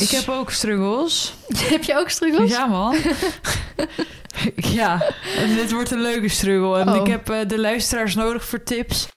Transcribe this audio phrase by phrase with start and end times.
[0.00, 1.32] Ik heb ook struggles.
[1.72, 2.50] Heb je ook struggles?
[2.50, 2.96] Ja, man.
[4.56, 5.02] ja,
[5.36, 6.78] en dit wordt een leuke struggle.
[6.78, 6.96] En Oh.
[6.96, 9.08] ik heb eh, de luisteraars nodig voor tips.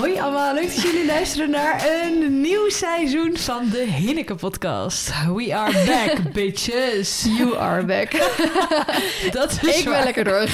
[0.00, 5.10] Hoi allemaal, leuk dat jullie luisteren naar een nieuw seizoen van de Hinneke podcast.
[5.34, 7.24] We are back, bitches.
[7.38, 8.10] You are back.
[9.32, 10.46] Dat is ik ben lekker door.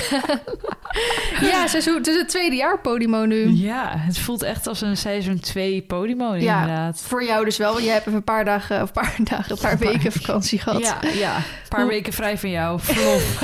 [1.50, 3.48] ja, seizoen, het is het tweede jaar Podimo nu.
[3.50, 6.60] Ja, het voelt echt als een seizoen 2 Podimo Ja.
[6.60, 7.00] inderdaad.
[7.06, 9.50] Voor jou dus wel, want je hebt even een paar dagen, of een paar dagen,
[9.52, 10.80] een paar weken vakantie gehad.
[10.80, 11.36] Ja, ja.
[11.36, 12.80] Een paar Hoe- weken vrij van jou.
[12.80, 13.42] Verlof.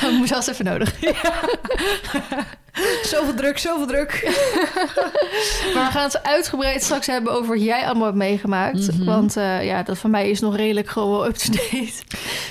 [0.00, 0.94] Dat moest zelfs even nodig.
[3.12, 4.20] zoveel druk, zoveel druk.
[5.74, 8.92] Maar we gaan het uitgebreid straks hebben over wat jij allemaal hebt meegemaakt.
[8.92, 9.04] Mhm.
[9.04, 11.92] Want eh, ja, dat van mij is nog redelijk gewoon wel up-to-date.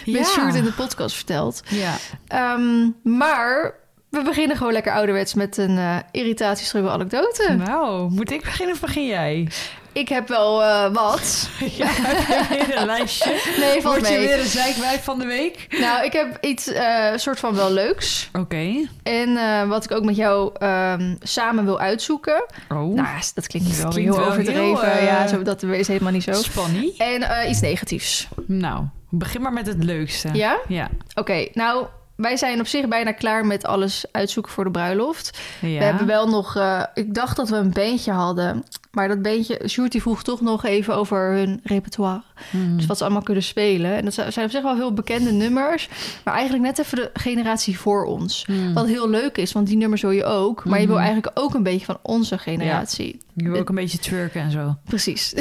[0.05, 1.62] Met Sjoerd in de podcast verteld.
[1.70, 1.95] Ja.
[2.28, 3.73] Ehm, maar
[4.09, 7.55] we beginnen gewoon lekker ouderwets met een irritatiestruggle anekdote.
[7.66, 9.48] Nou, moet ik beginnen of begin jij?
[9.94, 11.50] Ik heb wel eh, wat.
[11.77, 13.53] Ja, heb een lijstje?
[13.59, 14.28] Nee, valt Word je mee.
[14.28, 15.66] weer een zeikwijf van de week?
[15.80, 18.30] Nou, ik heb iets eh, soort van wel leuks.
[18.34, 18.88] Oké.
[19.03, 22.45] En wat ik ook met jou ehm, samen wil uitzoeken.
[22.69, 24.91] Oh, Nou, dat klinkt Dat wel klinkt heel wel overdreven.
[24.91, 26.34] heel, Ja, zo, dat is helemaal niet zo.
[26.34, 26.94] Spanny.
[26.97, 28.28] En iets negatiefs.
[28.45, 30.30] Nou, begin maar met het leukste.
[30.34, 30.59] Ja?
[30.67, 30.89] Ja.
[31.16, 31.86] Oké, nou,
[32.20, 35.39] wij zijn op zich bijna klaar met alles uitzoeken voor de bruiloft.
[35.62, 35.78] ja.
[35.78, 36.56] We hebben wel nog...
[36.56, 38.64] eh, ik dacht dat we een bandje hadden.
[38.92, 39.62] Maar dat bandje...
[39.67, 42.22] Sjoerd vroeg toch nog even over hun repertoire.
[42.50, 42.78] Hmm.
[42.78, 43.92] Dus wat ze allemaal kunnen spelen.
[43.95, 45.90] En dat zijn op zich wel heel bekende nummers.
[46.23, 48.44] Maar eigenlijk net even de generatie voor ons.
[48.45, 48.73] Hmm.
[48.73, 50.66] Wat heel leuk is, want die nummers wil je ook.
[50.66, 51.06] Maar je wil Mhm.
[51.06, 53.20] eigenlijk ook een beetje van onze generatie.
[53.34, 54.75] Je wil ook een beetje twerken en zo.
[54.86, 55.34] Precies.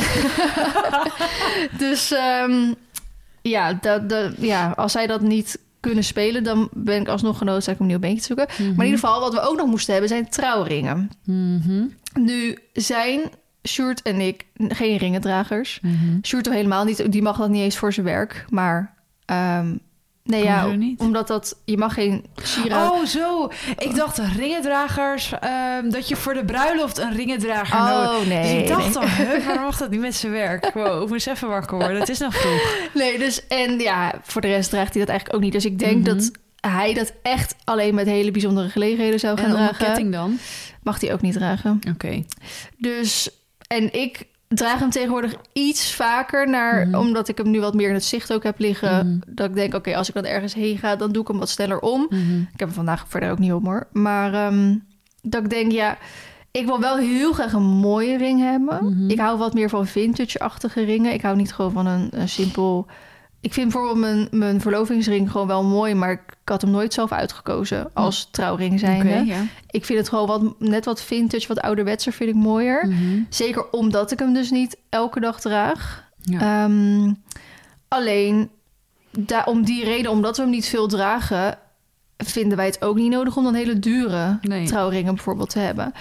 [1.78, 2.72] dus ehm,
[3.42, 6.44] ja, dat, dat, ja, als zij dat niet kunnen spelen...
[6.44, 8.46] dan ben ik alsnog genoodzaakt om een nieuw beentje te zoeken.
[8.58, 10.10] Maar in ieder geval, wat we ook nog moesten hebben...
[10.10, 11.10] zijn trouwringen.
[11.24, 11.86] Mhm.
[12.14, 13.20] Nu zijn
[13.68, 15.80] Sjoerd en ik geen ringendragers.
[15.82, 16.18] Mhm.
[16.22, 17.12] Sjoerd toch helemaal niet.
[17.12, 18.44] Die mag dat niet eens voor zijn werk.
[18.48, 19.76] Maar ehm,
[20.28, 21.56] nee, ja, omdat dat...
[21.64, 22.92] Je mag geen sieraad...
[22.92, 23.50] Oh, zo.
[23.78, 28.62] Ik dacht ringendragers, ehm, dat je voor de bruiloft een ringendrager Oh, nodig nee, Dus
[28.62, 29.42] ik dacht nee.
[29.44, 30.70] waarom mag dat niet met zijn werk?
[30.74, 31.96] Wow, ik moest even wakker worden.
[32.00, 32.88] Het is nog vroeg.
[32.94, 35.52] Nee, dus en ja, voor de rest draagt hij dat eigenlijk ook niet.
[35.52, 36.04] Dus ik denk Mhm.
[36.16, 39.86] dat hij dat echt alleen met hele bijzondere gelegenheden zou gaan En om een dragen.
[39.86, 40.38] ketting dan?
[40.82, 41.80] Mag hij ook niet dragen.
[41.94, 42.24] Oké.
[42.76, 43.30] Dus,
[43.66, 46.98] en ik draag hem tegenwoordig iets vaker naar, Mhm.
[46.98, 49.06] omdat ik hem nu wat meer in het zicht ook heb liggen.
[49.06, 49.34] Mhm.
[49.34, 51.48] Dat ik denk, oké, als ik dan ergens heen ga, dan doe ik hem wat
[51.48, 52.06] sneller om.
[52.10, 52.40] Mhm.
[52.40, 53.86] Ik heb hem vandaag verder ook niet om hoor.
[53.92, 54.76] Maar ehm,
[55.22, 55.98] dat ik denk, ja,
[56.50, 59.04] ik wil wel heel graag een mooie ring hebben.
[59.08, 61.12] Ik hou wat meer van vintage-achtige ringen.
[61.12, 62.86] Ik hou niet gewoon van een, een simpel...
[63.40, 65.94] Ik vind bijvoorbeeld mijn, mijn verlovingsring gewoon wel mooi...
[65.94, 69.46] maar ik had hem nooit zelf uitgekozen als trouwring zijnde.
[69.70, 72.86] Ik vind het gewoon wat, net wat vintage, wat ouderwetser vind ik mooier.
[72.86, 73.22] Mhm.
[73.28, 76.04] Zeker omdat ik hem dus niet elke dag draag.
[76.20, 76.64] Ja.
[76.64, 77.12] Ehm,
[77.88, 78.50] alleen
[79.10, 81.58] da- om die reden, omdat we hem niet veel dragen,
[82.16, 84.66] vinden wij het ook niet nodig om dan hele dure Nee.
[84.66, 85.92] trouwringen bijvoorbeeld te hebben.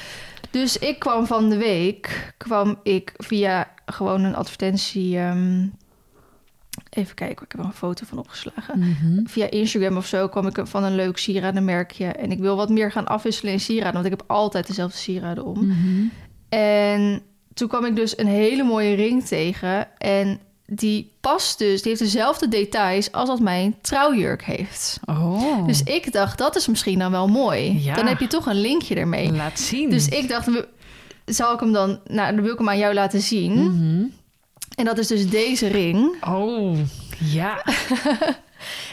[0.52, 5.18] Dus ik kwam van de week, kwam ik via gewoon een advertentie.
[5.18, 5.66] ehm,
[6.98, 8.80] even kijken, ik heb er een foto van opgeslagen.
[8.80, 9.26] Mhm.
[9.26, 12.06] Via Instagram of zo kwam ik van een leuk sieradenmerkje.
[12.06, 15.46] En ik wil wat meer gaan afwisselen in sieraden, want ik heb altijd dezelfde sieraden
[15.46, 15.68] om.
[15.68, 16.06] Mhm.
[16.50, 17.22] En
[17.54, 19.98] toen kwam ik dus een hele mooie ring tegen.
[20.00, 25.00] En die past dus, die heeft dezelfde details als dat mijn trouwjurk heeft.
[25.06, 25.66] Oh.
[25.68, 27.84] Dus ik dacht, dat is misschien dan wel mooi.
[27.84, 27.96] Ja.
[27.96, 29.32] Dan heb je toch een linkje ermee.
[29.32, 29.90] Laat zien.
[29.90, 30.68] Dus ik dacht, we-
[31.26, 32.00] zal ik hem dan...
[32.06, 33.54] Nou, dan wil ik hem aan jou laten zien.
[33.54, 34.06] Mhm.
[34.78, 36.24] En dat is dus deze ring.
[36.24, 36.78] Oh,
[37.18, 37.64] ja.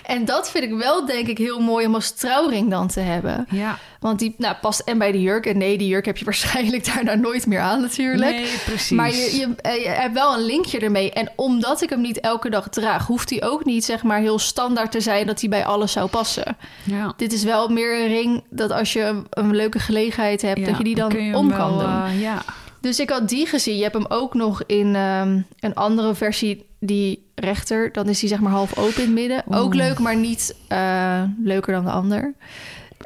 [0.06, 3.46] En dat vind ik wel, denk ik, heel mooi om als trouwring dan te hebben.
[3.50, 3.78] Ja.
[4.00, 5.46] Want die nou, past en bij de jurk.
[5.46, 8.30] En nee, die jurk heb je waarschijnlijk daarna nooit meer aan natuurlijk.
[8.30, 8.90] Nee, precies.
[8.96, 11.12] Maar je, je, eh, je hebt wel een linkje ermee.
[11.12, 14.38] En omdat ik hem niet elke dag draag, hoeft hij ook niet zeg maar heel
[14.38, 16.56] standaard te zijn dat hij bij alles zou passen.
[16.82, 17.14] Ja.
[17.16, 20.66] Dit is wel meer een ring dat als je een, een leuke gelegenheid hebt, Ja,
[20.66, 22.04] dat je die dan om wel, kan doen.
[22.04, 22.42] eh, ja.
[22.84, 23.76] Dus ik had die gezien.
[23.76, 27.92] Je hebt hem ook nog in ehm, een andere versie, die rechter.
[27.92, 29.42] Dan is die zeg maar half open in het midden.
[29.48, 32.34] Ook leuk, maar niet eh, leuker dan de ander.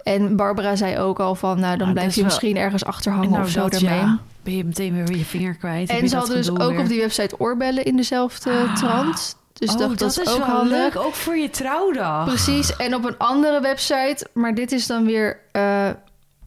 [0.03, 2.85] En Barbara zei ook al van, nou dan Ah, dat blijft hij wel- misschien ergens
[2.85, 3.99] achter hangen Nou, of zo dat, ermee.
[3.99, 4.19] ja.
[4.43, 5.89] Ben je meteen weer je vinger kwijt.
[5.89, 6.81] En je ze dat hadden dus ook weer.
[6.81, 8.75] op die website oorbellen in dezelfde Ah.
[8.77, 9.37] trant.
[9.53, 10.79] Dus oh, dacht, dat, is ook handig.
[10.79, 12.25] leuk, ook voor je trouwdag.
[12.27, 12.77] Precies.
[12.77, 15.89] En op een andere website, maar dit is dan weer eh,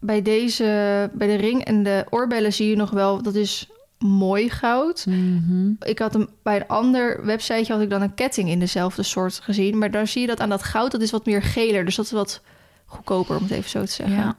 [0.01, 3.69] bij deze, bij de ring en de oorbellen zie je nog wel, dat is
[4.00, 5.06] mooi goud.
[5.06, 5.71] Mhm.
[5.80, 9.39] Ik had hem bij een ander websiteje had ik dan een ketting in dezelfde soort
[9.44, 11.95] gezien, maar daar zie je dat aan dat goud, dat is wat meer geler, dus
[11.95, 12.42] dat is wat
[12.86, 14.15] goedkoper om het even zo te zeggen.
[14.15, 14.36] Ja.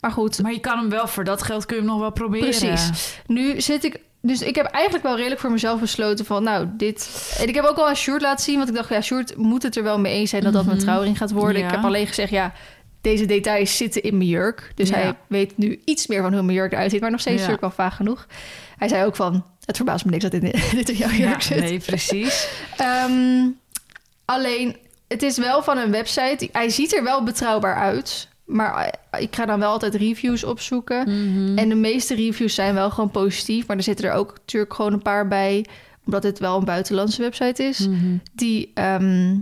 [0.00, 2.12] Maar goed, Maar je kan hem wel, voor dat geld kun je hem nog wel
[2.12, 2.48] proberen.
[2.48, 3.18] Precies.
[3.26, 4.00] nu zit ik...
[4.20, 6.42] Dus ik heb eigenlijk wel redelijk voor mezelf besloten van...
[6.42, 7.34] Nou, dit...
[7.40, 8.56] En ik heb ook al aan Sjoerd laten zien.
[8.56, 10.42] Want ik dacht, ja, Sjoerd moet het er wel mee eens zijn...
[10.42, 10.86] dat dat mijn Mhm.
[10.86, 11.60] trouwring gaat worden.
[11.60, 11.66] Ja.
[11.68, 12.52] Ik heb alleen gezegd, ja...
[13.06, 14.72] Deze details zitten in mijn jurk.
[14.74, 14.94] Dus Ja.
[14.94, 17.00] hij weet nu iets meer van hoe mijn jurk eruit ziet.
[17.00, 17.48] Maar nog steeds Ja.
[17.48, 18.26] natuurlijk wel vaag genoeg.
[18.76, 19.44] Hij zei ook van...
[19.64, 20.42] Het verbaast me niks dat dit,
[20.80, 21.58] dit in jouw jurk Ja, zit.
[21.60, 22.48] nee, precies.
[22.76, 23.48] Ehm,
[24.24, 24.76] alleen,
[25.08, 26.48] het is wel van een website.
[26.52, 28.28] Hij ziet er wel betrouwbaar uit.
[28.44, 30.98] Maar eh, ik ga dan wel altijd reviews opzoeken.
[31.08, 31.58] Mhm.
[31.58, 33.66] En de meeste reviews zijn wel gewoon positief.
[33.66, 35.66] Maar er zitten er ook natuurlijk gewoon een paar bij.
[36.06, 37.78] Omdat het wel een buitenlandse website is.
[37.86, 38.16] Mhm.
[38.34, 39.36] Die ehm,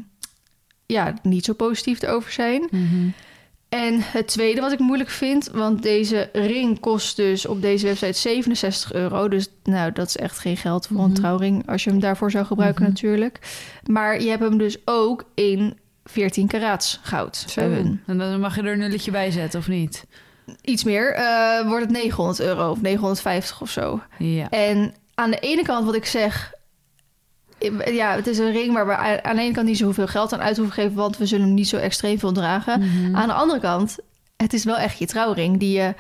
[0.87, 2.69] ja, niet zo positief erover zijn.
[2.71, 3.09] Mhm.
[3.75, 5.49] En het tweede wat ik moeilijk vind.
[5.53, 9.29] Want deze ring kost dus op deze website 67 euro.
[9.29, 11.15] Dus nou, dat is echt geen geld voor een Mhm.
[11.15, 11.69] trouwring.
[11.69, 12.91] Als je hem daarvoor zou gebruiken Mhm.
[12.93, 13.39] natuurlijk.
[13.87, 18.03] Maar je hebt hem dus ook in 14 karaats goud hun.
[18.07, 20.05] En dan mag je er een nulletje bij zetten, of niet?
[20.63, 21.13] Iets meer.
[21.15, 24.01] eh, wordt het 900 euro of 950 of zo.
[24.19, 24.51] Ja.
[24.51, 26.53] En aan de ene kant wat ik zeg...
[27.85, 30.43] Ja, het is een ring waar we aan de ene kant niet zoveel geld aan
[30.43, 30.95] uit hoeven geven...
[30.95, 32.81] want we zullen hem niet zo extreem veel dragen.
[32.81, 33.17] Mhm.
[33.17, 33.97] Aan de andere kant,
[34.37, 35.59] het is wel echt je trouwring...
[35.59, 35.95] die je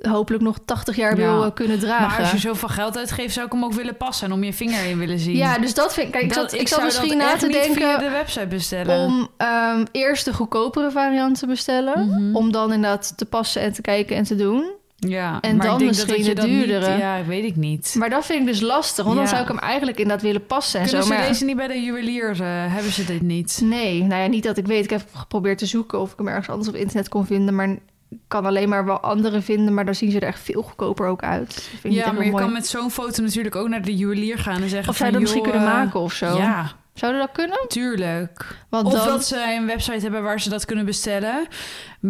[0.00, 1.32] hopelijk nog 80 jaar Ja.
[1.32, 2.08] wil eh, kunnen dragen.
[2.08, 4.52] Maar als je zoveel geld uitgeeft, zou ik hem ook willen passen en om je
[4.52, 5.36] vinger in willen zien.
[5.36, 6.12] Ja, dus dat vind ik...
[6.12, 7.98] Kijk, ik zat, ik zat misschien na te via denken...
[7.98, 9.06] de website bestellen.
[9.06, 12.06] om ehm, eerst de goedkopere variant te bestellen...
[12.06, 12.36] Mhm.
[12.36, 14.76] om dan inderdaad te passen en te kijken en te doen...
[15.00, 16.96] Ja, En maar dan ik denk dat misschien de dat niet- duurdere.
[16.98, 17.94] ja, weet ik niet.
[17.98, 20.80] Maar dat vind ik dus lastig, want dan zou ik hem eigenlijk inderdaad willen passen
[20.80, 21.12] en Kunnen zo.
[21.12, 22.30] ze Maar deze niet bij de juwelier?
[22.30, 23.60] eh, hebben ze dit niet?
[23.64, 24.84] Nee, nou ja, niet dat ik weet.
[24.84, 27.68] Ik heb geprobeerd te zoeken of ik hem ergens anders op internet kon vinden, maar
[28.10, 31.06] ik kan alleen maar wel andere vinden, maar dan zien ze er echt veel goedkoper
[31.06, 31.46] ook uit.
[31.54, 32.42] Dat vind Ja, maar je mooi.
[32.44, 35.20] kan met zo'n foto natuurlijk ook naar de juwelier gaan en zeggen Of zij dat
[35.20, 36.36] misschien kunnen eh, maken of zo.
[36.36, 37.58] Ja, Zouden dat kunnen?
[37.68, 38.56] tuurlijk.
[38.68, 39.06] Want Of dan...
[39.06, 41.46] dat ze een website hebben waar ze dat kunnen bestellen.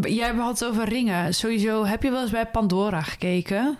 [0.00, 1.34] Jij had het over ringen.
[1.34, 3.76] Sowieso, heb je wel eens bij Pandora gekeken?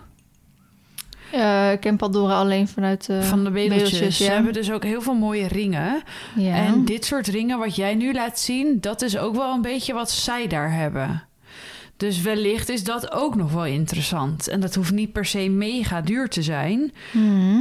[1.71, 3.91] Ik ken Pandora alleen vanuit eh Van de bedeltjes.
[3.91, 6.01] bedeltjes, Ze hebben dus ook heel veel mooie ringen.
[6.35, 6.55] ja.
[6.55, 8.77] En dit soort ringen wat jij nu laat zien...
[8.81, 11.23] dat is ook wel een beetje wat zij daar hebben.
[11.97, 14.47] Dus wellicht is dat ook nog wel interessant.
[14.47, 16.93] En dat hoeft niet per se mega duur te zijn.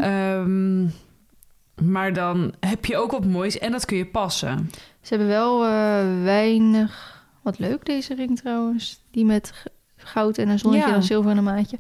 [0.01, 0.85] Ehm,
[1.83, 4.71] maar dan heb je ook wat moois en dat kun je passen.
[5.03, 5.71] Ze hebben wel eh,
[6.25, 7.17] weinig...
[7.43, 9.01] Wat leuk deze ring trouwens.
[9.11, 9.53] Die met
[9.97, 10.93] goud en een zonnetje Ja.
[10.93, 11.77] en een zilver en een maatje.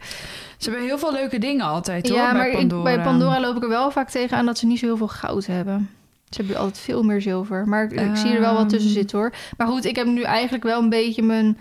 [0.58, 2.82] Ze hebben heel veel leuke dingen altijd hoor, ja, maar bij ik- Pandora.
[2.82, 5.08] bij Pandora loop ik er wel vaak tegen aan dat ze niet zo heel veel
[5.08, 5.90] goud hebben.
[6.30, 7.68] Ze hebben altijd veel meer zilver.
[7.68, 8.98] Maar ik, ik zie er wel wat tussen Ehm.
[8.98, 9.32] zitten hoor.
[9.56, 11.58] Maar goed, ik heb nu eigenlijk wel een beetje mijn,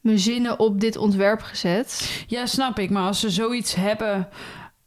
[0.00, 2.22] mijn zinnen op dit ontwerp gezet.
[2.26, 2.90] Ja, snap ik.
[2.90, 4.28] Maar als ze zoiets hebben,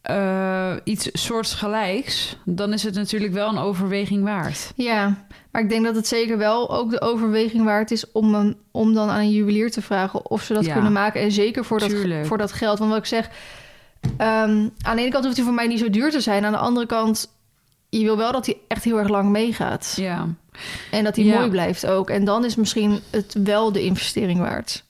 [0.01, 2.35] eh, iets soortgelijks...
[2.45, 4.71] dan is het natuurlijk wel een overweging waard.
[4.75, 8.57] Ja, maar ik denk dat het zeker wel ook de overweging waard is om, een,
[8.71, 10.73] om dan aan een juwelier te vragen of ze dat Ja.
[10.73, 11.21] kunnen maken.
[11.21, 12.25] En zeker voor dat, Tuurlijk.
[12.25, 12.79] voor dat geld.
[12.79, 13.29] Want wat ik zeg,
[14.17, 16.45] ehm, aan de ene kant hoeft hij voor mij niet zo duur te zijn.
[16.45, 17.29] Aan de andere kant,
[17.89, 19.93] je wil wel dat hij echt heel erg lang meegaat.
[19.95, 20.27] Ja.
[20.91, 21.37] En dat hij Ja.
[21.37, 22.09] mooi blijft ook.
[22.09, 24.83] En dan is misschien het wel de investering waard.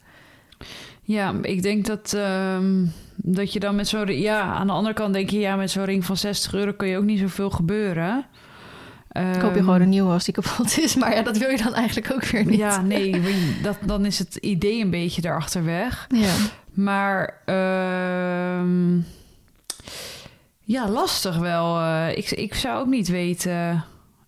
[1.10, 2.86] Ja, ik denk dat, ehm,
[3.16, 4.20] dat je dan met zo'n...
[4.20, 5.40] Ja, aan de andere kant denk je...
[5.40, 8.26] ja, met zo'n ring van 60 euro kun je ook niet zoveel gebeuren.
[9.14, 10.96] Koop je Ehm, gewoon een nieuwe als die kapot is.
[10.96, 12.60] Maar ja, dat wil je dan eigenlijk ook weer niet.
[12.60, 13.22] Ja, nee,
[13.62, 16.08] dat, dan is het idee een beetje daarachter weg.
[16.10, 16.34] Ja.
[16.74, 19.00] Maar ehm,
[20.64, 21.80] ja, lastig wel.
[21.80, 23.86] Eh, ik, ik zou ook niet weten.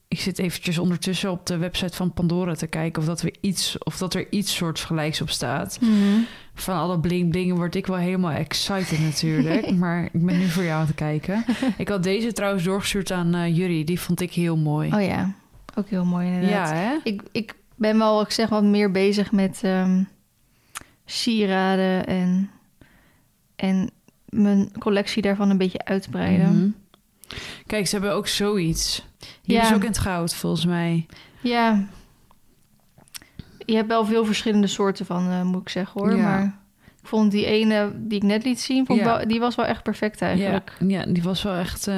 [0.07, 3.77] Ik zit eventjes ondertussen op de website van Pandora te kijken of dat, we iets,
[3.77, 5.77] of dat er iets soortgelijks op staat.
[5.81, 6.19] Mhm.
[6.53, 9.71] Van alle bling bling word ik wel helemaal excited natuurlijk.
[9.83, 11.45] maar ik ben nu voor jou aan het kijken.
[11.77, 13.83] Ik had deze trouwens doorgestuurd aan eh Jury.
[13.83, 14.93] Die vond ik heel mooi.
[14.93, 15.33] Oh ja,
[15.75, 16.69] ook heel mooi inderdaad.
[16.69, 16.97] ja, hè?
[17.03, 20.03] Ik, ik ben wel, ik zeg wat meer bezig met ehm,
[21.05, 22.49] sieraden en,
[23.55, 23.89] en
[24.29, 26.55] mijn collectie daarvan een beetje uitbreiden.
[26.57, 26.69] Mhm.
[27.65, 29.05] Kijk, ze hebben ook zoiets.
[29.41, 29.61] Die Ja.
[29.63, 31.05] is ook in het goud, volgens mij.
[31.41, 31.87] Ja,
[33.65, 36.15] je hebt wel veel verschillende soorten van, eh, moet ik zeggen hoor.
[36.15, 36.23] Ja.
[36.23, 36.43] Maar
[37.01, 39.17] ik vond die ene die ik net liet zien, vond ik Ja.
[39.17, 40.75] wel, die was wel echt perfect eigenlijk.
[40.79, 41.87] Ja, ja, die was wel echt.
[41.87, 41.95] eh,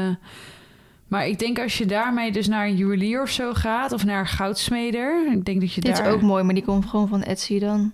[1.08, 4.20] Maar ik denk als je daarmee dus naar een juwelier of zo gaat, of naar
[4.20, 6.08] een goudsmeder, ik denk dat je Dit daar.
[6.08, 7.92] is ook mooi, maar die komt gewoon van Etsy dan.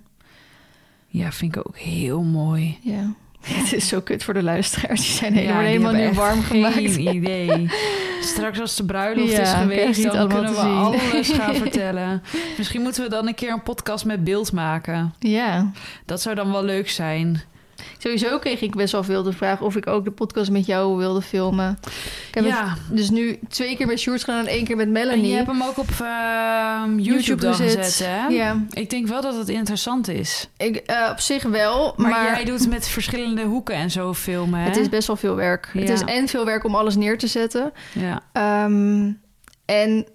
[1.08, 2.78] Ja, vind ik ook heel mooi.
[2.82, 3.14] Ja.
[3.60, 5.01] Het is zo kut voor de luisteraars.
[5.01, 6.74] Die zijn Ja, helemaal, die helemaal nu warm gemaakt.
[6.74, 7.69] Geen idee.
[8.22, 10.65] Straks als de bruiloft Ja, is geweest, dan kunnen we zien.
[10.65, 12.24] alles gaan vertellen.
[12.58, 15.13] Misschien moeten we dan een keer een podcast met beeld maken.
[15.19, 15.72] Ja,
[16.05, 17.41] Dat zou dan wel leuk zijn.
[17.98, 20.98] Sowieso kreeg ik best wel veel de vraag of ik ook de podcast met jou
[20.98, 21.77] wilde filmen.
[22.27, 24.86] Ik heb ja, het dus nu twee keer met Sjoerd gedaan en één keer met
[24.86, 25.29] en Melanie.
[25.29, 28.27] je hebt hem ook op ehm, YouTube, dan gezet, hè?
[28.27, 30.50] Ja, Ik denk wel dat het interessant is.
[30.57, 34.59] ik, eh, op zich wel, Maar, maar, jij doet met verschillende hoeken en zo filmen,
[34.59, 34.65] hè?
[34.65, 35.69] het is best wel veel werk.
[35.74, 37.74] Het is en veel werk om alles neer te zetten.
[37.93, 39.12] Ja, Ehm,
[39.65, 40.05] en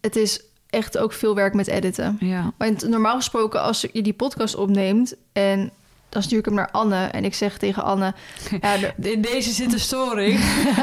[0.00, 2.16] het is echt ook veel werk met editen.
[2.20, 2.52] ja.
[2.58, 5.70] Want normaal gesproken, als je die podcast opneemt en
[6.10, 8.14] dan stuur ik hem naar Anne en ik zeg tegen Anne,
[8.60, 10.38] ja, In deze zit een storing.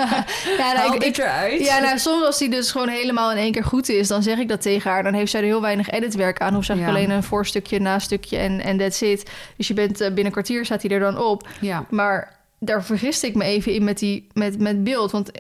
[0.57, 1.65] ja, nou, ik, ik, eruit.
[1.65, 4.37] ja, nou, soms als die dus gewoon helemaal in één keer goed is, dan zeg
[4.37, 5.03] ik dat tegen haar.
[5.03, 6.53] Dan heeft zij er heel weinig editwerk aan.
[6.53, 7.05] Hoeft ze eigenlijk Ja.
[7.07, 9.29] alleen een voorstukje, nastukje en en that's it.
[9.57, 11.47] Dus je bent eh, binnen een kwartier staat hij er dan op.
[11.61, 11.85] ja.
[11.89, 15.11] Maar daar vergiste ik me even in met, die, met, met beeld.
[15.11, 15.31] Want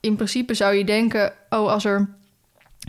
[0.00, 2.08] in principe zou je denken, oh, als er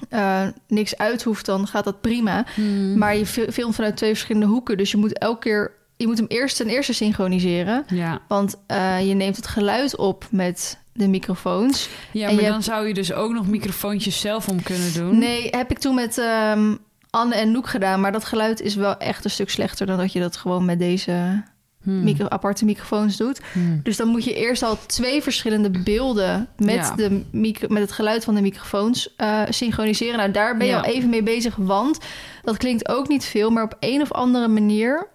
[0.09, 2.45] eh, niks uit hoeft, dan gaat dat prima.
[2.55, 2.97] Hmm.
[2.97, 4.77] Maar je fil- filmt vanuit twee verschillende hoeken.
[4.77, 5.71] Dus je moet elke keer,
[6.03, 7.83] je moet hem eerst ten eerste synchroniseren.
[7.87, 11.89] Ja, Want eh, je neemt het geluid op met de microfoons.
[12.11, 15.17] ja En maar dan zou je dus ook nog microfoontjes zelf om kunnen doen.
[15.17, 16.75] Nee, heb ik toen met ehm,
[17.09, 18.01] Anne en Noek gedaan.
[18.01, 20.79] Maar dat geluid is wel echt een stuk slechter dan dat je dat gewoon met
[20.79, 21.43] deze
[21.83, 22.03] Hmm.
[22.03, 23.39] micro aparte microfoons doet.
[23.53, 23.79] Hmm.
[23.83, 26.95] Dus dan moet je eerst al twee verschillende beelden met, Ja.
[26.95, 30.17] de micro, met het geluid van de microfoons eh, synchroniseren.
[30.17, 30.79] Nou, daar ben je Ja.
[30.79, 31.97] al even mee bezig, want
[32.41, 35.07] dat klinkt ook niet veel, maar op een of andere manier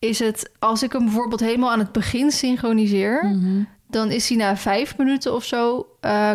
[0.00, 3.62] is het, als ik hem bijvoorbeeld helemaal aan het begin synchroniseer, Mhm.
[3.88, 5.86] dan is hij na vijf minuten of zo.
[6.00, 6.32] eh,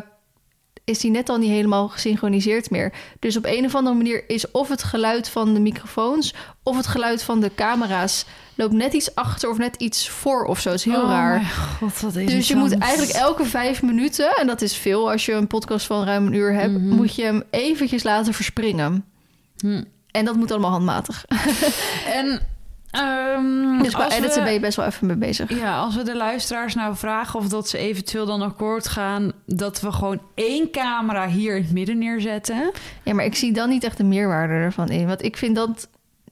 [0.84, 2.94] is hij net al niet helemaal gesynchroniseerd meer.
[3.20, 6.88] Dus op een of andere manier is of het geluid van de microfoons of het
[6.88, 10.70] geluid van de camera's loopt net iets achter of net iets voor of zo.
[10.70, 11.42] Het is heel Oh raar.
[11.80, 15.34] god, wat Dus je moet eigenlijk elke vijf minuten, en dat is veel als je
[15.34, 16.96] een podcast van ruim een uur hebt, Mhm.
[16.96, 19.06] moet je hem eventjes laten verspringen.
[19.58, 19.84] Hm.
[20.12, 21.26] En dat moet allemaal handmatig.
[22.22, 22.42] En
[23.00, 25.60] ehm, Dus qua editen we- ben je best wel even mee bezig.
[25.60, 29.32] Ja, als we de luisteraars nou vragen of dat ze eventueel dan akkoord gaan...
[29.46, 32.72] dat we gewoon één camera hier in het midden neerzetten.
[33.04, 35.08] Ja, maar ik zie dan niet echt de meerwaarde ervan in.
[35.08, 35.88] Want ik vind dat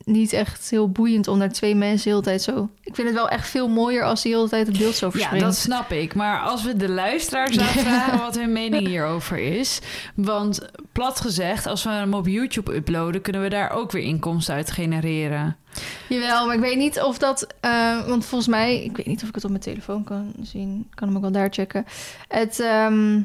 [0.05, 2.69] niet echt heel boeiend om naar twee mensen de hele tijd zo...
[2.83, 5.05] Ik vind het wel echt veel mooier als die de hele tijd het beeld zo
[5.05, 5.45] Ja, verspringt.
[5.45, 6.15] dat snap ik.
[6.15, 9.79] Maar als we de luisteraars vragen wat hun mening hierover is...
[10.15, 13.22] want plat gezegd, als we hem op YouTube uploaden...
[13.22, 15.57] kunnen we daar ook weer inkomsten uit genereren.
[16.10, 17.48] Jawel, maar ik weet niet of dat...
[17.60, 18.83] eh, want volgens mij...
[18.83, 20.86] Ik weet niet of ik het op mijn telefoon kan zien.
[20.89, 21.86] Ik kan hem ook wel daar checken.
[22.27, 23.22] Het, ehm,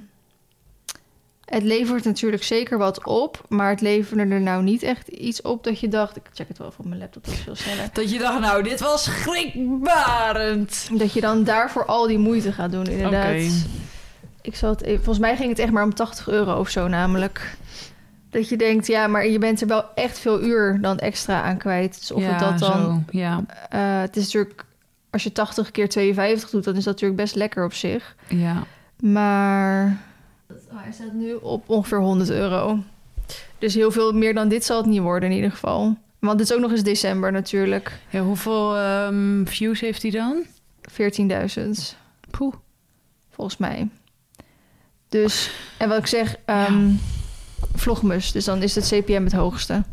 [1.48, 3.44] het levert natuurlijk zeker wat op.
[3.48, 6.16] Maar het leverde er nou niet echt iets op dat je dacht...
[6.16, 7.88] Ik check het wel even op mijn laptop, dat is veel sneller.
[7.92, 10.88] Dat je dacht, nou, dit was schrikbarend.
[10.92, 13.34] Dat je dan daarvoor al die moeite gaat doen, inderdaad.
[13.34, 13.50] Oké.
[14.42, 16.88] Ik zal het even, volgens mij ging het echt maar om 80 euro of zo
[16.88, 17.56] namelijk.
[18.30, 21.56] Dat je denkt, ja, maar je bent er wel echt veel uur dan extra aan
[21.56, 21.98] kwijt.
[21.98, 22.82] Dus of ja, het dat dan...
[22.82, 24.66] Zo, ja, eh, het is natuurlijk...
[25.10, 28.16] Als je 80 keer 52 doet, dan is dat natuurlijk best lekker op zich.
[28.28, 28.62] ja.
[29.00, 29.96] Maar
[30.78, 32.78] oh, hij staat nu op ongeveer 100 euro.
[33.58, 35.96] Dus heel veel meer dan dit zal het niet worden in ieder geval.
[36.18, 37.98] Want het is ook nog eens december natuurlijk.
[38.10, 40.44] ja hoeveel ehm, views heeft hij dan?
[40.90, 41.96] 14.000.
[42.30, 42.54] Poeh.
[43.30, 43.88] volgens mij.
[45.08, 46.90] Dus, en wat ik zeg, ehm
[47.74, 48.32] Vlogmus.
[48.32, 49.84] Dus dan is het CPM het hoogste.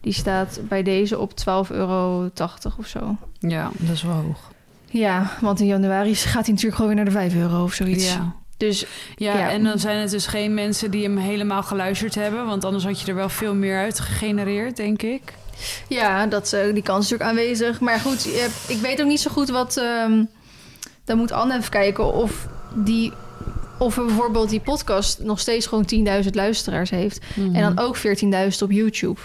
[0.00, 2.30] Die staat bij deze op 12,80 euro
[2.78, 3.16] of zo.
[3.38, 4.52] Ja, dat is wel hoog.
[4.90, 8.12] Ja, want in januari gaat hij natuurlijk gewoon weer naar de 5 euro of zoiets.
[8.12, 8.34] Ja.
[8.58, 8.84] Dus
[9.16, 9.50] Ja, Ja.
[9.50, 12.46] en dan zijn het dus geen mensen die hem helemaal geluisterd hebben.
[12.46, 15.22] Want anders had je er wel veel meer uit gegenereerd, denk ik.
[15.88, 17.80] ja, dat, die kans is natuurlijk aanwezig.
[17.80, 18.26] Maar goed,
[18.68, 19.76] ik weet ook niet zo goed wat...
[19.76, 20.24] ehm,
[21.04, 23.12] dan moet Anne even kijken of die...
[23.78, 25.88] Of bijvoorbeeld die podcast nog steeds gewoon
[26.24, 27.20] 10.000 luisteraars heeft.
[27.36, 28.02] En dan ook 14.000
[28.62, 29.20] op YouTube.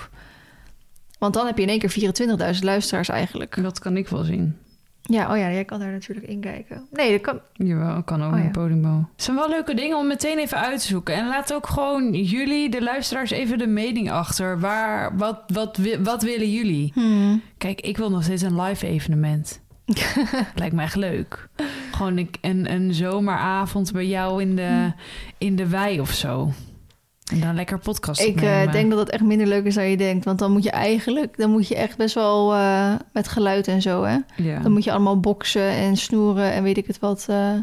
[1.20, 3.58] Want dan heb je in één keer 24.000 luisteraars eigenlijk.
[3.62, 4.58] Dat kan ik wel zien.
[5.06, 6.88] Ja, oh ja, jij kan daar natuurlijk in kijken.
[6.92, 7.40] Nee, dat kan.
[7.54, 8.44] Jawel, kan ook Oh ja.
[8.44, 9.10] in Podimo.
[9.16, 11.16] Het zijn wel leuke dingen om meteen even uit te zoeken.
[11.16, 14.60] En laat ook gewoon jullie, de luisteraars, even de mening achter.
[14.60, 16.92] Waar, wat, wat, wat willen jullie?
[16.94, 17.42] Hmm.
[17.58, 19.62] Kijk, ik wil nog steeds een live evenement.
[20.56, 21.48] Lijkt me echt leuk.
[21.92, 24.92] Gewoon een, een, een zomeravond bij jou in de,
[25.38, 26.52] in de wei of zo.
[27.34, 29.98] En dan lekker podcast Ik eh, denk dat dat echt minder leuk is dan je
[29.98, 30.26] denkt.
[30.26, 33.82] Want dan moet je eigenlijk, dan moet je echt best wel eh, met geluid en
[33.82, 34.18] zo, hè.
[34.36, 34.60] Ja.
[34.60, 37.54] Dan moet je allemaal boksen en snoeren en weet ik het wat eh,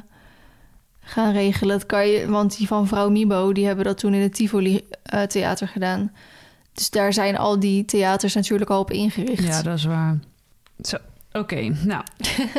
[1.00, 1.78] gaan regelen.
[1.78, 4.88] Dat kan je, want die van vrouw Mibo, die hebben dat toen in het Tivoli
[5.02, 6.12] eh, Theater gedaan.
[6.72, 9.46] Dus daar zijn al die theaters natuurlijk al op ingericht.
[9.46, 10.18] ja, dat is waar.
[10.82, 10.96] Zo.
[11.32, 12.02] Oké, nou,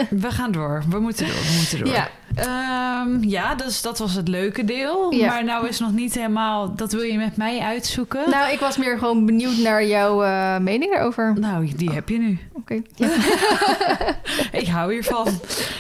[0.09, 0.83] we gaan door.
[0.89, 1.87] We moeten door, we moeten door.
[1.93, 2.09] Ja.
[2.35, 5.13] Ehm, ja, dus dat was het leuke deel.
[5.13, 5.27] Ja.
[5.27, 6.75] Maar nou is nog niet helemaal...
[6.75, 8.29] Dat wil je met mij uitzoeken?
[8.29, 11.33] Nou, ik was meer gewoon benieuwd naar jouw eh, mening daarover.
[11.39, 12.39] Nou, die heb je nu.
[12.53, 12.81] Oké.
[12.95, 13.09] Ja,
[14.59, 15.27] Ik hou hiervan.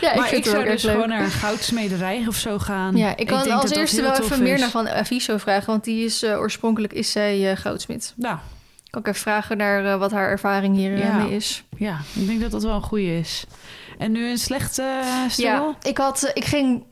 [0.01, 0.93] ja maar ik zou dus leuk.
[0.93, 2.97] gewoon naar een goudsmederij of zo gaan.
[2.97, 5.83] Ja, ik kan denk als dat eerste wel even meer naar Van Aviso vragen, want
[5.83, 8.13] die is eh, oorspronkelijk is zij eh, goudsmid.
[8.15, 8.37] Nou,
[8.91, 11.25] Kan ik even vragen naar eh, wat haar ervaring hiermee Ja.
[11.29, 11.63] is.
[11.77, 13.43] ja, ik denk dat dat wel een goede is.
[13.97, 15.45] En nu een slechte uh, stil?
[15.45, 16.83] Ja, ik had, eh, ik ging,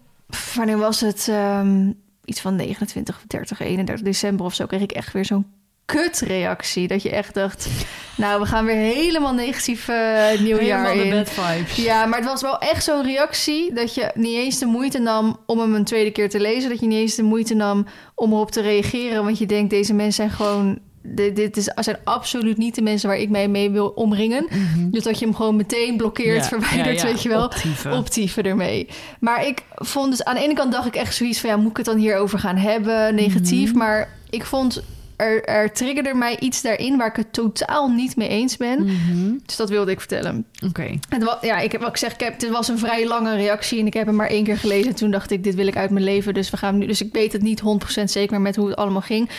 [0.56, 1.28] wanneer was het?
[1.30, 1.92] Ehm,
[2.26, 5.46] iets van 29, 30, 31 december of zo kreeg ik echt weer zo'n
[5.86, 6.88] kutreactie.
[6.88, 7.68] Dat je echt dacht,
[8.18, 11.24] nou, we gaan weer helemaal negatief eh nieuwjaar Helemaal de in.
[11.24, 11.76] bad vibes.
[11.76, 15.38] Ja, maar het was wel echt zo'n reactie dat je niet eens de moeite nam
[15.46, 16.70] om hem een tweede keer te lezen.
[16.70, 19.24] Dat je niet eens de moeite nam om erop te reageren.
[19.24, 20.80] Want je denkt, deze mensen zijn gewoon.
[21.12, 24.46] Dit, dit is, zijn absoluut niet de mensen waar ik mee, mee wil omringen.
[24.50, 24.90] Mhm.
[24.90, 27.44] Dus dat je hem gewoon meteen blokkeert, Ja, verwijdert, ja, ja, weet je wel.
[27.44, 27.94] optieven.
[27.94, 28.88] Optieven ermee.
[29.20, 31.70] Maar ik vond dus aan de ene kant dacht ik echt zoiets van ja, moet
[31.72, 33.16] ik het dan hierover gaan hebben?
[33.16, 33.70] Negatief.
[33.70, 33.78] Mhm.
[33.78, 34.84] Maar ik vond
[35.20, 38.84] er, er triggerde mij iets daarin waar ik het totaal niet mee eens ben.
[38.86, 39.34] Mhm.
[39.46, 40.46] Dus dat wilde ik vertellen.
[40.66, 41.00] Oké.
[41.20, 43.80] Wa- ja, ik heb wat ik zeg, ik heb, het was een vrij lange reactie
[43.80, 44.90] en ik heb hem maar één keer gelezen.
[44.90, 46.34] En toen dacht ik, dit wil ik uit mijn leven.
[46.34, 46.86] Dus we gaan nu.
[46.86, 47.62] Dus ik weet het niet
[48.00, 49.30] 100% zeker met hoe het allemaal ging.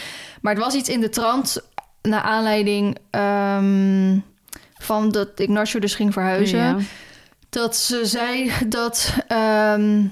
[0.42, 1.60] Maar het was iets in de trant
[2.02, 4.18] naar aanleiding ehm,
[4.78, 6.58] van dat Ignacio dus ging verhuizen.
[6.58, 6.76] Ja.
[7.50, 10.04] Dat ze zei dat, ehm,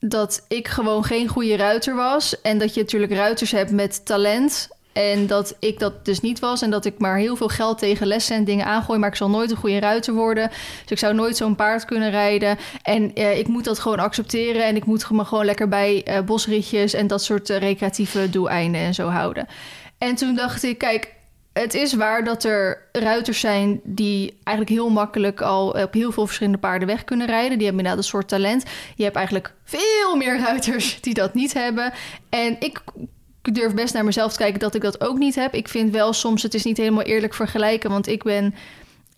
[0.00, 2.40] dat ik gewoon geen goede ruiter was.
[2.40, 4.68] En dat je natuurlijk ruiters hebt met talent.
[4.92, 6.62] En dat ik dat dus niet was.
[6.62, 8.98] En dat ik maar heel veel geld tegen lessen en dingen aangooi.
[8.98, 10.48] Maar ik zal nooit een goede ruiter worden.
[10.48, 12.58] Dus ik zou nooit zo'n paard kunnen rijden.
[12.82, 14.64] En eh, ik moet dat gewoon accepteren.
[14.64, 18.80] En ik moet me gewoon lekker bij eh, bosritjes en dat soort eh, recreatieve doeleinden
[18.80, 19.46] en zo houden.
[19.98, 21.14] En toen dacht ik, kijk,
[21.52, 26.26] het is waar dat er ruiters zijn die eigenlijk heel makkelijk al op heel veel
[26.26, 27.58] verschillende paarden weg kunnen rijden.
[27.58, 28.64] Die hebben inderdaad een soort talent.
[28.96, 31.92] Je hebt eigenlijk veel meer ruiters die dat niet hebben.
[32.28, 32.82] En ik
[33.42, 35.54] durf best naar mezelf te kijken dat ik dat ook niet heb.
[35.54, 38.54] Ik vind wel soms, het is niet helemaal eerlijk vergelijken, want ik ben,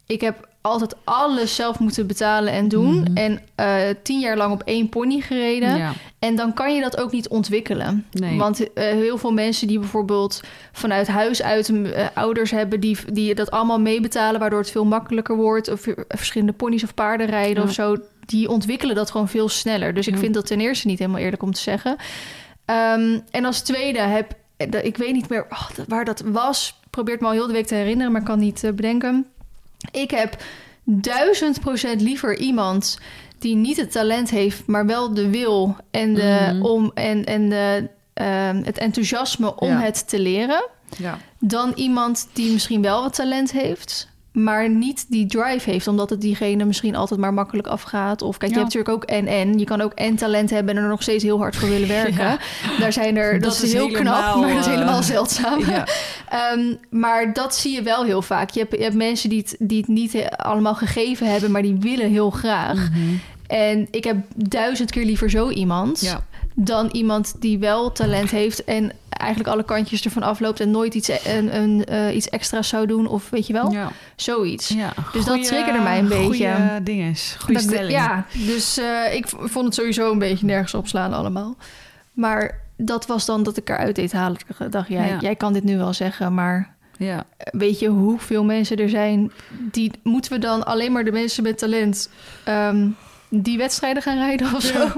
[0.07, 3.01] ik heb altijd alles zelf moeten betalen en doen.
[3.01, 3.17] Mhm.
[3.17, 5.77] En eh, tien jaar lang op één pony gereden.
[5.77, 5.93] Ja.
[6.19, 8.07] En dan kan je dat ook niet ontwikkelen.
[8.11, 8.39] Nee.
[8.39, 10.41] Want eh, heel veel mensen die bijvoorbeeld
[10.73, 12.81] vanuit huis uit eh, ouders hebben...
[12.81, 15.69] Die, die dat allemaal meebetalen, waardoor het veel makkelijker wordt...
[15.69, 17.69] of verschillende ponies of paarden rijden Ja.
[17.69, 17.97] of zo...
[18.27, 19.95] die ontwikkelen dat gewoon veel sneller.
[19.95, 21.97] Dus ik vind dat ten eerste niet helemaal eerlijk om te zeggen.
[22.73, 24.33] Ehm, en als tweede heb...
[24.83, 26.81] Ik weet niet meer oh, waar dat was.
[26.91, 29.27] Probeer het me al heel de week te herinneren, maar kan niet eh, bedenken.
[29.93, 30.37] Ik heb
[30.85, 32.99] duizend procent liever iemand
[33.39, 36.63] die niet het talent heeft, maar wel de wil en, de, Mhm.
[36.63, 39.81] om, en, en de, ehm, het enthousiasme om Ja.
[39.81, 41.19] het te leren, Ja.
[41.39, 46.21] dan iemand die misschien wel wat talent heeft, maar niet die drive heeft, omdat het
[46.21, 48.23] diegene misschien altijd maar makkelijk afgaat.
[48.23, 48.59] Of kijk, Ja.
[48.59, 49.59] je hebt natuurlijk ook en en.
[49.59, 52.15] Je kan ook en talent hebben en er nog steeds heel hard voor willen werken.
[52.25, 52.39] Ja.
[52.79, 55.61] Daar zijn er, dat, Dat is is heel knap, maar dat is eh, helemaal zeldzaam.
[55.61, 55.87] Ja.
[56.29, 58.51] Ehm, maar dat zie je wel heel vaak.
[58.51, 61.77] Je hebt, je hebt mensen die het, die het niet allemaal gegeven hebben, maar die
[61.81, 62.89] willen heel graag.
[62.91, 63.01] Mhm.
[63.47, 66.25] En ik heb duizend keer liever zo iemand Ja.
[66.55, 71.09] Dan iemand die wel talent heeft en eigenlijk alle kantjes ervan afloopt en nooit iets,
[71.25, 73.91] een, een, eh, iets extra's zou doen of weet je wel, Ja.
[74.17, 74.69] zoiets.
[74.69, 74.93] Ja.
[75.13, 76.25] Dus dat triggerde mij een beetje.
[76.55, 77.37] Goeie dinges.
[77.41, 77.91] Goeie ik- stelling.
[77.93, 81.57] ja, dus eh, ik vond het sowieso een beetje nergens opslaan allemaal.
[82.13, 84.39] Maar dat was dan dat ik eruit deed halen.
[84.59, 85.19] Ik dacht, jij, Ja.
[85.21, 87.25] jij kan dit nu wel zeggen, maar Ja.
[87.51, 89.33] weet je hoeveel mensen er zijn
[89.71, 92.09] die moeten we dan alleen maar de mensen met talent
[92.45, 92.89] ehm,
[93.35, 94.89] die wedstrijden gaan rijden of zo?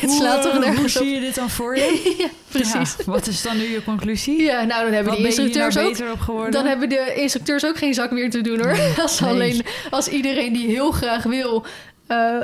[0.00, 1.02] Het slaat toch Hoe, hoe nergens op.
[1.02, 2.14] zie je dit dan voor je?
[2.18, 2.94] ja, precies.
[2.98, 4.42] Ja, wat is dan nu je conclusie?
[4.42, 5.88] Ja, nou dan hebben je hier nou instructeurs ook.
[5.92, 6.52] beter op geworden?
[6.52, 8.78] Dan hebben de instructeurs ook geen zak meer te doen hoor.
[9.02, 9.30] Als, nee.
[9.30, 11.66] alleen, als iedereen die heel graag wil,
[12.06, 12.42] eh,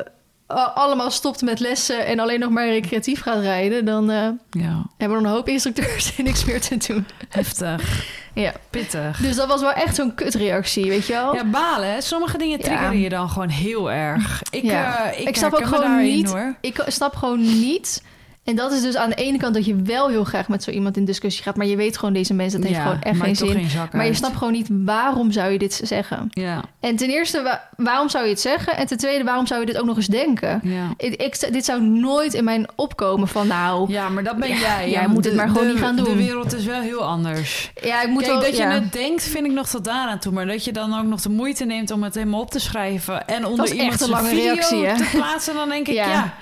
[0.75, 5.19] allemaal stopt met lessen en alleen nog maar recreatief gaat rijden, dan eh, Ja, hebben
[5.19, 7.07] we een hoop instructeurs en niks meer te doen.
[7.29, 8.05] heftig.
[8.35, 8.53] Ja.
[8.71, 9.19] Pittig.
[9.19, 11.35] Dus dat was wel echt zo'n kutreactie, weet je wel?
[11.35, 11.93] Ja, balen.
[11.93, 12.01] Hè?
[12.01, 12.65] Sommige dingen Ja.
[12.65, 14.43] triggeren je dan gewoon heel erg.
[14.51, 15.11] Ik, Ja.
[15.13, 16.55] eh, ik, Ik snap ook gewoon niet- Hoor.
[16.61, 18.03] Ik snap gewoon niet.
[18.45, 20.71] En dat is dus aan de ene kant dat je wel heel graag met zo
[20.71, 23.21] iemand in discussie gaat, maar je weet gewoon deze mensen, dat heeft Ja, gewoon echt
[23.21, 23.49] geen zin.
[23.69, 26.27] geen maar je snapt gewoon niet waarom zou je dit zeggen.
[26.31, 28.77] Ja, En ten eerste, wa- waarom zou je het zeggen?
[28.77, 30.61] En ten tweede, waarom zou je dit ook nog eens denken?
[30.63, 30.89] ja.
[30.97, 34.57] Ik, ik- dit zou nooit in mijn opkomen van nou, Ja, maar dat ben Ja,
[34.59, 34.91] jij.
[34.91, 36.17] jij moet de- het maar gewoon de- niet gaan De doen.
[36.17, 37.73] wereld is wel heel anders.
[37.83, 38.43] ja, ik moet Kijk, wel...
[38.43, 40.33] dat je het denkt, vind ik nog tot daaraan toe.
[40.33, 43.27] Maar dat je dan ook nog de moeite neemt om het helemaal op te schrijven...
[43.29, 44.97] en onder iemand een lange video reactie, hè?
[44.97, 45.55] te plaatsen...
[45.55, 46.35] dan denk ik, Ja.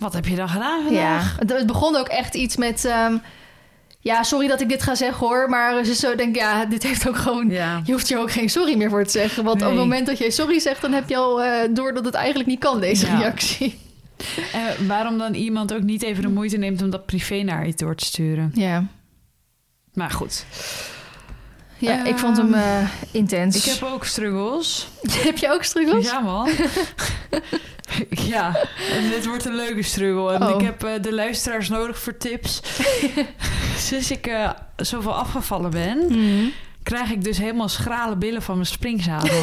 [0.00, 1.36] Ja, wat heb je dan gedaan Ja, vandaag?
[1.38, 2.84] het, het begon ook echt iets met...
[2.84, 3.16] ehm,
[4.02, 5.48] Ja, sorry dat ik dit ga zeggen hoor.
[5.48, 7.48] Maar ze zo denk ja, dit heeft ook gewoon...
[7.50, 7.80] Ja.
[7.84, 9.44] Je hoeft hier ook geen sorry meer voor te zeggen.
[9.44, 10.80] Want op het moment dat jij sorry zegt...
[10.82, 13.18] dan heb je al eh, door dat het eigenlijk niet kan, deze Ja.
[13.18, 13.78] reactie.
[14.52, 17.72] En waarom dan iemand ook niet even de moeite neemt om dat privé naar je
[17.76, 18.50] door te sturen.
[18.54, 18.84] Ja,
[19.92, 20.44] Maar goed.
[21.80, 23.56] Ja ik vond hem eh, intens.
[23.66, 24.88] Ik heb ook struggles.
[25.26, 26.04] heb je ook struggles?
[26.04, 26.48] Ja, man.
[28.10, 28.56] ja,
[28.92, 30.32] en dit wordt een leuke struggle.
[30.32, 30.60] En Oh.
[30.60, 32.60] ik heb eh, de luisteraars nodig voor tips.
[33.88, 36.48] Sinds ik eh, zoveel afgevallen ben, Mhm.
[36.82, 39.42] krijg ik dus helemaal schrale billen van mijn springzadel.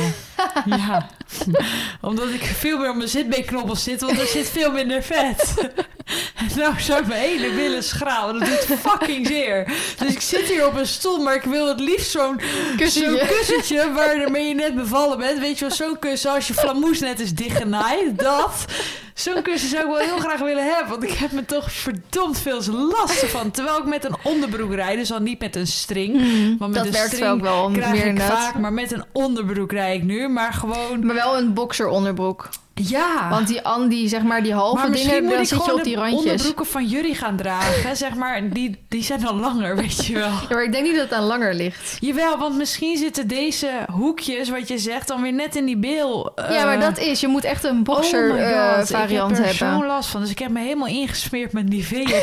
[0.65, 1.08] ja,
[2.01, 5.53] omdat ik veel meer op mijn zitbeenknobbels zit, want er zit veel minder vet.
[6.55, 8.29] Nou zijn mijn hele billen schraal.
[8.29, 9.71] en Dat doet fucking zeer.
[9.97, 12.39] Dus ik zit hier op een stoel, maar ik wil het liefst zo'n
[12.77, 13.27] Kussentje.
[13.27, 15.39] Kussentje waarmee je net bevallen bent.
[15.39, 18.19] Weet je wel, zo'n kussen als je flamoes net is dichtgenaaid.
[18.19, 18.65] Dat.
[19.13, 20.89] Zo'n kussen zou ik wel heel graag willen hebben.
[20.89, 23.51] Want ik heb me toch verdomd veel last van.
[23.51, 24.97] Terwijl ik met een onderbroek rijd.
[24.97, 26.13] Dus dan niet met een string.
[26.13, 26.57] Mhm.
[26.57, 28.59] Want met Dat een werkt string wel wel krijg meer ik vaak.
[28.59, 30.27] Maar met een onderbroek rijd ik nu.
[30.27, 31.05] Maar gewoon...
[31.05, 32.49] Maar wel een boxer onderbroek.
[32.73, 33.30] Ja.
[33.30, 35.73] Want die, an, die, zeg maar, die halve maar dingen, moet dan ik zit je
[35.73, 36.19] op die de randjes.
[36.21, 37.95] onderbroeken van jullie gaan dragen.
[37.95, 40.30] Zeg maar, die, die zijn dan langer, weet je wel.
[40.30, 41.97] Ja, maar ik denk niet dat het aan langer ligt.
[41.99, 46.32] Jawel, want misschien zitten deze hoekjes, wat je zegt, dan weer net in die bil.
[46.36, 49.32] ja, maar eh, dat is, je moet echt een boxer oh my eh, God, variant
[49.32, 49.77] ik heb er hebben.
[49.80, 50.21] zo'n last van.
[50.21, 52.19] Dus ik heb me helemaal ingesmeerd met Nivea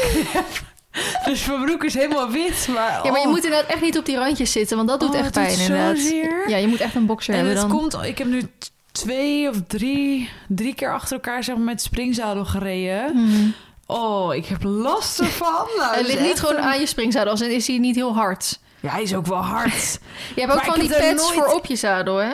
[1.25, 2.69] dus mijn broek is helemaal wit.
[2.75, 3.33] Maar, Ja, maar je oh.
[3.33, 5.51] moet inderdaad echt niet op die randjes zitten, want dat doet Oh, echt het pijn
[5.57, 5.99] zo inderdaad.
[5.99, 6.49] zeer.
[6.49, 7.79] Ja, je moet echt een boxer En hebben het dan.
[7.79, 8.43] komt, ik heb nu
[8.95, 13.17] twee of drie, drie keer achter elkaar zeg maar, met springzadel gereden.
[13.17, 13.49] Mhm.
[13.87, 15.67] Oh, ik heb last ervan.
[15.79, 18.59] Nou, Het ligt niet gewoon een- aan je springzadel, als is hij niet heel hard.
[18.81, 19.99] Ja, hij is ook wel hard.
[20.35, 22.33] Je hebt ook Maar van die pads nooit- voor op je zadel, hè?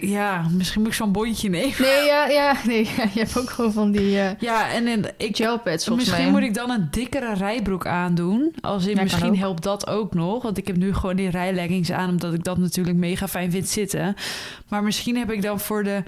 [0.00, 1.74] Ja, misschien moet ik zo'n bondje nemen.
[1.78, 2.84] Nee, ja, ja, nee,
[3.14, 6.40] je hebt ook gewoon van die eh Ja, en, en ik, gelpads volgens Misschien mij.
[6.40, 8.54] moet ik dan een dikkere rijbroek aandoen.
[8.60, 10.42] Als in, Ja, misschien helpt dat ook nog.
[10.42, 13.68] Want ik heb nu gewoon die rijleggings aan, omdat ik dat natuurlijk mega fijn vind
[13.68, 14.14] zitten.
[14.68, 16.02] Maar misschien heb ik dan voor, de,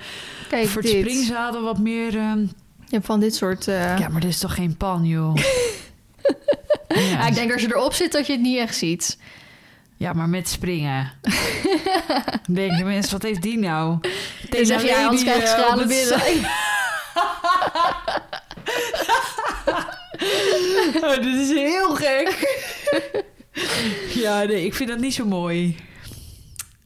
[0.48, 1.00] Kijk, voor het dit.
[1.00, 2.16] springzadel wat meer.
[2.18, 3.68] ehm, Je hebt van dit soort...
[3.68, 5.36] eh, Ja, maar dit is toch geen pan, joh.
[6.88, 7.20] ja.
[7.20, 9.18] Ah, ik denk als je erop zit dat je het niet echt ziet.
[10.00, 11.12] Ja, maar met springen.
[12.46, 13.98] Denken mensen, wat heeft die nou?
[14.48, 15.64] Dan zeg jij, anders krijg ik eh,
[21.10, 22.58] oh, dit is heel gek.
[24.14, 25.76] ja, nee, ik vind dat niet zo mooi.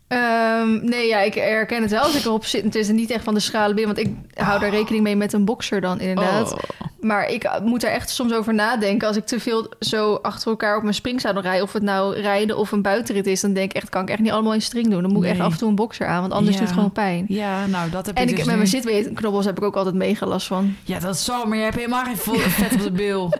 [0.08, 2.64] Ehm, nee, ja, ik herken het wel als ik erop zit.
[2.64, 4.14] Het is niet echt van de schalen binnen, want ik
[4.44, 6.52] hou daar rekening mee met een boxer dan inderdaad.
[6.52, 6.58] Oh.
[7.00, 9.08] Maar ik moet er echt soms over nadenken.
[9.08, 12.56] Als ik te veel zo achter elkaar op mijn springzadel rij, of het nou rijden
[12.56, 14.90] of een buitenrit is, dan denk ik echt, kan ik echt niet allemaal in string
[14.90, 15.02] doen.
[15.02, 16.58] Dan moet ik echt af en toe een boxer aan, want anders Ja.
[16.58, 17.24] doet het gewoon pijn.
[17.28, 19.94] Ja, nou, dat heb En ik ik, dus met mijn zitbeenknobbels heb ik ook altijd
[19.94, 20.76] mega last van.
[20.84, 23.32] Ja, dat is zo, maar je hebt helemaal geen vet op de bil.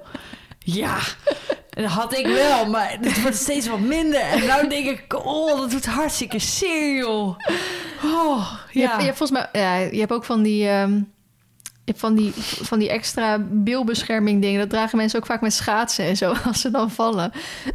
[0.67, 0.99] Ja,
[1.83, 4.21] dat had ik wel, maar het wordt steeds wat minder.
[4.21, 7.39] En nou denk ik, oh, dat doet hartstikke zeer, joh.
[8.05, 8.87] Oh, Je, ja.
[8.89, 11.01] hebt, je hebt volgens mij, ja, je hebt ook van die, ehm,
[11.85, 12.33] je van die,
[12.63, 14.61] van die extra bilbescherming dingen.
[14.61, 16.35] Dat dragen mensen ook vaak met schaatsen en zo.
[16.47, 17.33] Als ze dan vallen,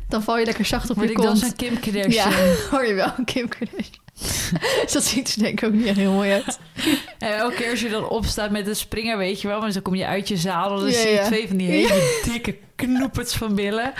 [0.07, 1.39] dan val je lekker zacht op Word je ik dan kont.
[1.39, 2.31] zo'n Kim Kardashian?
[2.31, 4.07] Ja, hoor je wel, Kim Kardashian.
[4.93, 6.59] dat ziet er denk ik ook niet echt heel mooi uit.
[7.19, 9.81] En elke keer als je dan opstaat met een springer, weet je wel, maar dan
[9.81, 11.25] kom je uit je zadel, dan Ja, zie je ja.
[11.25, 13.93] twee van die hele dikke knoepers van billen.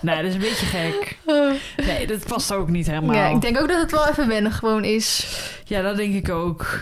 [0.00, 1.16] Nee, dat is een beetje gek.
[1.86, 3.14] Nee, dat past ook niet helemaal.
[3.14, 5.36] Ja, ik denk ook dat het wel even wennen gewoon is.
[5.64, 6.80] Ja, dat denk ik ook.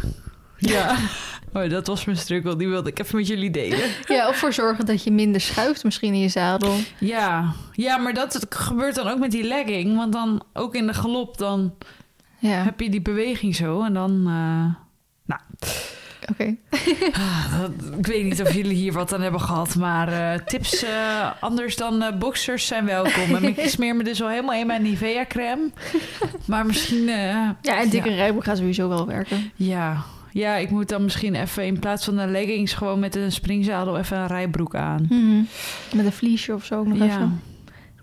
[0.56, 0.96] Ja.
[1.52, 2.56] Oh, dat was mijn struggle.
[2.56, 3.90] Die wilde ik even met jullie delen.
[4.06, 6.74] Ja, of voor zorgen dat je minder schuift misschien in je zadel.
[6.98, 9.96] Ja, ja maar dat gebeurt dan ook met die legging.
[9.96, 11.74] Want dan ook in de galop, dan
[12.38, 13.82] Ja, heb je die beweging zo.
[13.82, 14.10] En dan...
[14.10, 14.74] eh,
[15.24, 15.40] nou,
[16.30, 16.56] oké.
[17.22, 17.62] ah,
[17.98, 19.74] ik weet niet of jullie hier wat aan hebben gehad.
[19.74, 23.34] Maar eh, tips eh, anders dan boxers zijn welkom.
[23.34, 25.70] En ik smeer me dus al helemaal in mijn Nivea crème.
[26.46, 27.04] Maar misschien...
[27.04, 29.50] Ja, en dikke rijbroek gaat sowieso wel werken.
[29.56, 30.02] Ja.
[30.32, 32.72] ja, ik moet dan misschien even in plaats van de leggings...
[32.72, 35.06] gewoon met een springzadel even een rijbroek aan.
[35.08, 35.42] Mhm.
[35.96, 37.04] Met een vliesje of zo nog Ja.
[37.04, 37.18] even.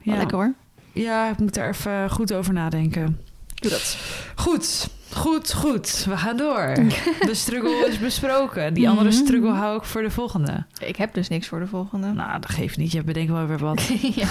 [0.03, 0.17] Wel Ja.
[0.17, 0.53] Lekker hoor.
[0.93, 3.19] ja, ik moet daar even goed over nadenken.
[3.55, 3.97] Doe dat.
[4.35, 6.05] Goed, goed, goed.
[6.05, 6.73] We gaan door.
[7.29, 8.73] De struggle is besproken.
[8.73, 9.17] Die andere Mhm.
[9.17, 10.65] struggle hou ik voor de volgende.
[10.79, 12.07] Ik heb dus niks voor de volgende.
[12.11, 12.91] Nou, dat geeft niet.
[12.91, 13.81] Je bedenkt wel weer wat.
[14.15, 14.27] ja,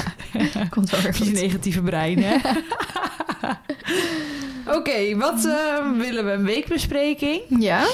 [0.71, 2.37] komt wel weer Je negatieve brein, hè?
[4.77, 6.31] Oké, wat eh, willen we?
[6.31, 7.41] Een weekbespreking?
[7.59, 7.87] Ja,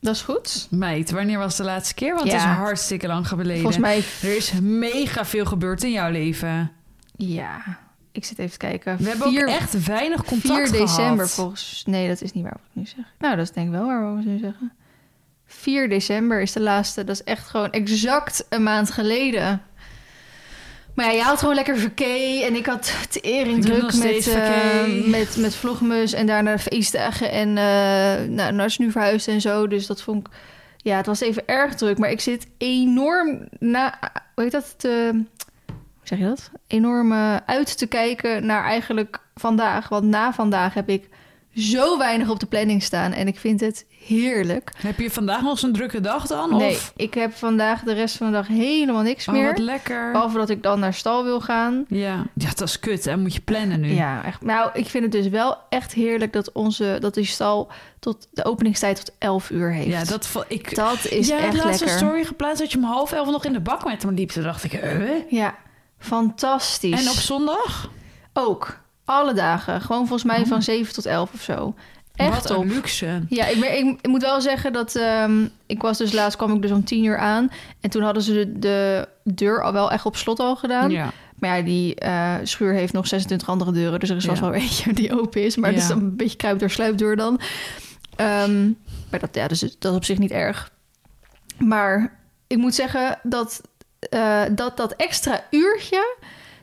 [0.00, 0.66] dat is goed.
[0.70, 2.14] Meid, wanneer was de laatste keer?
[2.14, 3.56] Want het is hartstikke lang geleden.
[3.56, 6.72] Volgens mij, Er is mega veel gebeurd in jouw leven.
[7.16, 7.86] ja.
[8.18, 8.96] Ik zit even te kijken.
[8.96, 11.30] We hebben Vier- ook echt weinig contact 4 december gehad.
[11.30, 11.82] volgens...
[11.86, 13.04] Nee, dat is niet waar wat ik nu zeg.
[13.18, 14.72] Nou, dat is denk ik wel waar we nu zeggen.
[15.46, 17.04] 4 december is de laatste.
[17.04, 19.62] Dat is echt gewoon exact een maand geleden.
[20.94, 25.08] Maar ja, jij had gewoon lekker verkee en ik had tering druk met, verkee.
[25.08, 29.66] met, met vlogmus en daarna feestdagen en uh, nou, is nu verhuisd en zo.
[29.66, 30.32] Dus dat vond ik,
[30.76, 31.98] ja, het was even erg druk.
[31.98, 33.98] Maar ik zit enorm na,
[34.34, 35.24] hoe heet dat, te,
[36.08, 36.50] zeg je dat?
[36.66, 39.88] Enorm uh, uit te kijken naar eigenlijk vandaag.
[39.88, 41.08] Want na vandaag heb ik
[41.54, 44.72] zo weinig op de planning staan en ik vind het heerlijk.
[44.76, 46.56] Heb je vandaag nog zo'n drukke dag dan?
[46.56, 46.92] Nee, Of?
[46.96, 49.46] ik heb vandaag de rest van de dag helemaal niks Oh, meer.
[49.46, 50.12] wat lekker.
[50.12, 51.84] Behalve dat ik dan naar stal wil gaan.
[51.88, 52.24] Ja.
[52.34, 53.16] ja, dat is kut, hè?
[53.16, 53.88] Moet je plannen nu.
[53.92, 54.42] Ja, echt.
[54.42, 58.44] Nou, ik vind het dus wel echt heerlijk dat onze dat die stal tot de
[58.44, 59.88] openingstijd tot 11 uur heeft.
[59.88, 60.74] Ja, dat ik.
[60.74, 62.00] dat is Jij echt had laatst lekker.
[62.00, 64.30] een story geplaatst dat je om half elf nog in de bak met hem liep.
[64.30, 65.30] Toen dacht ik, eh?
[65.30, 65.54] Ja,
[65.98, 67.04] fantastisch.
[67.04, 67.90] En op zondag?
[68.32, 71.74] ook alle dagen, gewoon volgens mij van 7 tot 11 of zo.
[72.14, 73.22] Echt Wat een luxe.
[73.28, 76.70] Ja, ik, ik, moet wel zeggen dat ehm, ik was dus laatst kwam ik dus
[76.70, 80.16] om 10 uur aan en toen hadden ze de, de deur al wel echt op
[80.16, 80.90] slot al gedaan.
[80.90, 81.10] Ja.
[81.38, 84.00] Maar ja, die eh, schuur heeft nog 26 andere deuren.
[84.00, 84.50] Dus er is vast Ja.
[84.50, 85.56] wel eentje die open is.
[85.56, 85.94] Maar het is Ja.
[85.94, 87.40] dan een beetje kruipdeur, sluipdeur dan.
[88.16, 88.66] Ehm,
[89.10, 90.70] maar dat, ja, dus dat is op zich niet erg.
[91.58, 93.60] Maar ik moet zeggen dat
[93.98, 96.16] eh, dat, dat extra uurtje...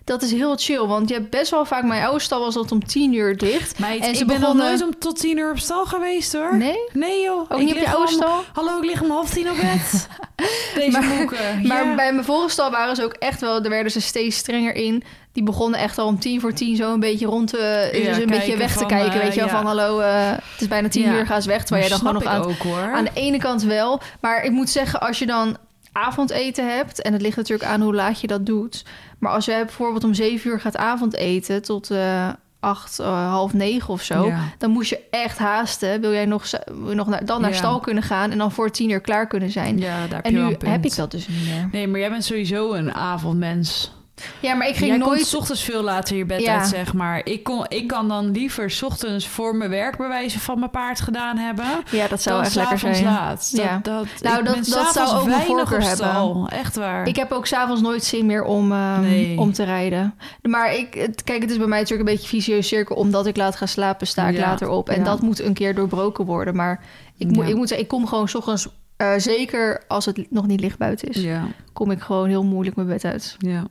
[0.04, 1.84] Dat is heel chill, want je hebt best wel vaak...
[1.84, 3.80] Mijn oude stal was dat om 10 uur dicht.
[3.80, 6.34] Meid, En ik ze ben nog begonnen- nooit om tot tien uur op stal geweest,
[6.34, 6.58] hoor.
[6.58, 6.78] Nee?
[6.94, 7.40] Nee, joh.
[7.40, 8.44] Ook Ik niet op je oude om- stal?
[8.54, 10.08] Hallo, ik lig om half tien op bed.
[10.76, 11.38] Deze Maar- boeken.
[11.68, 13.64] Maar bij mijn vorige stal waren ze ook echt wel...
[13.64, 15.04] Er werden ze steeds strenger in.
[15.32, 17.90] Die begonnen echt al om tien voor tien zo een beetje rond te...
[17.94, 19.50] Ja, dus een beetje weg te kijken, eh, weet je wel.
[19.50, 19.56] ja.
[19.56, 21.64] Van hallo, eh, het is bijna tien uur, ga eens weg.
[21.64, 22.92] Terwijl jij dan gewoon nog aan, ik ook, hoor.
[22.94, 24.02] aan de ene kant wel.
[24.22, 25.58] Maar ik moet zeggen, als je dan
[25.96, 27.02] avondeten hebt...
[27.02, 28.86] en het ligt natuurlijk aan hoe laat je dat doet...
[29.20, 31.62] maar als jij bijvoorbeeld om zeven uur gaat avondeten...
[31.62, 32.30] tot eh
[32.60, 34.26] acht, eh, half negen of zo...
[34.28, 34.40] Ja.
[34.58, 36.02] dan moet je echt haasten.
[36.02, 36.46] Wil jij nog,
[36.94, 37.56] nog naar, dan naar Ja.
[37.56, 38.32] stal kunnen gaan...
[38.32, 39.78] en dan voor tien uur klaar kunnen zijn.
[39.78, 41.70] Ja, daar heb en nu heb ik dat dus niet meer.
[41.72, 43.94] Nee, maar jij bent sowieso een avondmens.
[44.40, 45.26] Ja, maar ik ging jij nooit...
[45.26, 46.58] 's ochtends veel later je bed Ja.
[46.60, 47.22] uit, zeg maar.
[47.24, 51.02] Ik, kon, ik kan dan liever 's ochtends voor mijn werk bewijzen van mijn paard
[51.02, 51.66] gedaan hebben...
[51.92, 53.04] Ja, dat zou echt lekker zijn.
[53.04, 53.52] laat.
[53.52, 53.80] Dat, Ja.
[53.84, 56.48] dat, Nou, dat- dat zou ook mijn voorkeur hebben.
[56.48, 57.08] Echt waar.
[57.08, 59.40] Ik heb ook s'avonds nooit zin meer om, ehm, Nee.
[59.40, 60.14] om te rijden.
[60.42, 62.96] Maar ik, het, kijk, het is bij mij natuurlijk een beetje vicieuze cirkel.
[62.96, 64.42] Omdat ik laat gaan slapen, sta ik Ja.
[64.42, 64.90] later op.
[64.90, 66.56] En dat moet een keer doorbroken worden.
[66.56, 66.84] Maar
[67.18, 68.68] ik, moet ik moet zeggen, ik kom gewoon 's ochtends...
[68.98, 72.76] eh, zeker als het nog niet licht buiten is, Ja, kom ik gewoon heel moeilijk
[72.76, 73.36] mijn bed uit.
[73.38, 73.64] ja.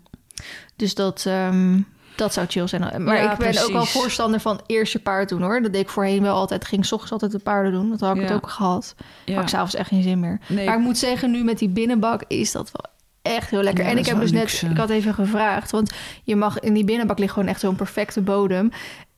[0.76, 1.80] Dus dat, ehm,
[2.16, 3.04] dat zou chill zijn.
[3.04, 5.62] Maar Ja, ik ben ook wel voorstander van eerst je paard doen hoor.
[5.62, 6.64] Dat deed ik voorheen wel altijd.
[6.64, 7.90] Ging 's ochtends altijd de paarden doen.
[7.90, 8.22] Dat had ik Ja.
[8.28, 8.94] het ook gehad.
[9.26, 10.38] Maar ik s'avonds echt geen zin meer.
[10.48, 12.92] Nee, Maar ik moet zeggen, nu met die binnenbak is dat wel
[13.34, 13.84] echt heel lekker.
[13.84, 15.92] Ja, en ik heb dus net, ik had even gevraagd, want
[16.24, 18.70] je mag in die binnenbak ligt gewoon echt zo'n perfecte bodem.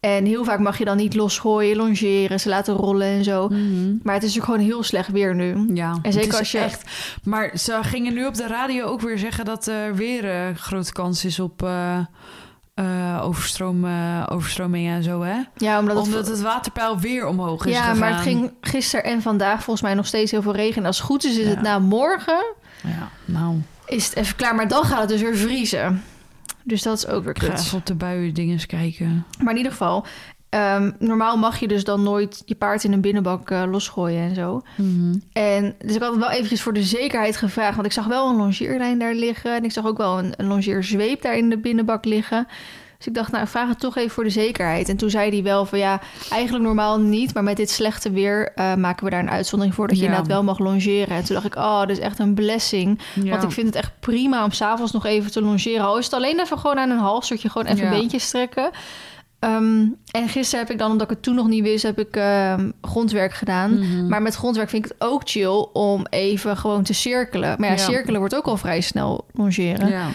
[0.07, 3.49] En heel vaak mag je dan niet losgooien, longeren, ze laten rollen en zo.
[3.49, 3.91] Mhm.
[4.03, 5.71] Maar het is natuurlijk gewoon heel slecht weer nu.
[5.75, 6.83] Ja, En zeker als je- echt.
[7.23, 10.93] Maar ze gingen nu op de radio ook weer zeggen dat er weer een grote
[10.93, 11.99] kans is op eh,
[12.75, 15.37] eh, overstroom, eh, overstromingen en zo, hè?
[15.57, 17.99] Ja, omdat het, Omdat het waterpeil weer omhoog is ja, gegaan.
[17.99, 20.81] maar het ging gisteren en vandaag volgens mij nog steeds heel veel regen.
[20.81, 21.51] En als het goed is, is Ja.
[21.51, 22.45] het na morgen
[22.83, 24.55] Ja, nou, is het even klaar.
[24.55, 26.03] Maar dan gaat het dus weer vriezen.
[26.67, 27.59] Dus dat is ook weer ik ga kut.
[27.59, 29.25] even op de buien dinges kijken.
[29.43, 30.07] Maar in ieder geval,
[30.49, 34.35] ehm, normaal mag je dus dan nooit je paard in een binnenbak eh, losgooien en
[34.35, 34.63] zo.
[34.77, 35.15] Mhm.
[35.33, 37.75] En dus ik had het wel eventjes voor de zekerheid gevraagd.
[37.75, 39.57] Want ik zag wel een longeerlijn daar liggen.
[39.57, 42.47] En ik zag ook wel een, een longeerzweep daar in de binnenbak liggen.
[42.99, 44.89] Dus ik dacht, nou, ik vraag het toch even voor de zekerheid.
[44.89, 47.35] En toen zei hij wel van ja, eigenlijk normaal niet.
[47.35, 50.09] Maar met dit slechte weer eh, maken we daar een uitzondering voor dat je Ja.
[50.09, 51.17] inderdaad wel mag longeren.
[51.17, 53.01] En toen dacht ik, oh, dit is echt een blessing.
[53.15, 53.31] Ja.
[53.31, 55.85] Want ik vind het echt prima om s'avonds nog even te longeren.
[55.87, 57.91] Al is het alleen even gewoon aan een halstukje, gewoon even Ja.
[57.91, 58.71] beentjes strekken.
[59.39, 62.17] Ehm, en gisteren heb ik dan, omdat ik het toen nog niet wist, heb ik
[62.17, 63.79] ehm, grondwerk gedaan.
[63.79, 64.07] Mhm.
[64.09, 67.55] Maar met grondwerk vind ik het ook chill om even gewoon te cirkelen.
[67.59, 67.81] Maar ja, Ja.
[67.83, 69.89] cirkelen wordt ook al vrij snel longeren.
[69.89, 70.07] ja.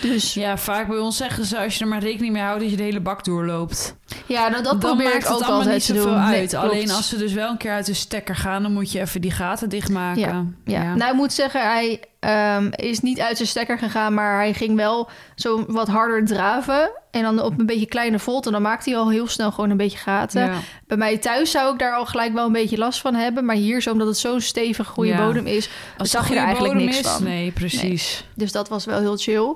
[0.00, 2.60] Dus ja, ja, vaak bij ons zeggen ze als je er maar rekening mee houdt
[2.60, 3.96] dat je de hele bak doorloopt.
[4.28, 6.14] nou, dat dan probeer maakt ik het ook altijd niet te doen.
[6.16, 6.54] Uit.
[6.54, 9.20] Alleen als ze dus wel een keer uit de stekker gaan, dan moet je even
[9.20, 10.20] die gaten dichtmaken.
[10.20, 10.94] Ja, Ja.
[10.94, 14.76] nou ik moet zeggen, hij ehm, is niet uit zijn stekker gegaan, maar hij ging
[14.76, 16.90] wel zo wat harder draven.
[17.10, 18.46] En dan op een beetje kleine volt.
[18.46, 20.44] En dan maakt hij al heel snel gewoon een beetje gaten.
[20.44, 20.58] Ja.
[20.86, 23.44] Bij mij thuis zou ik daar al gelijk wel een beetje last van hebben.
[23.44, 25.26] Maar hier, zo omdat het zo'n stevig goede Ja.
[25.26, 27.24] bodem is, Als zag je er eigenlijk niks is, van.
[27.24, 28.24] Nee, precies.
[28.34, 29.54] Dus dat was wel heel chill.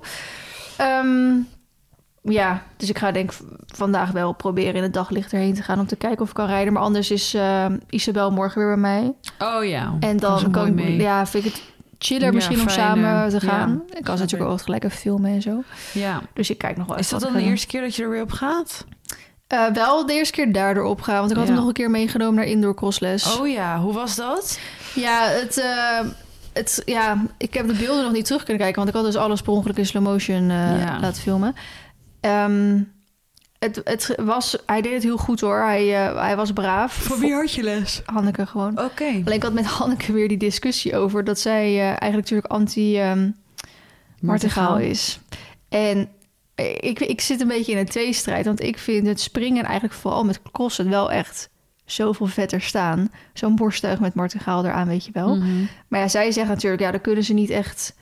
[0.77, 1.35] Ehm,
[2.23, 3.33] ja, dus ik ga denk
[3.67, 6.47] vandaag wel proberen in het daglicht erheen te gaan om te kijken of ik kan
[6.47, 6.73] rijden.
[6.73, 9.13] Maar anders is ehm, Isabel morgen weer bij mij.
[9.39, 9.97] Oh ja.
[10.01, 10.97] En dan kan ik, mee.
[10.97, 11.63] ja, vind ik het
[12.05, 13.73] chiller Ja, misschien om samen te Ja, gaan.
[13.73, 14.57] ik snap kan natuurlijk ik.
[14.57, 15.63] ook gelijk even filmen en zo.
[15.93, 16.21] Ja.
[16.35, 18.11] Dus ik kijk nog wel Is dat dan ik de eerste keer dat je er
[18.11, 18.85] weer op gaat?
[19.47, 21.51] Eh, wel de eerste keer daardoor opgaan, want ik had Ja.
[21.53, 23.39] hem nog een keer meegenomen naar indoor crossles.
[23.39, 24.59] Oh ja, hoe was dat?
[24.95, 26.01] Ja, het, eh,
[26.53, 29.17] het, ja, ik heb de beelden nog niet terug kunnen kijken, want ik had dus
[29.23, 30.99] alles per ongeluk in slow motion eh, Ja.
[31.01, 31.55] laten filmen.
[32.21, 32.81] Ehm,
[33.65, 35.61] het, het was, hij deed het heel goed hoor.
[35.61, 37.07] Hij, eh, hij was braaf.
[37.09, 38.03] had je les?
[38.05, 38.81] Hanneke gewoon.
[38.81, 39.05] Oké.
[39.05, 42.99] Alleen ik had met Hanneke weer die discussie over dat zij eh, eigenlijk natuurlijk anti
[42.99, 43.31] ehm
[44.79, 45.21] is.
[45.69, 46.09] En
[46.81, 50.25] ik, ik zit een beetje in een tweestrijd, want ik vind het springen eigenlijk vooral
[50.25, 51.51] met crossen wel echt
[51.85, 53.11] zoveel vetter staan.
[53.33, 55.37] Zo'n borsttuig met martegaal eraan, weet je wel.
[55.37, 55.65] Mhm.
[55.89, 57.95] Maar ja, zij zegt natuurlijk, ja, dan kunnen ze niet echt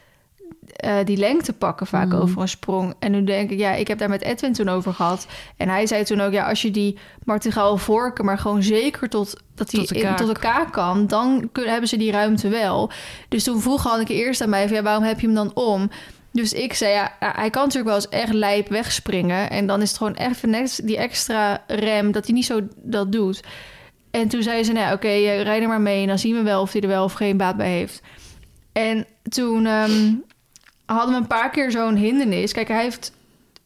[0.76, 2.16] eh, die lengte pakken vaak Mhm.
[2.20, 2.94] over een sprong.
[2.98, 5.26] En nu denk ik, ja, ik heb daar met Edwin toen over gehad.
[5.56, 9.34] En hij zei toen ook, ja, als je die martegaal vorken, maar gewoon zeker tot
[9.54, 9.92] dat die Tot
[10.28, 12.90] in- kaak kan, dan kunnen, hebben ze die ruimte wel.
[13.28, 15.90] Dus toen vroeg Hanneke eerst aan mij, van, ja, waarom heb je hem dan om?
[16.32, 19.50] Dus ik zei, ja, hij kan natuurlijk wel eens echt lijp wegspringen.
[19.50, 23.12] En dan is het gewoon even net die extra rem, dat hij niet zo dat
[23.12, 23.40] doet.
[24.10, 26.02] En toen zei ze, nou ja, oké, eh, rij er maar mee.
[26.02, 28.00] En dan zien we wel of hij er wel of geen baat bij heeft.
[28.72, 30.12] En toen ehm,
[30.96, 32.52] hadden we een paar keer zo'n hindernis.
[32.52, 33.12] Kijk, hij heeft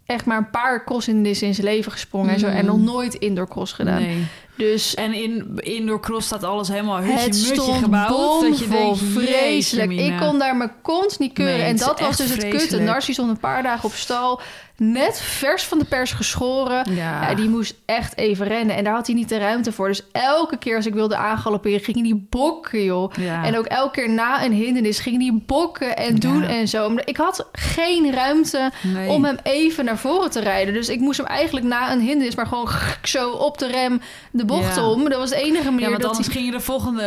[0.07, 2.33] echt maar een paar crosshindernissen in zijn leven gesprongen.
[2.33, 4.03] En, zo, en nog nooit indoor cross gedaan.
[4.03, 4.09] Mm.
[4.09, 4.27] Nee.
[4.57, 8.43] Dus En in indoor cross staat alles helemaal hutje het mutje stond gebouwd.
[8.43, 9.93] Dat je denkt, vreselijk.
[9.93, 11.57] Ik kon daar mijn kont niet keuren.
[11.59, 12.79] Nee, en dat was dus het kutte.
[12.81, 14.41] Narcy stond een paar dagen op stal.
[14.77, 16.95] Net vers van de pers geschoren.
[16.95, 17.29] Ja.
[17.29, 18.77] Ja, die moest echt even rennen.
[18.77, 19.89] En daar had hij niet de ruimte voor.
[19.89, 23.13] Dus elke keer als ik wilde aangalopperen, ging hij die bokken, joh.
[23.21, 23.45] Ja.
[23.45, 26.49] En ook elke keer na een hindernis ging hij bokken en doen Ja.
[26.49, 26.95] en zo.
[27.05, 29.09] Ik had geen ruimte Nee.
[29.09, 30.75] om hem even naar voren te rijden.
[30.75, 32.35] Dus ik moest hem eigenlijk na een hindernis...
[32.35, 32.69] maar gewoon
[33.03, 34.91] zo op de rem de bocht Ja.
[34.91, 35.09] om.
[35.09, 37.03] Dat was de enige manier Ja, want dat anders ging je de volgende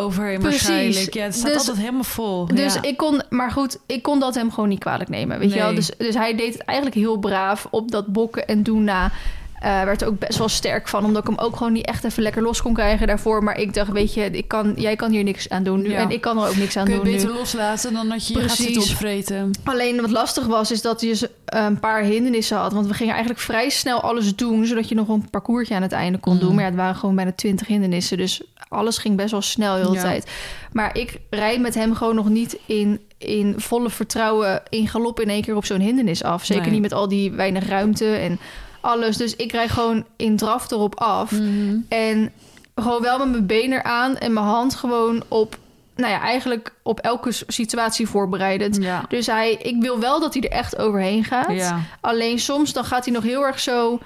[0.00, 0.66] overheen Precies.
[0.68, 1.14] waarschijnlijk.
[1.14, 2.46] Ja, het staat Dus- altijd helemaal vol.
[2.46, 2.82] Dus ja.
[2.82, 5.74] ik kon, maar goed, ik kon dat hem gewoon niet kwalijk nemen, weet je wel.
[5.74, 9.10] Dus, dus hij deed het eigenlijk heel braaf op dat bokken en doen na.
[9.60, 12.04] Eh werd er ook best wel sterk van, omdat ik hem ook gewoon niet echt
[12.04, 13.42] even lekker los kon krijgen daarvoor.
[13.44, 15.98] Maar ik dacht, weet je, ik kan, jij kan hier niks aan doen nu Ja.
[15.98, 17.16] en ik kan er ook niks aan Kun je doen nu.
[17.16, 18.64] beter loslaten dan dat je je gaat Precies.
[18.74, 19.50] zitten opvreten.
[19.64, 22.72] Alleen wat lastig was, is dat eh, een paar hindernissen had.
[22.72, 25.92] Want we gingen eigenlijk vrij snel alles doen, zodat je nog een parcoursje aan het
[25.92, 26.48] einde kon doen.
[26.48, 26.54] Mm.
[26.54, 28.16] Maar ja, het waren gewoon bijna twintig hindernissen.
[28.16, 30.02] Dus alles ging best wel snel heel de Ja.
[30.02, 30.30] tijd.
[30.72, 35.28] Maar ik rijd met hem gewoon nog niet in, in volle vertrouwen in galop in
[35.28, 36.44] één keer op zo'n hindernis af.
[36.44, 36.72] Zeker Nee.
[36.72, 38.38] niet met al die weinig ruimte en
[38.80, 39.16] alles.
[39.16, 41.30] Dus ik rijd gewoon in draf erop af.
[41.30, 41.76] Mhm.
[41.88, 42.32] En
[42.74, 45.58] gewoon wel met mijn been eraan en mijn hand gewoon op...
[45.96, 48.76] Nou ja, eigenlijk op elke situatie voorbereidend.
[48.76, 49.04] Ja.
[49.08, 51.50] Dus hij, ik wil wel dat hij er echt overheen gaat.
[51.52, 51.80] Ja.
[52.00, 53.98] Alleen soms dan gaat hij nog heel erg zo.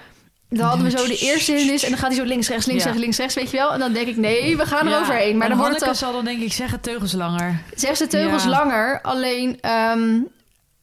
[0.48, 2.82] Dan hadden we zo de eerste hindernis en dan gaat hij zo links, rechts, links,
[2.82, 2.88] Ja.
[2.88, 3.72] rechts, links, rechts, weet je wel.
[3.72, 5.36] En dan denk ik, nee, we gaan er overheen.
[5.36, 7.62] Maar En dan wordt het dan, zal dan denk ik zeggen teugels langer.
[7.74, 9.00] zegt ze teugels langer.
[9.02, 10.20] Alleen ehm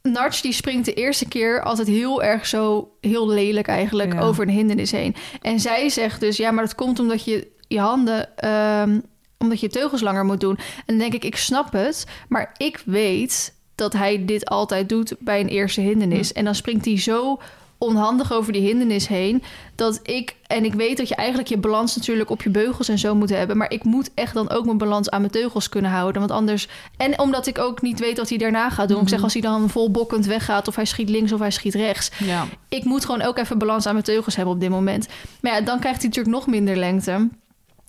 [0.01, 4.19] Narts die springt de eerste keer altijd heel erg zo, heel lelijk eigenlijk, Ja.
[4.21, 5.15] over een hindernis heen.
[5.41, 8.37] En zij zegt dus, ja, maar dat komt omdat je je handen...
[8.37, 8.99] ehm,
[9.37, 10.57] omdat je teugels langer moet doen.
[10.57, 12.05] En dan denk ik, ik snap het.
[12.29, 16.33] Maar ik weet dat hij dit altijd doet bij een eerste hindernis.
[16.33, 17.39] En dan springt hij zo
[17.81, 19.43] onhandig over die hindernis heen.
[19.75, 22.99] Dat ik, en ik weet dat je eigenlijk je balans natuurlijk op je beugels en
[22.99, 23.57] zo moet hebben.
[23.57, 26.21] Maar ik moet echt dan ook mijn balans aan mijn teugels kunnen houden.
[26.21, 26.67] Want anders.
[26.97, 29.01] En omdat ik ook niet weet wat hij daarna gaat doen.
[29.01, 30.67] Ik zeg als hij dan vol bokkend weggaat.
[30.67, 32.11] of hij schiet links of hij schiet rechts.
[32.17, 32.45] Ja.
[32.69, 35.07] Ik moet gewoon ook even balans aan mijn teugels hebben op dit moment.
[35.41, 37.29] Maar ja, dan krijgt hij natuurlijk nog minder lengte.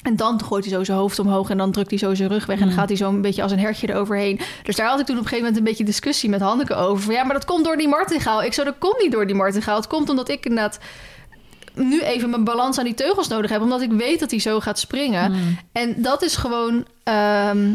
[0.02, 2.46] En dan gooit hij zo zijn hoofd omhoog en dan drukt hij zo zijn rug
[2.46, 2.56] weg.
[2.56, 2.78] En dan Mm.
[2.78, 4.40] gaat hij zo een beetje als een hertje eroverheen.
[4.62, 7.04] Dus daar had ik toen op een gegeven moment een beetje discussie met Hanneke over.
[7.04, 8.42] Van, ja, maar dat komt door die martingaal.
[8.42, 9.76] Ik zo, dat komt niet door die martingaal.
[9.76, 10.78] Het komt omdat ik inderdaad
[11.74, 13.60] nu even mijn balans aan die teugels nodig heb.
[13.62, 15.30] Omdat ik weet dat hij zo gaat springen.
[15.32, 15.58] Mm.
[15.72, 17.74] En dat is gewoon ehm,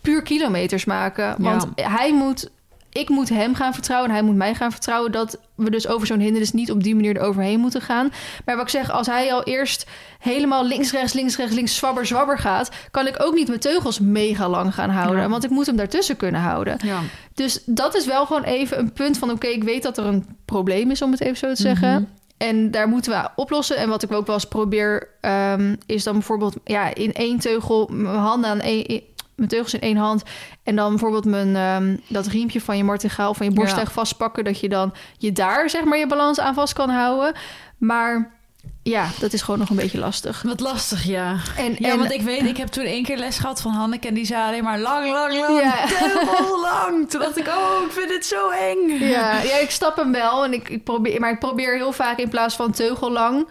[0.00, 1.34] puur kilometers maken.
[1.38, 2.50] Want hij moet,
[2.92, 6.06] ik moet hem gaan vertrouwen en hij moet mij gaan vertrouwen dat we dus over
[6.06, 8.12] zo'n hindernis niet op die manier eroverheen moeten gaan.
[8.44, 9.86] Maar wat ik zeg, als hij al eerst
[10.18, 13.98] helemaal links, rechts, links, rechts, links, zwabber, zwabber gaat, kan ik ook niet mijn teugels
[13.98, 15.22] mega lang gaan houden.
[15.22, 15.28] Ja.
[15.28, 16.78] Want ik moet hem daartussen kunnen houden.
[16.82, 17.00] Ja.
[17.34, 20.26] Dus dat is wel gewoon even een punt van: oké, ik weet dat er een
[20.44, 21.92] probleem is, om het even zo te zeggen.
[21.92, 22.04] Mhm.
[22.38, 23.76] En daar moeten we oplossen.
[23.76, 27.88] En wat ik ook wel eens probeer, ehm, is dan bijvoorbeeld ja, in één teugel,
[27.92, 29.02] mijn handen aan één,
[29.38, 30.22] mijn teugels in één hand.
[30.62, 34.44] En dan bijvoorbeeld mijn, ehm, dat riempje van je martingaal, van je borsttuig vastpakken.
[34.44, 37.34] Dat je dan je daar zeg maar je balans aan vast kan houden.
[37.78, 38.36] Maar
[38.82, 40.42] ja, dat is gewoon nog een beetje lastig.
[40.42, 41.36] Wat lastig, ja.
[41.56, 44.08] En, Ja, en, want ik weet, ik heb toen één keer les gehad van Hanneke...
[44.08, 45.86] en die zei alleen maar lang, lang, lang, Ja.
[45.86, 47.10] teugel lang.
[47.10, 48.98] Toen dacht ik, oh, ik vind het zo eng.
[48.98, 50.44] Ja, ja, ik stap hem wel.
[50.44, 53.48] En ik, ik probeer, maar ik probeer heel vaak in plaats van teugellang...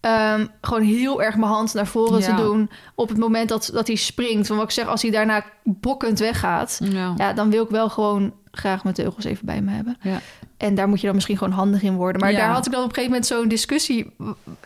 [0.00, 2.26] ehm, gewoon heel erg mijn hand naar voren Ja.
[2.36, 2.70] te doen...
[2.94, 4.48] op het moment dat, dat hij springt.
[4.48, 6.80] Want wat ik zeg, als hij daarna bokkend weggaat...
[6.84, 7.14] Ja.
[7.16, 9.96] ja, dan wil ik wel gewoon graag mijn teugels even bij me hebben.
[10.00, 10.20] Ja.
[10.56, 12.20] En daar moet je dan misschien gewoon handig in worden.
[12.20, 14.16] Maar daar had ik dan op een gegeven moment zo'n discussie...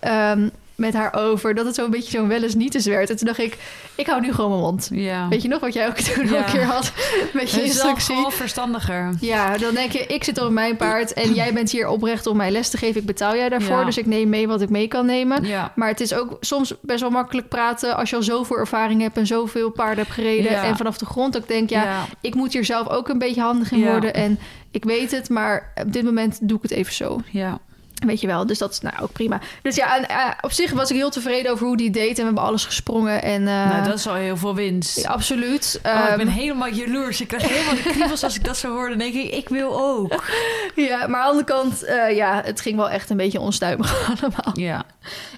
[0.00, 0.48] ehm,
[0.80, 3.10] met haar over dat het zo'n beetje zo'n wel eens niet eens werd.
[3.10, 3.56] En toen dacht ik,
[3.94, 4.88] ik hou nu gewoon mijn mond.
[4.92, 5.28] Ja.
[5.28, 6.38] Weet je nog wat jij ook toen Ja.
[6.46, 6.92] een keer had
[7.32, 8.14] met je instructie?
[8.14, 9.12] gewoon verstandiger.
[9.20, 12.36] Ja, dan denk je, ik zit op mijn paard en jij bent hier oprecht om
[12.36, 13.00] mij les te geven.
[13.00, 13.84] Ik betaal jij daarvoor, Ja.
[13.84, 15.44] dus ik neem mee wat ik mee kan nemen.
[15.44, 15.72] Ja.
[15.76, 19.16] Maar het is ook soms best wel makkelijk praten als je al zoveel ervaring hebt
[19.16, 20.62] en zoveel paarden hebt gereden.
[20.62, 22.04] En vanaf de grond ook denk, ja, Ja.
[22.20, 24.14] ik moet hier zelf ook een beetje handig in worden.
[24.14, 24.38] En
[24.70, 27.20] ik weet het, maar op dit moment doe ik het even zo.
[27.30, 27.58] Ja.
[28.00, 29.40] Weet je wel, dus dat is nou ook prima.
[29.62, 32.08] Dus ja, en, eh, op zich was ik heel tevreden over hoe die deed.
[32.08, 33.22] En we hebben alles gesprongen.
[33.22, 35.00] En, eh, nou, dat is al heel veel winst.
[35.02, 35.80] ja, absoluut.
[35.82, 37.20] Oh, ik Ehm, ben helemaal jaloers.
[37.20, 38.88] Ik krijg helemaal de kriebels als ik dat zo hoor.
[38.88, 40.24] Dan denk ik, ik wil ook.
[40.74, 43.94] ja, maar aan de andere kant, eh, ja, het ging wel echt een beetje onstuimig
[44.20, 44.52] allemaal.
[44.52, 44.84] Ja.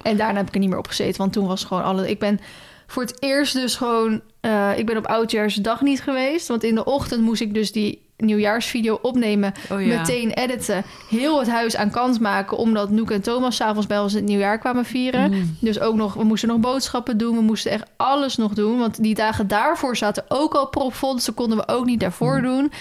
[0.03, 2.09] En daarna heb ik er niet meer op gezeten, want toen was gewoon alle...
[2.09, 2.39] Ik ben
[2.87, 4.21] voor het eerst dus gewoon...
[4.75, 8.99] ik ben op Oudjaarsdag niet geweest, want in de ochtend moest ik dus die nieuwjaarsvideo
[9.01, 9.97] opnemen, Oh ja.
[9.97, 14.13] meteen editen, heel het huis aan kant maken, omdat Noek en Thomas s'avonds bij ons
[14.13, 15.31] het nieuwjaar kwamen vieren.
[15.31, 15.57] Mm.
[15.59, 19.03] Dus ook nog, we moesten nog boodschappen doen, we moesten echt alles nog doen, want
[19.03, 22.43] die dagen daarvoor zaten ook al propvol, dus dat konden we ook niet daarvoor Mm.
[22.43, 22.71] doen.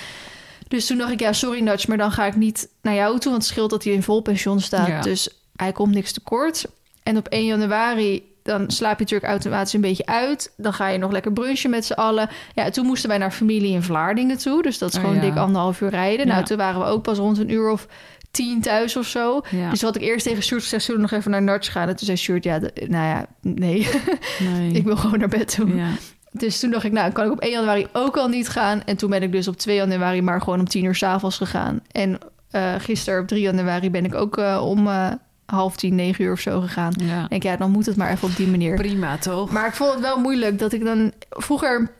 [0.68, 3.30] Dus toen dacht ik, ja, sorry Nudge, maar dan ga ik niet naar jou toe,
[3.30, 4.86] want het scheelt dat hij in vol pensioen staat.
[4.86, 5.00] Ja.
[5.00, 6.64] Dus hij komt niks tekort.
[7.02, 10.52] En op 1 januari, dan slaap je natuurlijk automatisch een beetje uit.
[10.56, 12.28] Dan ga je nog lekker brunchen met z'n allen.
[12.54, 14.62] Ja, toen moesten wij naar familie in Vlaardingen toe.
[14.62, 15.22] Dus dat is Oh, gewoon ja.
[15.22, 16.26] dik anderhalf uur rijden.
[16.26, 16.32] Ja.
[16.32, 17.86] Nou, toen waren we ook pas rond een uur of
[18.30, 19.40] tien thuis of zo.
[19.50, 19.70] Ja.
[19.70, 21.88] Dus wat ik eerst tegen Sjoerd gezegd, zullen we nog even naar Nudge gaan?
[21.88, 23.88] En toen zei Sjoerd, ja, de- nou ja, nee.
[24.52, 24.72] Nee.
[24.72, 25.76] ik wil gewoon naar bed toe.
[25.76, 25.88] Ja.
[26.32, 28.84] Dus toen dacht ik, nou, kan ik op 1 januari ook al niet gaan.
[28.84, 31.80] En toen ben ik dus op 2 januari maar gewoon om 10 uur s'avonds gegaan.
[31.90, 32.18] En
[32.50, 35.12] eh gisteren op 3 januari ben ik ook eh, om eh,
[35.46, 36.92] half tien, 9 uur of zo gegaan.
[36.96, 37.22] ja.
[37.22, 38.74] Ik denk, ja, dan moet het maar even op die manier.
[38.74, 39.50] Prima, toch?
[39.50, 41.12] Maar ik vond het wel moeilijk dat ik dan...
[41.30, 41.90] Vroeger,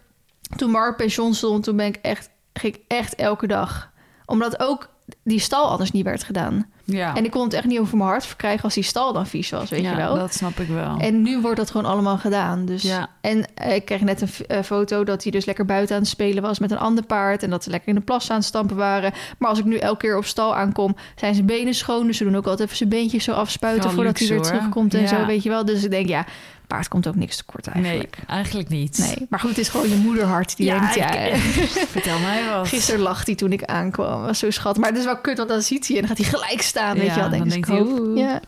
[0.57, 3.91] toen Mark pensioen stond, toen ben ik echt, ging ik echt elke dag.
[4.27, 4.91] Omdat ook
[5.25, 6.71] die stal anders niet werd gedaan.
[6.93, 7.15] Ja.
[7.15, 9.51] En ik kon het echt niet over mijn hart verkrijgen als die stal dan vies
[9.51, 10.15] was, weet ja, je wel.
[10.15, 10.97] dat snap ik wel.
[10.99, 12.65] En nu wordt dat gewoon allemaal gedaan.
[12.65, 12.83] Dus.
[12.83, 13.09] Ja.
[13.21, 16.11] En eh, ik kreeg net een eh, foto dat hij dus lekker buiten aan het
[16.11, 17.43] spelen was met een ander paard.
[17.43, 19.13] En dat ze lekker in de plas aan het stampen waren.
[19.39, 22.07] Maar als ik nu elke keer op stal aankom, zijn zijn benen schoon.
[22.07, 24.47] Dus ze doen ook altijd even zijn beentjes zo afspuiten voordat hij weer hoor.
[24.47, 25.07] terugkomt en Ja.
[25.07, 25.65] zo, weet je wel.
[25.65, 26.25] Dus ik denk, ja,
[26.73, 28.17] paard komt ook niks tekort eigenlijk.
[28.17, 28.99] Nee, eigenlijk niet.
[28.99, 29.27] Nee.
[29.29, 31.11] Maar goed, het is gewoon je moederhart die Ja, denkt, ja...
[31.11, 31.35] ik-
[31.97, 32.69] Vertel mij wat.
[32.69, 34.23] Gisteren lacht hij toen ik aankwam.
[34.23, 34.77] was zo schat.
[34.79, 36.95] Maar het is wel kut, want dan ziet hij en dan gaat hij gelijk staan,
[36.97, 37.31] weet Ja, je wel.
[37.31, 38.17] dan ik, denkt hij, oh.
[38.17, 38.41] Ja.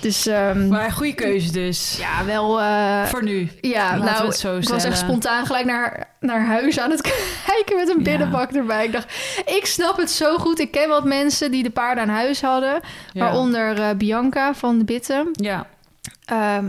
[0.00, 1.96] Dus ehm, Maar goede keuze dus.
[1.98, 2.60] ja, wel...
[2.60, 3.50] eh, Voor nu.
[3.60, 7.00] Ja, nou, het zo ik was echt spontaan gelijk naar, naar huis aan het
[7.46, 8.02] kijken met een Ja.
[8.02, 8.84] binnenbak erbij.
[8.84, 9.12] Ik dacht,
[9.46, 10.58] ik snap het zo goed.
[10.58, 12.80] Ik ken wat mensen die de paarden aan huis hadden.
[13.12, 13.20] Ja.
[13.24, 15.28] Waaronder eh, Bianca van de Bitten.
[15.32, 15.66] Ja.
[16.24, 16.64] Ehm,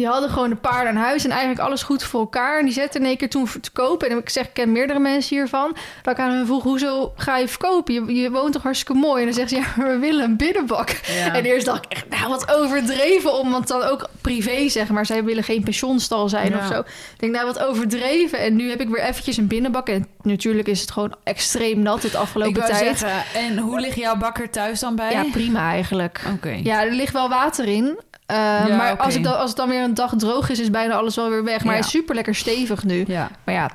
[0.00, 2.58] die hadden gewoon de paarden aan huis en eigenlijk alles goed voor elkaar.
[2.58, 4.10] En die zetten in één keer toen te kopen.
[4.10, 5.76] En ik zeg, ik ken meerdere mensen hiervan.
[6.02, 7.94] Dat ik aan hen vroeg, hoezo ga je verkopen?
[7.94, 9.18] Je, je woont toch hartstikke mooi?
[9.20, 10.90] En dan zegt ze, ja, we willen een binnenbak.
[10.90, 11.34] Ja.
[11.34, 15.06] En eerst dacht ik echt, nou wat overdreven om, want dan ook privé zeg maar.
[15.06, 16.58] Zij willen geen pensioenstal zijn Ja.
[16.58, 16.78] of zo.
[16.80, 18.38] Ik denk, nou wat overdreven.
[18.38, 19.88] En nu heb ik weer eventjes een binnenbak.
[19.88, 22.98] En natuurlijk is het gewoon extreem nat het afgelopen tijd.
[22.98, 25.12] zeggen, en hoe ligt jouw bakker thuis dan bij?
[25.12, 26.20] Ja, prima eigenlijk.
[26.34, 26.60] Oké.
[26.62, 27.98] Ja, er ligt wel water in.
[28.30, 30.70] Eh, Ja, maar als, ik dan, als het dan weer een dag droog is, is
[30.70, 31.56] bijna alles wel weer weg.
[31.64, 31.70] Maar Ja.
[31.70, 33.04] hij is super lekker stevig nu.
[33.06, 33.30] Ja.
[33.44, 33.70] Maar ja,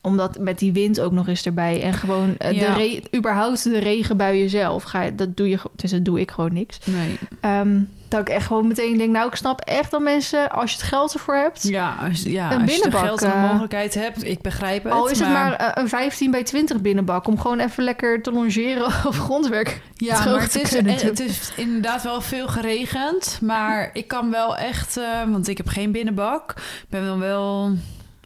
[0.00, 1.82] omdat met die wind ook nog eens erbij.
[1.82, 4.82] En gewoon eh, de re- überhaupt de regenbuien zelf.
[4.82, 6.78] Ga je, dat doe je, dus dat doe ik gewoon niks.
[6.84, 7.18] Nee.
[7.40, 7.78] Ehm,
[8.08, 10.86] dat ik echt gewoon meteen denk, nou, ik snap echt dat mensen, als je het
[10.86, 13.94] geld ervoor hebt, Ja, als, ja, Een als je binnenbak, geld en de eh, mogelijkheid
[13.94, 14.92] hebt, ik begrijp het.
[14.92, 18.32] al is het maar eh, een 15 bij 20 binnenbak, om gewoon even lekker te
[18.32, 19.80] longeren of grondwerk.
[19.94, 23.38] Ja, maar het is, kunnen het is inderdaad wel veel geregend.
[23.42, 24.96] Maar ik kan wel echt...
[24.96, 26.50] eh, want ik heb geen binnenbak.
[26.50, 27.72] Ik ben dan wel,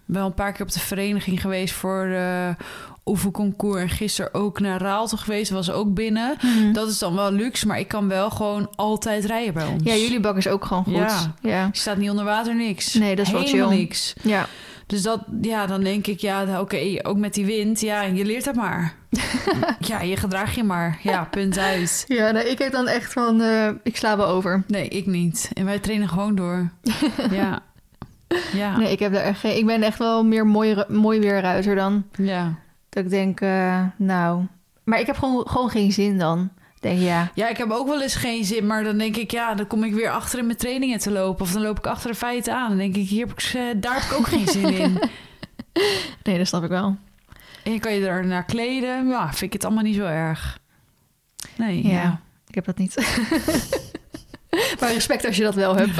[0.04, 1.74] wel een paar keer op de vereniging geweest...
[1.74, 2.54] voor de
[3.10, 3.80] oefenconcours.
[3.80, 5.50] En gisteren ook naar Raalte geweest.
[5.50, 6.36] Was ook binnen.
[6.72, 7.66] Dat is dan wel luxe.
[7.66, 9.82] Maar ik kan wel gewoon altijd rijden bij ons.
[9.84, 11.28] Ja, jullie bak is ook gewoon goed.
[11.40, 11.68] Ja.
[11.72, 12.94] Staat niet onder water, niks.
[12.94, 13.68] Nee, dat is wel chill.
[13.68, 14.12] niks.
[14.22, 14.46] ja.
[14.90, 18.44] Dus dat, ja, dan denk ik, ja, oké, ook met die wind, ja, je leert
[18.44, 18.94] het maar.
[19.90, 20.98] ja, je gedraag je maar.
[21.02, 22.04] Ja, punt uit.
[22.08, 24.64] Ja, nee, ik heb dan echt van, eh, ik sla wel over.
[24.66, 25.50] Nee, ik niet.
[25.52, 26.70] En wij trainen gewoon door.
[27.30, 27.62] ja.
[28.52, 28.76] Ja.
[28.76, 32.04] Nee, ik heb daar echt geen, ik ben echt wel meer mooi, mooi weerruiter dan.
[32.16, 32.54] ja.
[32.90, 34.46] Dat ik denk, eh, nou,
[34.84, 36.50] maar ik heb gewoon, gewoon geen zin dan.
[36.80, 39.54] Denk ja, Ja, ik heb ook wel eens geen zin, maar dan denk ik, ja,
[39.54, 41.42] dan kom ik weer achter in mijn trainingen te lopen.
[41.42, 42.68] Of dan loop ik achter de feiten aan.
[42.68, 45.00] Dan denk ik, hier heb ik, eh, daar heb ik ook geen zin in.
[46.24, 46.96] nee, dat snap ik wel.
[47.64, 49.08] En je kan je er naar kleden.
[49.08, 50.58] Ja, vind ik het allemaal niet zo erg.
[51.56, 52.20] Nee, Ja, ja.
[52.46, 52.94] ik heb dat niet.
[54.80, 55.96] maar respect als je dat wel hebt.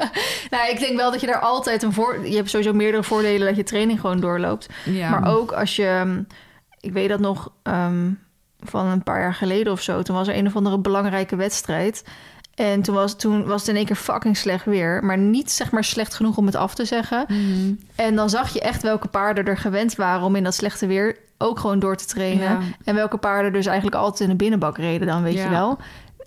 [0.54, 2.26] nou, ik denk wel dat je daar altijd een voor...
[2.28, 4.66] Je hebt sowieso meerdere voordelen dat je training gewoon doorloopt.
[4.84, 5.10] Ja.
[5.10, 5.84] Maar ook als je...
[5.86, 6.22] ehm,
[6.80, 8.10] Ik weet dat nog ehm,
[8.60, 10.02] van een paar jaar geleden of zo.
[10.02, 12.04] Toen was er een of andere belangrijke wedstrijd.
[12.54, 15.04] En toen was, toen was het in één keer fucking slecht weer.
[15.04, 17.24] Maar niet zeg maar slecht genoeg om het af te zeggen.
[17.28, 17.72] Mhm.
[17.94, 21.16] En dan zag je echt welke paarden er gewend waren om in dat slechte weer
[21.38, 22.48] ook gewoon door te trainen.
[22.50, 22.58] Ja.
[22.84, 25.44] En welke paarden dus eigenlijk altijd in de binnenbak reden dan, weet Ja.
[25.44, 25.78] je wel.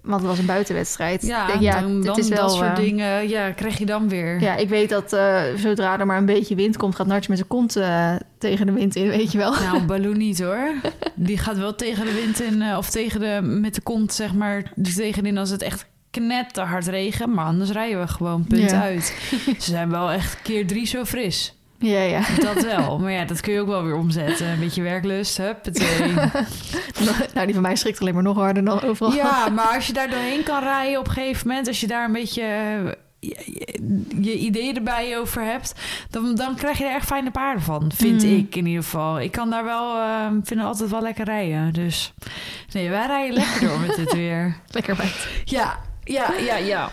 [0.01, 1.25] Want het was een buitenwedstrijd.
[1.25, 3.85] Ja, denk, ja, dan, dit dan is wel, dat soort eh, dingen ja, krijg je
[3.85, 4.41] dan weer.
[4.41, 7.37] Ja, ik weet dat eh, zodra er maar een beetje wind komt, gaat Nartje met
[7.37, 9.51] zijn kont eh, tegen de wind in, weet je wel.
[9.51, 10.73] Nou, Baloo niet hoor.
[11.15, 14.73] Die gaat wel tegen de wind in, of tegen de, met de kont, zeg maar,
[14.93, 17.33] tegenin als het echt knetterhard regen.
[17.33, 18.81] Maar anders rijden we gewoon, punt Ja.
[18.81, 19.15] uit.
[19.45, 21.55] Ze zijn wel echt keer drie zo fris.
[21.81, 22.21] Ja, ja.
[22.39, 22.99] Dat wel.
[22.99, 24.47] Maar ja, dat kun je ook wel weer omzetten.
[24.47, 26.13] Een beetje werklust, huppatee.
[27.33, 29.13] nou, die van mij schrikt alleen maar nog harder dan overal.
[29.13, 31.67] Ja, maar als je daar doorheen kan rijden op een gegeven moment...
[31.67, 33.35] als je daar een beetje eh, je,
[34.21, 35.73] je ideeën erbij over hebt...
[36.09, 38.37] Dan, dan krijg je er echt fijne paarden van, vind Mm.
[38.37, 39.19] ik in ieder geval.
[39.19, 41.73] Ik kan daar wel, eh vind altijd wel lekker rijden.
[41.73, 42.13] Dus
[42.71, 44.55] nee, wij rijden lekker door met dit weer.
[44.67, 45.11] Lekker bij.
[45.43, 46.89] Ja, ja, ja, ja.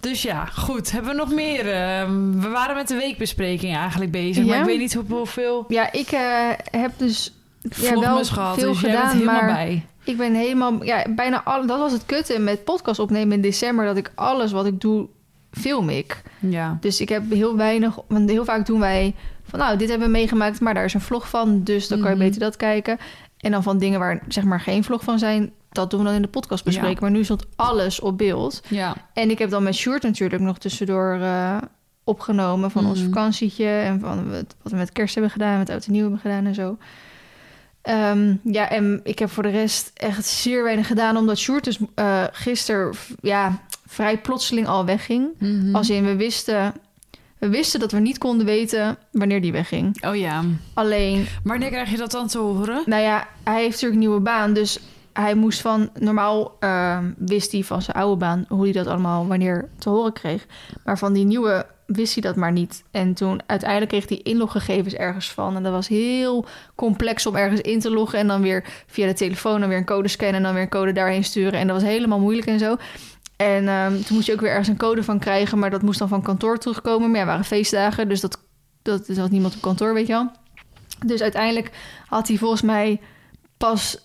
[0.00, 0.90] Dus ja, goed.
[0.92, 1.72] Hebben we nog meer?
[1.72, 4.46] Ehm, we waren met de weekbespreking eigenlijk bezig.
[4.46, 7.32] Maar ik weet niet hoe- hoeveel Ja, ik eh, heb dus
[7.62, 8.58] ja, wel gehad.
[8.58, 9.86] veel dus gedaan, helemaal maar bij.
[10.04, 10.84] ik ben helemaal...
[10.84, 13.84] Ja, bijna al, dat was het kutte met podcast opnemen in december...
[13.86, 15.08] dat ik alles wat ik doe,
[15.50, 16.22] film ik.
[16.38, 16.78] Ja.
[16.80, 17.98] Dus ik heb heel weinig...
[18.08, 19.58] Want heel vaak doen wij van...
[19.58, 21.62] Nou, dit hebben we meegemaakt, maar daar is een vlog van.
[21.62, 22.24] Dus dan kan je Mhm.
[22.24, 22.98] beter dat kijken.
[23.40, 25.52] En dan van dingen waar zeg maar geen vlog van zijn...
[25.70, 26.94] dat doen we dan in de podcast bespreken.
[26.94, 27.00] Ja.
[27.00, 28.60] Maar nu stond alles op beeld.
[28.68, 28.96] Ja.
[29.12, 31.56] En ik heb dan met Sjoerd natuurlijk nog tussendoor eh,
[32.04, 32.70] opgenomen...
[32.70, 33.08] van ons Mhm.
[33.08, 35.58] vakantietje en van wat wat we met kerst hebben gedaan...
[35.58, 36.76] met oud en nieuw hebben gedaan en zo.
[37.82, 41.16] Ehm, ja, en ik heb voor de rest echt zeer weinig gedaan...
[41.16, 45.28] omdat Sjoerd dus eh gisteren ja, vrij plotseling al wegging.
[45.38, 45.74] Mhm.
[45.74, 46.72] Als in, we wisten,
[47.40, 50.04] we wisten dat we niet konden weten wanneer die wegging.
[50.04, 50.42] Oh ja.
[50.74, 52.82] Alleen, Wanneer krijg je dat dan te horen?
[52.86, 54.52] nou ja, hij heeft natuurlijk een nieuwe baan.
[54.52, 54.80] Dus
[55.12, 55.90] hij moest van...
[55.98, 60.12] Normaal ehm, wist hij van zijn oude baan hoe hij dat allemaal wanneer te horen
[60.12, 60.46] kreeg.
[60.84, 62.84] Maar van die nieuwe wist hij dat maar niet.
[62.90, 65.56] En toen uiteindelijk kreeg hij inloggegevens ergens van.
[65.56, 68.18] En dat was heel complex om ergens in te loggen.
[68.18, 70.36] En dan weer via de telefoon dan weer een code scannen...
[70.36, 71.60] en dan weer een code daarheen sturen.
[71.60, 72.76] En dat was helemaal moeilijk en zo.
[73.40, 75.58] En ehm, toen moest je ook weer ergens een code van krijgen...
[75.58, 77.10] maar dat moest dan van kantoor terugkomen.
[77.10, 78.38] Maar ja, waren feestdagen, dus dat,
[78.82, 80.30] dat zat niemand op kantoor, weet je wel.
[81.06, 81.70] Dus uiteindelijk
[82.06, 83.00] had hij volgens mij
[83.56, 83.98] pas...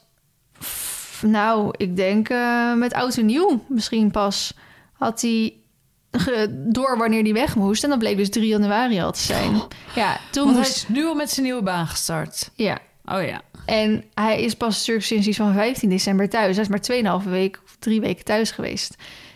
[1.21, 4.53] Nou, ik denk eh, met oud en nieuw misschien pas...
[4.93, 5.53] had hij
[6.49, 7.83] door wanneer hij weg moest.
[7.83, 9.61] En dat bleek dus 3 januari al te zijn.
[9.95, 10.75] Ja, toen Want hij moest...
[10.75, 12.51] is nu al met zijn nieuwe baan gestart.
[12.53, 13.41] Ja, Oh ja.
[13.65, 16.55] en hij is pas natuurlijk sinds iets van 15 december thuis.
[16.55, 18.95] Hij is maar 2,5 week of drie weken thuis geweest.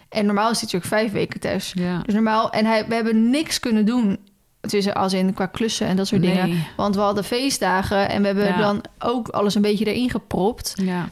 [0.09, 1.71] En normaal is hij natuurlijk vijf weken thuis.
[1.75, 2.01] Ja.
[2.05, 2.51] Dus normaal...
[2.51, 4.19] En hij, we hebben niks kunnen doen...
[4.61, 6.65] Tussen, als in qua klussen en dat soort dingen.
[6.77, 8.57] Want we hadden feestdagen en we hebben Ja.
[8.57, 10.73] dan ook alles een beetje erin gepropt.
[10.83, 11.09] Ja.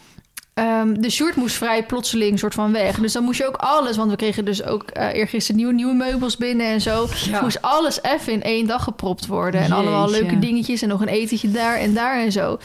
[0.53, 2.99] Ehm, de shirt moest vrij plotseling soort van weg.
[2.99, 5.93] Dus dan moest je ook alles, want we kregen dus ook eh eergisteren nieuwe, nieuwe
[5.93, 7.07] meubels binnen en zo.
[7.25, 7.41] Ja.
[7.41, 9.61] Moest alles even in één dag gepropt worden.
[9.61, 9.81] En Jeetje.
[9.81, 12.59] allemaal leuke dingetjes en nog een etentje daar en daar en zo.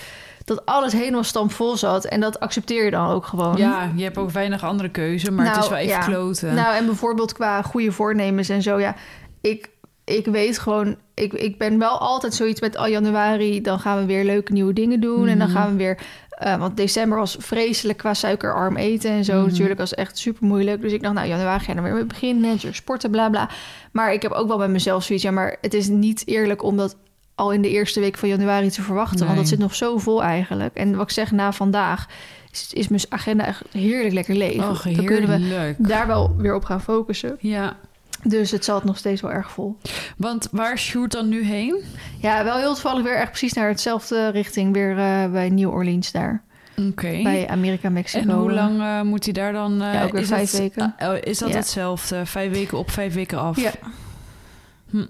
[0.45, 2.05] Dat alles helemaal stampvol zat.
[2.05, 3.57] En dat accepteer je dan ook gewoon.
[3.57, 6.05] ja, je hebt ook weinig andere keuze, maar het Nou, is wel even ja.
[6.05, 6.55] kloten.
[6.55, 8.78] Nou, en bijvoorbeeld qua goede voornemens en zo.
[8.80, 8.95] Ja,
[9.40, 9.68] ik,
[10.05, 10.97] ik weet gewoon...
[11.14, 13.61] Ik, ik ben wel altijd zoiets met al januari...
[13.61, 15.28] dan gaan we weer leuke nieuwe dingen doen.
[15.28, 15.57] En dan Mhm.
[15.57, 15.99] gaan we weer...
[16.28, 19.40] eh, want december was vreselijk qua suikerarm eten en zo.
[19.40, 19.49] Mhm.
[19.51, 20.80] Natuurlijk was echt super moeilijk.
[20.80, 22.43] Dus ik dacht, nou, januari ga je er weer mee beginnen.
[22.43, 23.49] Natuurlijk sporten, bla bla.
[23.93, 25.24] Maar ik heb ook wel bij mezelf zoiets...
[25.24, 26.97] ja, maar het is niet eerlijk om dat
[27.35, 29.24] al in de eerste week van januari te verwachten.
[29.26, 30.74] Want dat zit nog zo vol eigenlijk.
[30.76, 32.07] En wat ik zeg, na vandaag
[32.53, 34.68] is, is mijn agenda echt heerlijk lekker leeg.
[34.70, 37.37] Och, dan kunnen we daar wel weer op gaan focussen.
[37.41, 37.76] Ja,
[38.22, 39.76] Dus het zat nog steeds wel erg vol.
[40.16, 41.83] want waar is Sjoerd dan nu heen?
[42.20, 44.72] Ja, wel heel toevallig weer echt precies naar hetzelfde richting.
[44.72, 46.43] Weer eh, bij New Orleans daar.
[46.76, 47.20] Oké.
[47.22, 48.22] Bij Amerika, Mexico.
[48.30, 49.83] En hoe lang eh, moet hij daar dan?
[49.83, 50.95] eh, Ja, ook weer is vijf dat, weken.
[50.99, 51.55] oh, is dat Ja.
[51.57, 52.26] hetzelfde?
[52.26, 53.61] Vijf weken op, vijf weken af?
[53.61, 53.70] Ja.
[54.91, 55.07] Hm.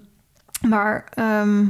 [0.67, 1.65] Maar ehm,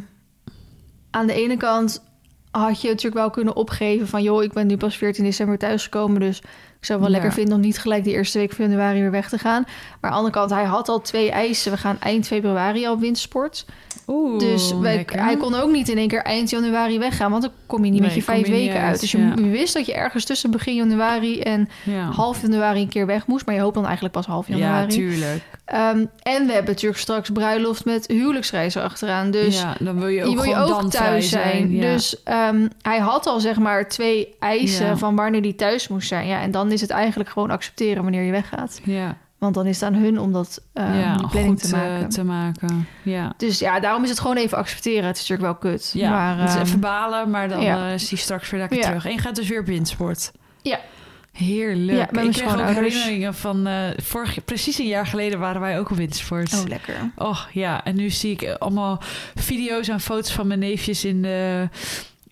[1.14, 2.04] aan de ene kant
[2.52, 4.24] had je natuurlijk wel kunnen opgeven van...
[4.24, 6.20] joh, ik ben nu pas 14 december thuisgekomen...
[6.20, 6.42] dus
[6.84, 7.22] ik zou het wel Ja.
[7.24, 9.64] lekker vinden om niet gelijk de eerste week van januari weer weg te gaan.
[9.66, 9.72] Maar
[10.02, 11.72] aan de andere kant, hij had al twee eisen.
[11.72, 13.66] We gaan eind februari al wintersport.
[14.08, 17.52] Oeh, Dus wij, hij kon ook niet in één keer eind januari weggaan, want dan
[17.66, 19.00] kom je niet met je vijf je weken uit, uit.
[19.00, 19.34] Dus je, ja.
[19.36, 22.12] wist dat je ergens tussen begin januari en ja.
[22.12, 24.88] half januari een keer weg moest, maar je hoopt dan eigenlijk pas half ja, januari.
[24.94, 25.42] tuurlijk.
[25.66, 29.32] Ehm, en we hebben natuurlijk straks bruiloft met huwelijksreizen achteraan.
[29.32, 31.72] Dus ja, dan wil je ook wil je ook thuis zijn.
[31.72, 31.82] Ja.
[31.82, 34.98] Dus ehm, hij had al zeg maar twee eisen Ja.
[34.98, 36.28] van wanneer hij thuis moest zijn.
[36.28, 38.82] Ja, en dan is het eigenlijk gewoon accepteren wanneer je weggaat.
[38.84, 41.76] ja, Want dan is het aan hun om dat, ehm, ja die planning goed te
[41.76, 42.10] eh, maken.
[42.10, 42.88] te maken.
[43.04, 43.34] Ja.
[43.38, 45.06] Dus ja, daarom is het gewoon even accepteren.
[45.06, 45.92] Het is natuurlijk wel kut.
[45.94, 47.88] Ja, maar, het is ehm, even balen, maar dan ja.
[47.88, 48.84] eh, is straks weer lekker Ja.
[48.84, 49.06] terug.
[49.06, 50.32] En je gaat dus weer op windsport.
[50.62, 50.80] Ja.
[51.32, 51.98] Heerlijk.
[51.98, 55.92] Ja, ik kreeg ook herinneringen van eh, vorig, precies een jaar geleden waren wij ook
[55.92, 56.54] op wintersport.
[56.54, 56.96] Oh, lekker.
[57.16, 59.02] Oh ja, en nu zie ik allemaal
[59.36, 61.70] video's en foto's van mijn neefjes in de,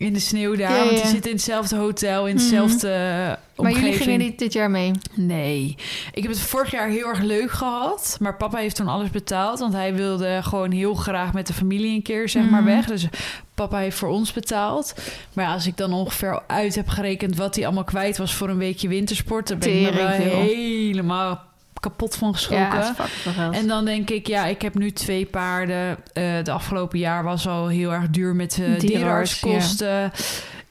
[0.02, 0.72] in de sneeuw daar.
[0.78, 2.44] Ja, Want die zitten in hetzelfde hotel, in Mhm.
[2.44, 3.84] hetzelfde eh, Maar omgeving.
[3.86, 4.92] jullie gingen niet dit jaar mee?
[5.16, 5.76] Nee,
[6.14, 8.18] ik heb het vorig jaar heel erg leuk gehad.
[8.20, 9.60] Maar papa heeft toen alles betaald.
[9.60, 12.72] Want hij wilde gewoon heel graag met de familie een keer zeg maar Mhm.
[12.76, 12.86] weg.
[12.86, 13.08] Dus
[13.56, 14.94] papa heeft voor ons betaald.
[15.34, 18.58] Maar als ik dan ongeveer uit heb gerekend wat hij allemaal kwijt was voor een
[18.58, 20.42] weekje wintersport, dan ben ik er wel veel.
[20.42, 21.50] helemaal
[21.82, 22.96] kapot van geschrokken.
[23.38, 23.52] Ja.
[23.52, 25.98] En dan denk ik, ja, ik heb nu twee paarden.
[26.14, 30.12] Eh de afgelopen jaar was al heel erg duur met uh, Dierenarts, dierenartskosten.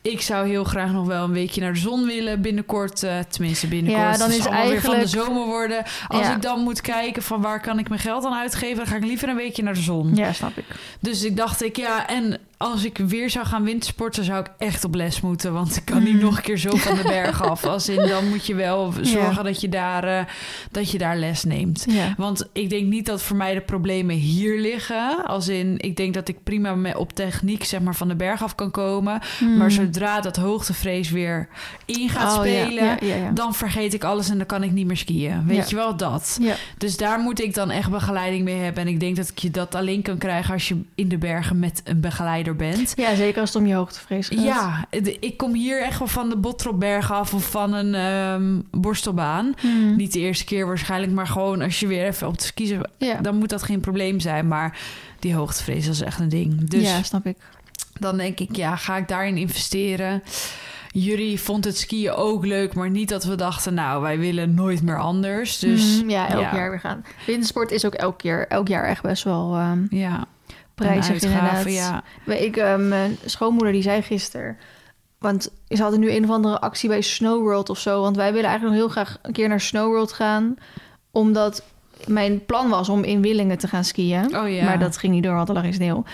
[0.03, 3.03] Ik zou heel graag nog wel een weekje naar de zon willen binnenkort.
[3.03, 4.05] eh, tenminste, binnenkort.
[4.05, 5.83] Ja, dan Het is weer van de zomer worden.
[6.09, 6.35] Als Ja.
[6.35, 8.77] ik dan moet kijken van waar kan ik mijn geld aan uitgeven...
[8.77, 10.15] dan ga ik liever een weekje naar de zon.
[10.15, 10.65] Ja, snap ik.
[11.01, 14.25] Dus ik dacht ik, ja, en als ik weer zou gaan wintersporten...
[14.25, 15.53] zou ik echt op les moeten.
[15.53, 16.21] Want ik kan niet Mm.
[16.21, 17.65] nog een keer zo van de berg af.
[17.65, 19.43] Als in, dan moet je wel zorgen Ja.
[19.43, 20.25] dat, je daar, eh,
[20.71, 21.85] dat je daar les neemt.
[21.89, 22.15] Ja.
[22.17, 25.25] Want ik denk niet dat voor mij de problemen hier liggen.
[25.27, 28.43] Als in, ik denk dat ik prima me op techniek zeg maar, van de berg
[28.43, 29.21] af kan komen.
[29.41, 29.71] Maar Mm.
[29.71, 31.49] zodra dat hoogtevrees weer
[31.85, 33.07] in gaat Oh, spelen...
[33.07, 35.47] Ja, dan vergeet ik alles en dan kan ik niet meer skiën.
[35.47, 36.39] Weet je wel, dat.
[36.79, 38.83] Dus daar moet ik dan echt begeleiding mee hebben.
[38.83, 41.59] En ik denk dat ik je dat alleen kan krijgen als je in de bergen
[41.59, 42.93] met een begeleider bent.
[42.97, 44.43] ja, zeker als het om je hoogtevrees gaat.
[44.43, 44.87] Ja,
[45.21, 49.55] ik kom hier echt wel van de Botropberg af of van een ehm, borstelbaan.
[49.63, 49.97] Mm.
[49.97, 52.73] Niet de eerste keer waarschijnlijk, maar gewoon als je weer even op de skis...
[52.99, 53.21] ja.
[53.21, 54.49] dan moet dat geen probleem zijn.
[54.49, 54.79] Maar
[55.19, 56.69] die hoogtevrees dat is echt een ding.
[56.69, 57.37] Dus ja, snap ik.
[57.99, 60.23] dan denk ik, ja, ga ik daarin investeren?
[60.93, 64.83] Jullie vond het skiën ook leuk, maar niet dat we dachten, nou, wij willen nooit
[64.83, 65.59] meer anders.
[65.59, 66.55] Dus Mm, ja, elk ja.
[66.55, 67.05] jaar weer gaan.
[67.27, 70.27] Wintersport is ook elk keer, elk jaar echt best wel ehm ja,
[70.87, 71.73] prijzig inderdaad.
[71.73, 72.03] ja.
[72.25, 74.57] Maar Ik, eh, mijn schoonmoeder die zei gisteren...
[75.19, 78.01] Want ze hadden nu een of andere actie bij Snow World of zo.
[78.01, 80.57] Want wij willen eigenlijk nog heel graag een keer naar Snow World gaan.
[81.11, 81.63] Omdat
[82.07, 84.37] mijn plan was om in Willingen te gaan skiën.
[84.37, 84.65] Oh ja.
[84.65, 86.05] Maar dat ging niet door, want er lag geen sneeuw.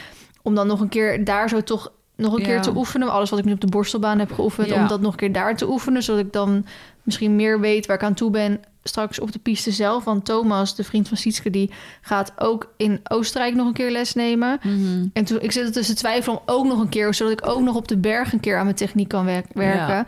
[0.43, 2.45] Om dan nog een keer daar zo toch nog een Ja.
[2.47, 3.11] keer te oefenen.
[3.11, 4.69] Alles wat ik nu op de borstelbaan heb geoefend.
[4.69, 4.81] Ja.
[4.83, 6.03] Om dat nog een keer daar te oefenen.
[6.03, 6.67] Zodat ik dan
[7.03, 10.05] misschien meer weet waar ik aan toe ben straks op de piste zelf.
[10.05, 11.71] Want Thomas, de vriend van Sietske, die
[12.01, 14.59] gaat ook in Oostenrijk nog een keer les nemen.
[14.63, 15.07] Mhm.
[15.13, 17.15] En toen, ik zit er tussen twijfel om ook nog een keer...
[17.15, 19.95] zodat ik ook nog op de berg een keer aan mijn techniek kan wer- werken.
[19.95, 20.07] Ja.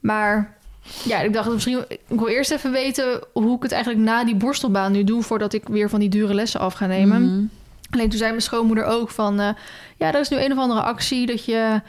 [0.00, 0.56] Maar
[1.04, 1.84] ja, ik dacht misschien...
[1.88, 5.22] Ik wil eerst even weten hoe ik het eigenlijk na die borstelbaan nu doe...
[5.22, 7.22] voordat ik weer van die dure lessen af ga nemen.
[7.22, 7.44] Mhm.
[7.90, 9.40] Alleen toen zei mijn schoonmoeder ook van...
[9.40, 9.48] eh,
[9.96, 11.80] ja, er is nu een of andere actie dat je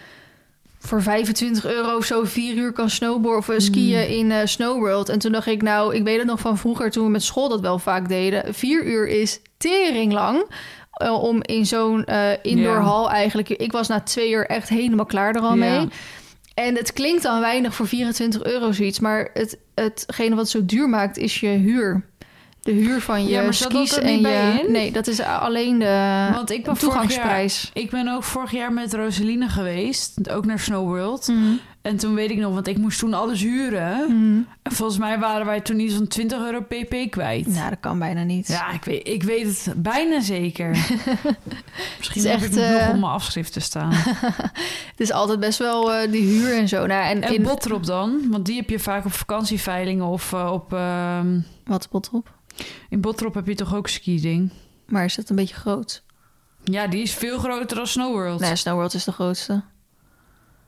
[0.85, 5.09] voor 25 euro zo vier uur kan snowboarden of eh, skiën in eh Snow World.
[5.09, 7.49] En toen dacht ik, nou, ik weet het nog van vroeger toen we met school
[7.49, 8.53] dat wel vaak deden.
[8.53, 10.45] Vier uur is tering lang.
[10.91, 12.05] eh, om in zo'n
[12.41, 13.49] indoor hal eigenlijk...
[13.49, 15.87] Ik was na twee uur echt helemaal klaar er al mee.
[16.53, 18.99] En het klinkt dan weinig voor 24 euro zoiets.
[18.99, 22.05] Maar het, hetgene wat het zo duur maakt is je huur.
[22.63, 24.65] De huur van je Ja, maar dat skis en niet je...
[24.69, 27.71] Nee, dat is alleen de Want ik ben jaar, toegangsprijs.
[27.73, 31.27] ik ben ook vorig jaar met Roseline geweest, ook naar Snow World.
[31.27, 31.53] Mhm.
[31.81, 33.99] En toen weet ik nog, want ik moest toen alles huren.
[34.07, 34.41] Mhm.
[34.61, 37.47] En volgens mij waren wij toen iets van 20 euro pp kwijt.
[37.47, 38.47] Nou, dat kan bijna niet.
[38.47, 40.69] Ja, ik weet, ik weet het bijna zeker.
[41.97, 43.91] Misschien Het is heb echt, ik nog eh, op mijn afschrift te staan.
[44.93, 46.85] Het is altijd best wel eh, die huur en zo.
[46.85, 47.43] Nou, en En in...
[47.43, 48.21] Botrop dan?
[48.29, 50.73] Want die heb je vaak op vakantieveilingen of eh, op...
[50.73, 52.31] ehm, Wat bot op?
[52.89, 54.49] In Botrop heb je toch ook ski-ding?
[54.87, 56.03] Maar is dat een beetje groot?
[56.63, 58.39] Ja, die is veel groter dan Snow World.
[58.39, 59.63] Nee, Snow World is de grootste.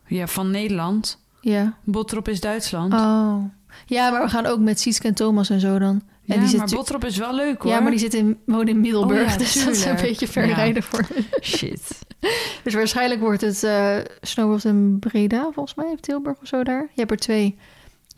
[0.07, 1.23] Ja, van Nederland.
[1.41, 1.77] Ja.
[1.83, 2.93] Botrop is Duitsland.
[2.93, 3.43] Oh.
[3.85, 6.01] Ja, maar we gaan ook met Sietske en Thomas en zo dan.
[6.27, 7.71] En ja, die zit maar Botrop is wel leuk hoor.
[7.71, 10.27] Ja, maar die zit in, woont in Middelburg, Oh ja, dus dat is een beetje
[10.27, 10.55] ver Ja.
[10.55, 11.07] rijden voor
[11.41, 11.81] Shit.
[12.63, 16.63] Dus waarschijnlijk wordt het eh Snow World in Breda, volgens mij, of Tilburg of zo
[16.63, 16.81] daar.
[16.81, 17.57] Je hebt er twee.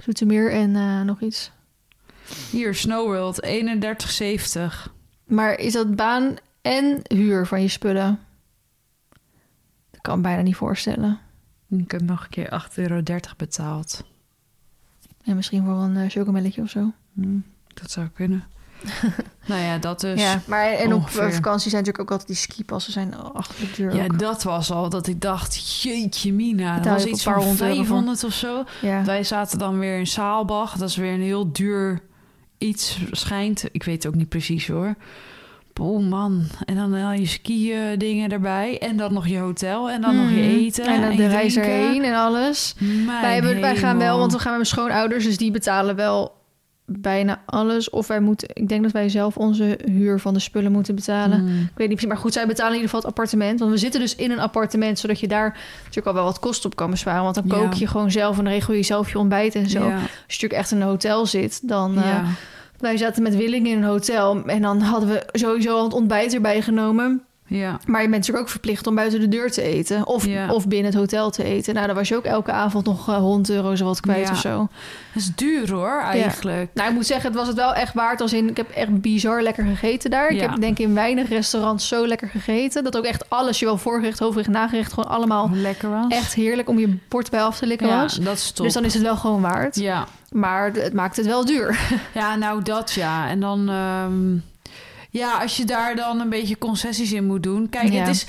[0.03, 1.51] Zoetermeer en eh, nog iets.
[2.51, 4.91] Hier, Snow World, 31,70.
[5.25, 8.19] Maar is dat baan en huur van je spullen?
[9.91, 11.19] Dat kan ik me bijna niet voorstellen.
[11.69, 13.01] Ik heb nog een keer 8,30 euro
[13.37, 14.03] betaald.
[15.23, 16.91] En misschien voor een uh, chocomelletje of zo.
[17.13, 17.37] Hm,
[17.73, 18.43] dat zou kunnen.
[19.47, 20.21] nou ja, dat dus.
[20.21, 21.33] ja, maar en op ongeveer.
[21.33, 23.95] vakantie zijn natuurlijk ook altijd die skipassen zijn achterlijk duur.
[23.95, 24.19] Ja, ook.
[24.19, 27.75] dat was al dat ik dacht, jeetje mina, dat was iets paar van honderd euro
[27.75, 27.85] voor.
[27.85, 28.63] 500 of zo.
[28.81, 29.03] ja.
[29.03, 30.77] Wij zaten dan weer in Saalbach.
[30.77, 32.01] Dat is weer een heel duur
[32.57, 33.65] iets, schijnt.
[33.71, 34.95] Ik weet het ook niet precies hoor.
[35.81, 38.77] Oh man, en dan al je skiën dingen erbij.
[38.79, 39.89] En dan nog je hotel.
[39.89, 40.55] En dan nog je Mhm.
[40.55, 40.85] eten.
[40.85, 42.75] En dan de je reis erheen en alles.
[42.79, 45.95] Mijn Wij, hebben, wij gaan wel, want we gaan met mijn schoonouders, dus die betalen
[45.95, 46.36] wel
[46.89, 47.89] bijna alles.
[47.89, 51.41] Of wij moeten, ik denk dat wij zelf onze huur van de spullen moeten betalen.
[51.41, 51.47] Mm.
[51.47, 53.59] Ik weet niet precies, maar goed, zij betalen in ieder geval het appartement.
[53.59, 56.69] Want we zitten dus in een appartement, zodat je daar natuurlijk al wel wat kosten
[56.69, 57.23] op kan besparen.
[57.23, 59.79] Want dan kook je gewoon zelf en dan regel je zelf je ontbijt en zo.
[59.79, 61.97] Als je natuurlijk echt in een hotel zit, dan...
[61.97, 62.29] eh,
[62.77, 66.33] wij zaten met Willing in een hotel en dan hadden we sowieso al het ontbijt
[66.33, 67.21] erbij genomen.
[67.47, 67.79] Ja.
[67.85, 70.07] Maar je bent natuurlijk ook verplicht om buiten de deur te eten.
[70.07, 70.53] Of, Ja.
[70.53, 71.73] of binnen het hotel te eten.
[71.73, 74.31] Nou, dan was je ook elke avond nog eh, 100 euro zo wat kwijt Ja.
[74.33, 74.57] of zo.
[75.13, 76.69] Dat is duur hoor, eigenlijk.
[76.73, 78.21] Nou, ik moet zeggen, het was het wel echt waard.
[78.21, 80.29] Als in, ik heb echt bizar lekker gegeten daar.
[80.29, 82.83] Ik heb denk ik in weinig restaurants zo lekker gegeten.
[82.83, 84.93] Dat ook echt alles, zowel voorgerecht, hoofdgerecht, nagerecht...
[84.93, 86.05] gewoon allemaal Lekker was.
[86.07, 88.15] echt heerlijk om je bord bij af te likken ja, was.
[88.15, 88.65] dat is top.
[88.65, 89.75] Dus dan is het wel gewoon waard.
[89.75, 90.07] Ja.
[90.31, 91.79] Maar het maakt het wel duur.
[92.13, 93.27] ja, nou dat ja.
[93.29, 93.69] En dan...
[93.69, 94.35] ehm,
[95.09, 97.69] ja, als je daar dan een beetje concessies in moet doen.
[97.69, 97.99] Kijk, Ja.
[98.05, 98.25] het is...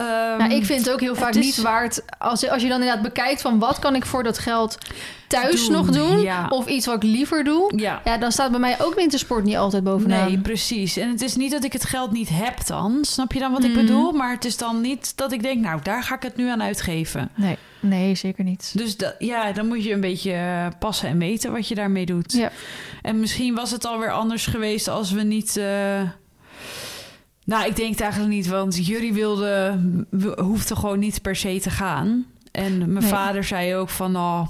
[0.00, 2.02] ehm, Nou, ik vind het ook heel vaak is- niet waard...
[2.18, 3.58] Als, als je dan inderdaad bekijkt van...
[3.58, 4.78] wat kan ik voor dat geld
[5.26, 6.20] thuis Doen, nog doen?
[6.20, 6.46] ja.
[6.48, 7.72] Of iets wat ik liever doe?
[7.76, 8.00] Ja.
[8.04, 10.26] Ja, dan staat bij mij ook wintersport niet altijd bovenaan.
[10.26, 10.96] Nee, precies.
[10.96, 12.98] En het is niet dat ik het geld niet heb dan.
[13.02, 13.80] Snap je dan wat ik Mhm.
[13.80, 14.12] bedoel?
[14.12, 16.62] Maar het is dan niet dat ik denk, nou, daar ga ik het nu aan
[16.62, 17.30] uitgeven.
[17.34, 18.72] nee, nee, zeker niet.
[18.74, 22.06] Dus dat, ja, dan moet je een beetje eh, passen en meten wat je daarmee
[22.06, 22.32] doet.
[22.32, 22.50] Ja.
[23.02, 25.56] En misschien was het alweer anders geweest als we niet.
[25.56, 26.00] eh,
[27.50, 31.60] Nou, ik denk het eigenlijk niet, want jullie wilden, we hoefden gewoon niet per se
[31.60, 32.26] te gaan.
[32.50, 33.02] En mijn Nee.
[33.02, 34.46] vader zei ook van, oh,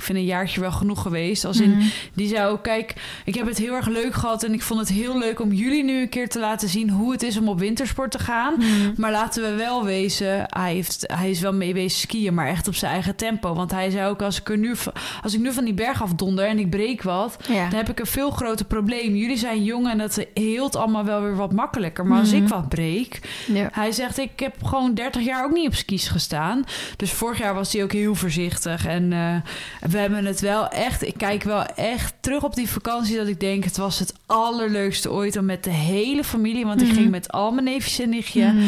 [0.00, 1.44] ik vind een jaartje wel genoeg geweest.
[1.44, 1.86] Als in, Mhm.
[2.14, 2.94] die zei ook, kijk,
[3.24, 5.84] ik heb het heel erg leuk gehad en ik vond het heel leuk om jullie
[5.84, 8.54] nu een keer te laten zien hoe het is om op wintersport te gaan.
[8.58, 8.66] Mhm.
[8.96, 12.68] Maar laten we wel wezen, hij, heeft, hij is wel mee bezig skiën, maar echt
[12.68, 13.54] op zijn eigen tempo.
[13.54, 14.74] Want hij zei ook, als ik, er nu,
[15.22, 17.68] als ik nu van die berg afdonder en ik breek wat, Ja.
[17.68, 19.14] dan heb ik een veel groter probleem.
[19.16, 22.06] Jullie zijn jong en dat heelt allemaal wel weer wat makkelijker.
[22.06, 22.42] Maar als Mhm.
[22.42, 23.68] ik wat breek, ja.
[23.72, 26.64] hij zegt, ik heb gewoon 30 jaar ook niet op skis gestaan.
[26.96, 28.86] Dus vorig jaar was hij ook heel voorzichtig.
[28.86, 29.34] En eh,
[29.90, 31.06] we hebben het wel echt...
[31.06, 33.64] Ik kijk wel echt terug op die vakantie dat ik denk...
[33.64, 36.64] het was het allerleukste ooit om met de hele familie...
[36.66, 36.96] want ik Mhm.
[36.96, 38.52] ging met al mijn neefjes en nichtje...
[38.52, 38.64] Mhm.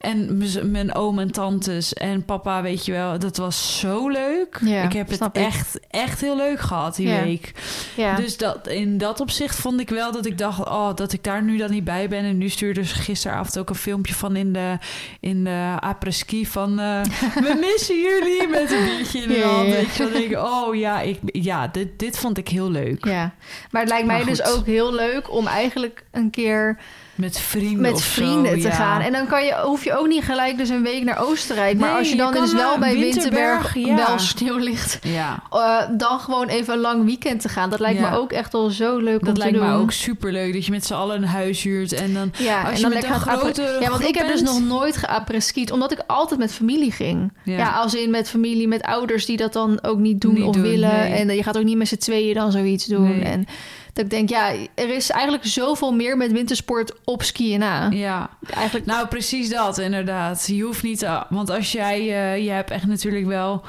[0.00, 4.58] En mijn- oom en tantes en papa, weet je wel, dat was zo leuk.
[4.64, 5.28] Ja, ik heb het ik.
[5.32, 7.22] echt, echt heel leuk gehad die Ja.
[7.22, 7.52] week.
[7.96, 8.16] ja.
[8.16, 11.42] Dus dat, in dat opzicht vond ik wel dat ik dacht, oh, dat ik daar
[11.42, 12.24] nu dan niet bij ben.
[12.24, 14.78] En nu stuurde ze gisteravond ook een filmpje van in de,
[15.20, 16.78] in de après-ski van...
[16.78, 17.02] eh,
[17.46, 19.68] we missen jullie met een biertje in de hand.
[19.68, 23.04] Weet je, dan denk ik, oh ja, ik, ja dit, dit vond ik heel leuk.
[23.04, 23.34] ja.
[23.70, 24.58] Maar het lijkt mij Maar dus goed.
[24.58, 26.78] ook heel leuk om eigenlijk een keer
[27.20, 28.74] Met vrienden met zo, vrienden te ja.
[28.74, 29.00] gaan.
[29.00, 31.78] En dan kan je, hoef je ook niet gelijk dus een week naar Oostenrijk.
[31.78, 34.06] maar als je je dan kan dus wel bij Winterberg, Winterberg ja.
[34.06, 34.98] wel sneeuw ligt...
[35.02, 37.70] Ja, eh, dan gewoon even een lang weekend te gaan.
[37.70, 40.52] Dat lijkt me ook echt wel zo leuk om dat lijkt me ook superleuk.
[40.52, 42.32] Dat je met z'n allen een huis huurt en dan...
[42.36, 44.96] Ja, Als en je dan met een grotere Ja, want ik heb dus nog nooit
[44.96, 47.32] geapres-skied, omdat ik altijd met familie ging.
[47.44, 47.56] Ja.
[47.56, 47.70] Ja.
[47.70, 50.62] als in met familie, met ouders die dat dan ook niet doen Niet of doen,
[50.62, 50.94] willen.
[50.98, 51.12] nee.
[51.12, 53.18] En je gaat ook niet met z'n tweeën dan zoiets doen.
[53.18, 53.24] Nee.
[53.24, 53.46] En
[53.92, 57.88] dat ik denk, ja, er is eigenlijk zoveel meer met wintersport op skiën na.
[57.90, 58.30] ja.
[58.54, 60.46] Eigenlijk, Nou, precies dat, inderdaad.
[60.46, 60.98] Je hoeft niet...
[60.98, 61.98] te- want als jij...
[61.98, 63.62] eh, je hebt echt natuurlijk wel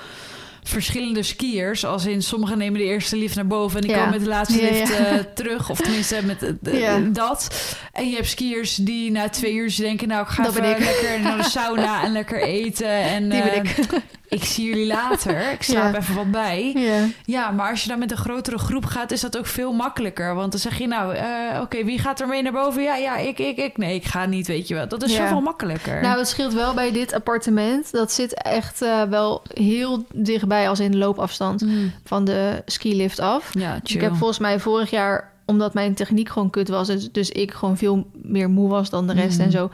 [0.63, 1.85] verschillende skiers.
[1.85, 3.75] Als in sommigen nemen de eerste lift naar boven...
[3.81, 3.97] en die Ja.
[3.97, 4.95] komen met de laatste lift ja.
[5.05, 5.69] eh, terug.
[5.69, 7.47] Of tenminste met eh, dat.
[7.91, 10.07] En je hebt skiers die na twee uur denken...
[10.07, 12.87] nou, ik ga Dat even lekker naar de sauna en lekker eten.
[12.89, 13.75] En, die ben eh, ik.
[14.31, 15.51] Ik zie jullie later.
[15.51, 15.99] Ik slaap Ja.
[15.99, 16.71] even wat bij.
[16.75, 17.05] ja.
[17.25, 20.35] Ja, maar als je dan met een grotere groep gaat, is dat ook veel makkelijker.
[20.35, 22.83] Want dan zeg je nou, eh, oké, wie gaat er mee naar boven?
[22.83, 23.77] Ja, ja, ik, ik, ik.
[23.77, 24.87] Nee, ik ga niet, weet je wel.
[24.87, 25.21] Dat is Ja.
[25.21, 26.01] zoveel makkelijker.
[26.01, 27.91] Nou, het scheelt wel bij dit appartement.
[27.91, 31.91] Dat zit echt eh, wel heel dichtbij als in loopafstand Mm.
[32.03, 33.49] van de skilift af.
[33.59, 33.95] Ja, chill.
[33.95, 37.51] ik heb volgens mij vorig jaar, omdat mijn techniek gewoon kut was, dus, dus ik
[37.53, 39.69] gewoon veel meer moe was dan de rest en zo,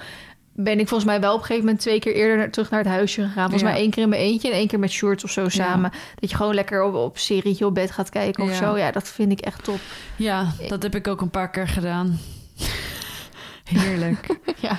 [0.60, 2.90] ben ik volgens mij wel op een gegeven moment twee keer eerder terug naar het
[2.90, 3.50] huisje gegaan.
[3.50, 3.68] Volgens Ja.
[3.70, 5.92] mij één keer in mijn eentje en één keer met shorts of zo samen.
[6.20, 8.56] Dat je gewoon lekker op, op serietje op bed gaat kijken of Ja.
[8.56, 8.78] zo.
[8.78, 9.80] Ja, dat vind ik echt top.
[10.16, 12.18] Ja, dat heb ik ook een paar keer gedaan.
[13.64, 14.26] Heerlijk.
[14.60, 14.78] ja,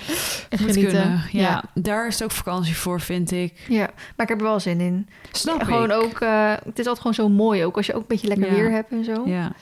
[0.50, 0.82] Moet genieten.
[0.82, 1.22] kunnen.
[1.32, 1.40] Ja.
[1.40, 1.64] Ja.
[1.74, 3.52] daar is het ook vakantie voor, vind ik.
[3.68, 5.08] ja, maar ik heb er wel zin in.
[5.32, 5.96] Snap gewoon ik.
[5.96, 7.76] ook, eh, het is altijd gewoon zo mooi ook.
[7.76, 8.54] Als je ook een beetje lekker Ja.
[8.54, 9.22] weer hebt en zo.
[9.26, 9.52] Ja.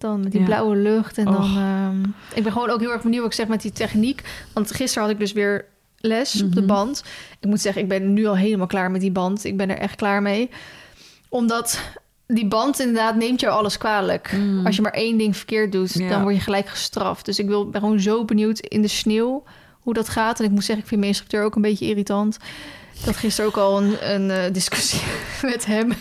[0.00, 0.46] Dan met die Ja.
[0.46, 1.18] blauwe lucht.
[1.18, 1.42] En dan.
[1.56, 2.02] Ehm,
[2.34, 4.22] ik ben gewoon ook heel erg benieuwd wat ik zeg met die techniek.
[4.52, 5.64] Want gisteren had ik dus weer
[5.98, 6.68] les op de Mhm.
[6.68, 7.02] band.
[7.40, 9.44] Ik moet zeggen, ik ben nu al helemaal klaar met die band.
[9.44, 10.50] Ik ben er echt klaar mee.
[11.28, 11.80] Omdat
[12.26, 14.32] die band inderdaad neemt jou alles kwalijk.
[14.32, 14.66] Mm.
[14.66, 16.08] Als je maar één ding verkeerd doet, Ja.
[16.08, 17.24] dan word je gelijk gestraft.
[17.24, 19.42] Dus ik wil, ben gewoon zo benieuwd in de sneeuw
[19.80, 20.38] hoe dat gaat.
[20.38, 22.38] En ik moet zeggen, ik vind mijn instructeur ook een beetje irritant.
[23.00, 25.00] Ik had gisteren ook al een, een eh, discussie
[25.52, 25.92] met hem.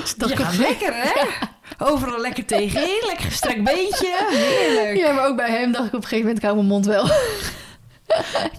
[0.00, 1.12] Dus dat op- lekker, hè?
[1.78, 4.26] Overal lekker tegenin, lekker gestrekt beentje.
[4.28, 4.96] Heerlijk.
[4.96, 6.86] Ja, maar ook bij hem dacht ik op een gegeven moment, ik hou mijn mond
[6.86, 7.10] wel.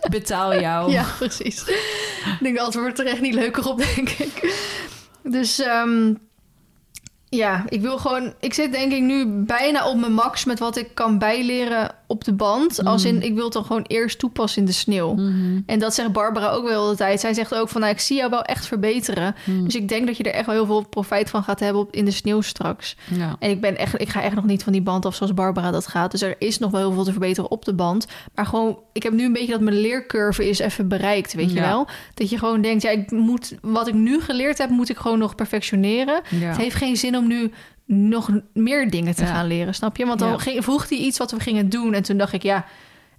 [0.10, 0.92] Betaal jou.
[0.92, 1.64] Ja, precies.
[1.68, 4.56] ik denk, dat wordt er echt niet leuker op, denk ik.
[5.24, 6.14] Dus ehm,
[7.30, 8.34] ja, ik wil gewoon...
[8.40, 12.24] Ik zit denk ik nu bijna op mijn max met wat ik kan bijleren op
[12.24, 12.86] de band.
[12.86, 15.14] Als in, ik wil het dan gewoon eerst toepassen in de sneeuw.
[15.14, 15.60] Mhm.
[15.66, 17.20] En dat zegt Barbara ook wel de tijd.
[17.20, 19.36] Zij zegt ook van, nou, ik zie jou wel echt verbeteren.
[19.46, 19.64] Mhm.
[19.64, 21.94] Dus ik denk dat je er echt wel heel veel profijt van gaat hebben op,
[21.94, 22.96] in de sneeuw straks.
[23.10, 23.36] Ja.
[23.40, 25.72] En ik, ben echt, ik ga echt nog niet van die band af zoals Barbara
[25.72, 26.12] dat gaat.
[26.12, 28.08] Dus er is nog wel heel veel te verbeteren op de band.
[28.36, 31.60] Maar gewoon, ik heb nu een beetje dat mijn leercurve is even bereikt, weet je
[31.60, 31.88] wel?
[32.14, 35.20] Dat je gewoon denkt, ja, ik moet, wat ik nu geleerd heb, moet ik gewoon
[35.20, 36.22] nog perfectioneren.
[36.30, 36.48] Ja.
[36.48, 37.52] Het heeft geen zin om nu
[37.86, 39.34] nog meer dingen te Ja.
[39.34, 40.06] gaan leren, snap je?
[40.06, 40.38] Want dan Ja.
[40.38, 41.94] ging, vroeg hij iets wat we gingen doen.
[41.94, 42.66] En toen dacht ik, ja,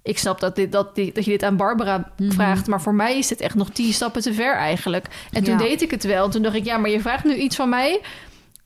[0.03, 2.31] ik snap dat, dit, dat, dit, dat je dit aan Barbara Mhm.
[2.31, 2.67] vraagt.
[2.67, 5.07] Maar voor mij is het echt nog tien stappen te ver eigenlijk.
[5.31, 5.59] En toen Ja.
[5.59, 6.25] deed ik het wel.
[6.25, 8.01] En toen dacht ik, ja, maar je vraagt nu iets van mij...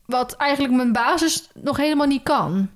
[0.05, 2.69] wat eigenlijk mijn basis nog helemaal niet kan.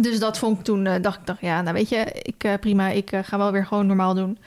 [0.00, 2.54] Dus dat vond ik toen, eh, dacht ik, dacht, ja, nou weet je, ik, eh,
[2.60, 4.38] prima, ik eh, ga wel weer gewoon normaal doen.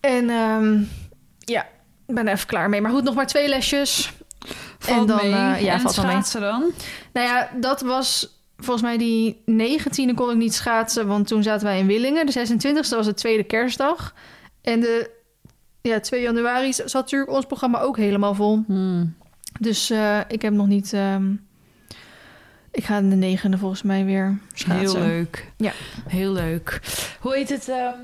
[0.00, 0.82] En ehm,
[1.38, 1.62] ja,
[2.06, 2.80] ik ben er even klaar mee.
[2.80, 4.12] Maar goed, nog maar twee lesjes.
[4.78, 5.54] Valt en dan, mee.
[5.54, 6.64] eh, ja, en valt schaatsen dan?
[7.12, 11.66] Nou ja, dat was volgens mij die 19e kon ik niet schaatsen, want toen zaten
[11.66, 12.26] wij in Willingen.
[12.26, 14.14] De 26e was de tweede kerstdag.
[14.62, 15.10] En de
[15.82, 18.62] ja, 2 januari zat natuurlijk ons programma ook helemaal vol.
[18.66, 19.14] Hmm.
[19.60, 20.92] Dus eh, ik heb nog niet...
[20.92, 21.32] ehm,
[22.70, 25.00] ik ga de negende volgens mij weer schaatsen.
[25.02, 25.52] Heel leuk.
[25.56, 25.72] Ja.
[26.08, 26.80] Heel leuk.
[27.20, 27.68] Hoe heet het?
[27.68, 27.94] ehm,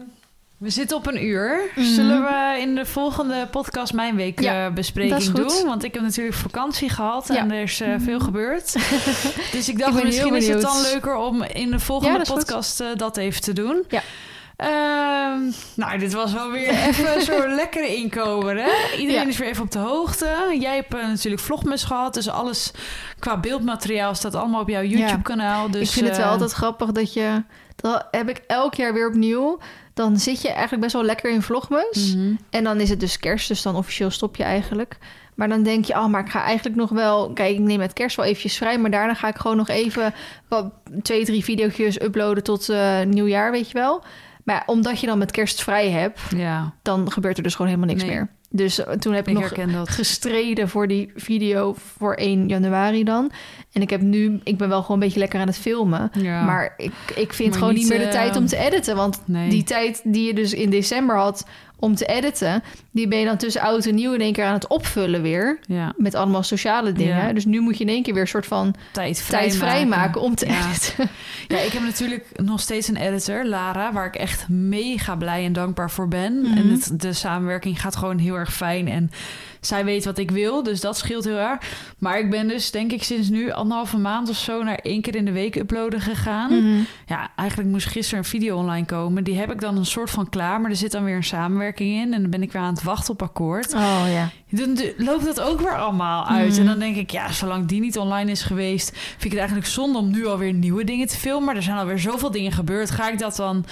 [0.64, 1.70] we zitten op een uur.
[1.74, 1.86] Mhm.
[1.86, 5.64] Zullen we in de volgende podcast mijn week Ja, eh, doen?
[5.64, 8.72] Want ik heb natuurlijk vakantie gehad en er is eh, veel gebeurd.
[9.52, 12.34] dus ik dacht Ik misschien is het dan leuker om in de Ja, volgende dat
[12.34, 13.84] podcast eh, dat even te doen.
[13.88, 14.02] Ja.
[14.56, 15.40] Ehm,
[15.74, 18.70] nou, dit was wel weer even zo'n lekkere inkomen, hè?
[18.98, 19.28] Iedereen Ja.
[19.28, 20.56] is weer even op de hoogte.
[20.60, 22.70] Jij hebt natuurlijk vlogmes gehad, dus alles
[23.18, 25.70] qua beeldmateriaal staat allemaal op jouw YouTube-kanaal.
[25.70, 27.42] Dus, ik vind het wel altijd grappig dat je...
[27.76, 29.58] Dat heb ik elk jaar weer opnieuw.
[29.94, 32.14] Dan zit je eigenlijk best wel lekker in vlogmas.
[32.14, 32.34] mhm.
[32.50, 34.98] En dan is het dus kerst, dus dan officieel stop je eigenlijk.
[35.34, 37.32] Maar dan denk je, oh, maar ik ga eigenlijk nog wel...
[37.32, 38.78] Kijk, ik neem met kerst wel eventjes vrij...
[38.78, 40.14] maar daarna ga ik gewoon nog even
[40.48, 40.72] wat,
[41.02, 44.02] twee, drie video's uploaden tot eh, nieuwjaar, weet je wel.
[44.44, 46.20] Maar ja, omdat je dan met kerst vrij hebt...
[46.36, 48.14] Ja, dan gebeurt er dus gewoon helemaal niks Nee.
[48.14, 48.28] meer.
[48.56, 53.30] Dus eh, toen heb ik, ik nog gestreden voor die video voor 1 januari dan.
[53.72, 54.40] En ik heb nu...
[54.44, 56.10] Ik ben wel gewoon een beetje lekker aan het filmen...
[56.12, 56.44] Ja.
[56.44, 58.96] Maar ik, ik vind Maar gewoon niet, meer de eh, tijd om te editen.
[58.96, 59.50] Want nee.
[59.50, 61.46] die tijd die je dus in december had
[61.78, 62.62] om te editen...
[62.94, 65.58] die ben je dan tussen oud en nieuw in één keer aan het opvullen weer.
[65.66, 67.16] ja, Met allemaal sociale dingen.
[67.26, 67.32] Ja.
[67.32, 69.58] Dus nu moet je in één keer weer een soort van tijd vrijmaken.
[69.58, 70.66] tijd vrijmaken om te Ja.
[70.68, 71.08] editen.
[71.48, 75.52] Ja, ik heb natuurlijk nog steeds een editor, Lara, waar ik echt mega blij en
[75.52, 76.40] dankbaar voor ben.
[76.40, 76.56] Mhm.
[76.56, 78.88] En het, de samenwerking gaat gewoon heel erg fijn.
[78.88, 79.10] En
[79.60, 81.58] zij weet wat ik wil, dus dat scheelt heel erg.
[81.98, 85.16] Maar ik ben dus, denk ik, sinds nu anderhalve maand of zo naar één keer
[85.16, 86.52] in de week uploaden gegaan.
[86.52, 86.80] Mhm.
[87.06, 89.24] Ja, eigenlijk moest gisteren een video online komen.
[89.24, 92.00] Die heb ik dan een soort van klaar, maar er zit dan weer een samenwerking
[92.00, 92.12] in.
[92.14, 93.74] En dan ben ik weer aan het wachten op akkoord.
[93.74, 94.30] Oh ja.
[94.50, 96.58] Dan loopt dat ook weer allemaal uit.
[96.58, 99.68] En dan denk ik, ja, zolang die niet online is geweest, vind ik het eigenlijk
[99.68, 101.44] zonde om nu alweer nieuwe dingen te filmen.
[101.44, 102.90] Maar er zijn alweer zoveel dingen gebeurd.
[102.90, 103.64] Ga ik dat dan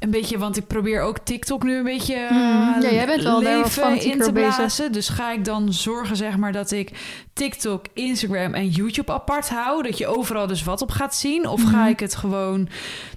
[0.00, 2.80] een beetje, want ik probeer ook TikTok nu een beetje eh, Mhm.
[2.82, 4.56] Ja, jij bent wel leven in te bezig.
[4.56, 4.92] blazen.
[4.92, 6.90] Dus ga ik dan zorgen, zeg maar, dat ik
[7.32, 9.82] TikTok, Instagram en YouTube apart hou.
[9.82, 11.48] Dat je overal dus wat op gaat zien.
[11.48, 11.88] Of ga Mhm.
[11.88, 12.68] ik het gewoon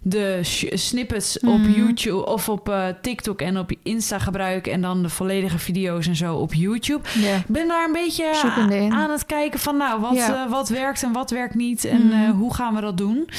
[0.01, 0.39] de
[0.73, 1.71] snippets op Mhm.
[1.71, 4.71] YouTube of op eh, TikTok en op Insta gebruiken.
[4.71, 7.07] En dan de volledige video's en zo op YouTube.
[7.19, 8.31] Ik ben daar een beetje
[8.89, 10.43] aan het kijken van, nou, wat, Ja.
[10.43, 12.23] eh, wat werkt en wat werkt niet en Mhm.
[12.23, 13.29] eh, hoe gaan we dat doen.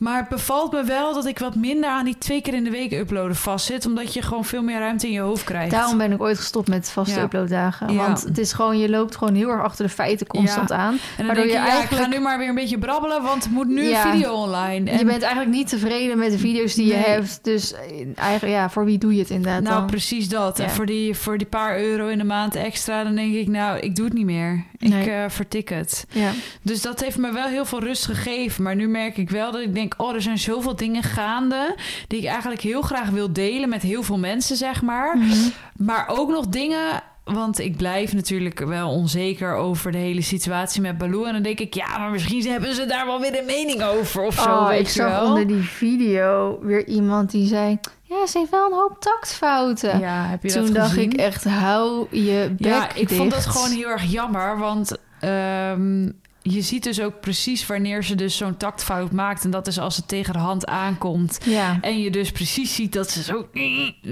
[0.00, 2.70] Maar het bevalt me wel dat ik wat minder aan die twee keer in de
[2.70, 5.70] week uploaden vastzit, omdat je gewoon veel meer ruimte in je hoofd krijgt.
[5.70, 7.22] Daarom ben ik ooit gestopt met vaste Ja.
[7.22, 7.92] uploaddagen.
[7.92, 7.96] Ja.
[8.06, 10.76] Want het is gewoon, je loopt gewoon heel erg achter de feiten constant Ja.
[10.76, 10.92] aan.
[10.92, 12.78] en dan waardoor denk je, je ja, ik eigenlijk- ga nu maar weer een beetje
[12.78, 14.90] brabbelen, want er moet nu een video online.
[14.90, 17.38] En Je bent eigenlijk niet tevreden met de video's die je hebt.
[17.42, 17.80] Dus eh,
[18.14, 19.86] eigenlijk, ja, voor wie doe je het inderdaad nou, dan?
[19.86, 20.58] precies dat.
[20.58, 23.78] En voor die, voor die paar euro in de maand extra, dan denk ik, nou,
[23.78, 24.64] ik doe het niet meer.
[24.78, 25.10] Ik Nee.
[25.10, 26.06] eh, vertik het.
[26.10, 26.30] Ja.
[26.62, 28.62] Dus dat heeft me wel heel veel rust gegeven.
[28.62, 31.76] Maar nu merk ik wel dat ik denk: oh, er zijn zoveel dingen gaande.
[32.06, 35.16] die ik eigenlijk heel graag wil delen met heel veel mensen, zeg maar.
[35.16, 35.34] Mhm.
[35.76, 37.02] Maar ook nog dingen.
[37.24, 41.24] Want ik blijf natuurlijk wel onzeker over de hele situatie met Baloo.
[41.24, 44.22] En dan denk ik, ja, maar misschien hebben ze daar wel weer een mening over
[44.22, 44.50] of zo.
[44.50, 45.28] Oh, weet ik je zag wel.
[45.28, 47.78] onder die video weer iemand die zei...
[48.02, 49.98] Ja, ze heeft wel een hoop taktfouten.
[49.98, 51.12] Ja, heb je Toen dat dacht gezien?
[51.12, 54.58] ik echt, hou je bek Ja, ik vond dat gewoon heel erg jammer.
[54.58, 56.08] Want ehm,
[56.42, 59.44] je ziet dus ook precies wanneer ze dus zo'n taktfout maakt.
[59.44, 61.38] En dat is als het tegen de hand aankomt.
[61.44, 61.78] Ja.
[61.80, 63.48] En je dus precies ziet dat ze zo,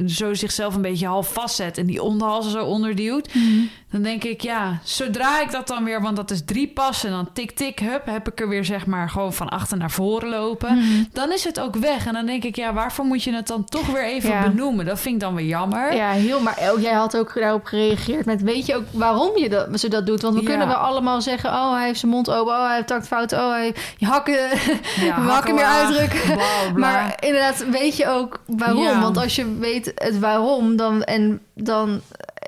[0.07, 3.35] zo zichzelf een beetje half vastzet en die onderhalzen zo onderduwt.
[3.35, 3.47] Mhm.
[3.91, 7.29] Dan denk ik, ja, zodra ik dat dan weer, want dat is drie passen, dan
[7.33, 10.75] tik, tik, hup, heb ik er weer zeg maar gewoon van achter naar voren lopen.
[10.75, 11.05] Mhm.
[11.13, 12.07] Dan is het ook weg.
[12.07, 14.43] En dan denk ik, ja, waarvoor moet je het dan toch weer even Ja.
[14.43, 14.85] benoemen?
[14.87, 15.95] Dat vind ik dan weer jammer.
[15.95, 16.41] Ja, heel.
[16.41, 18.43] Maar El, jij had ook daarop gereageerd met...
[18.43, 20.23] Weet je ook waarom je dat, ze dat doet?
[20.23, 20.49] Want we Ja.
[20.49, 21.51] kunnen wel allemaal zeggen...
[21.51, 22.53] Oh, hij heeft zijn mond open.
[22.53, 23.39] Oh, hij heeft tactfouten.
[23.39, 23.75] Oh, hij...
[23.97, 24.35] Je hakken...
[25.01, 26.21] Ja, we hakken meer uitdrukken.
[26.35, 26.91] bla, bla.
[26.91, 29.01] Maar inderdaad, weet je ook waarom?
[29.01, 31.03] Want als je weet het waarom, dan...
[31.03, 32.01] En dan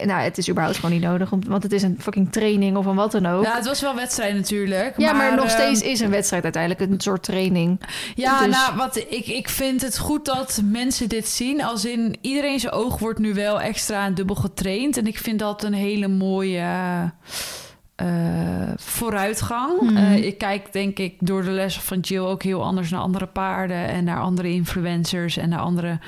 [0.07, 1.31] nou, het is überhaupt gewoon niet nodig.
[1.47, 3.45] Want het is een fucking training of een wat dan ook.
[3.45, 4.95] Ja, het was wel wedstrijd natuurlijk.
[4.97, 7.81] Ja, maar, nog ehm, steeds is een wedstrijd uiteindelijk een soort training.
[8.15, 11.63] Ja, Dus- nou, wat ik, ik vind het goed dat mensen dit zien.
[11.63, 14.97] Als in iedereen zijn oog wordt nu wel extra en dubbel getraind.
[14.97, 16.65] En ik vind dat een hele mooie
[18.01, 18.07] eh,
[18.77, 19.81] vooruitgang.
[19.81, 19.97] Mhm.
[19.97, 23.27] Eh, ik kijk denk ik door de lessen van Jill ook heel anders naar andere
[23.27, 25.99] paarden en naar andere influencers en naar andere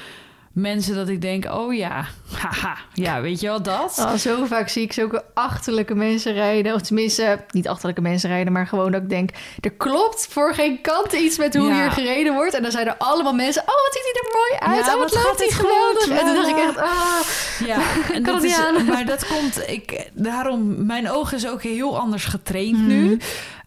[0.52, 2.04] mensen dat ik denk, oh ja,
[2.42, 3.96] haha, ja, weet je wel dat?
[3.98, 6.74] Oh, zo vaak zie ik zulke achterlijke mensen rijden.
[6.74, 9.30] Of tenminste, niet achterlijke mensen rijden, maar gewoon dat ik denk...
[9.60, 11.74] er klopt voor geen kant iets met hoe Ja.
[11.74, 12.54] hier gereden wordt.
[12.54, 13.62] En dan zijn er allemaal mensen...
[13.62, 14.86] oh, wat ziet hij er mooi uit.
[14.86, 16.08] Ja, oh, wat, wat loopt hij geweldig.
[16.08, 16.68] En toen dacht ik Ja.
[16.68, 16.76] echt...
[16.78, 17.80] ah, Ja,
[18.14, 18.84] en dat is, aan.
[18.84, 22.86] maar dat komt, ik, daarom, mijn oog is ook heel anders getraind Mhm.
[22.86, 23.18] nu.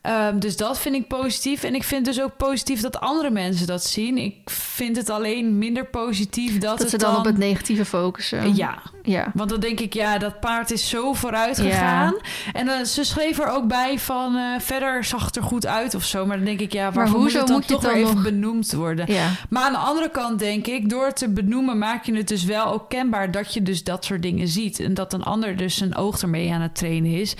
[0.06, 1.64] Ehm, dus dat vind ik positief.
[1.64, 4.18] En ik vind dus ook positief dat andere mensen dat zien.
[4.18, 8.56] Ik vind het alleen minder positief dat, dat het ze dan, op het negatieve focussen.
[8.56, 9.32] Ja, Ja.
[9.34, 12.16] want dan denk ik, ja, dat paard is zo vooruit gegaan.
[12.53, 15.95] En dan, ze schreef er ook bij van, eh, verder zag het er goed uit
[15.95, 16.26] of zo.
[16.26, 18.14] Maar dan denk ik, ja, waarvoor moet hoezo het dan moet toch het weer even
[18.16, 19.14] nog- benoemd worden?
[19.14, 19.30] Ja.
[19.49, 22.43] Maar aan de andere kant denk ik, door het te benoemen maak je het dus
[22.43, 24.80] wel ook kenbaar dat je dus dat soort dingen ziet.
[24.80, 27.36] En dat een ander dus zijn oog ermee aan het trainen is.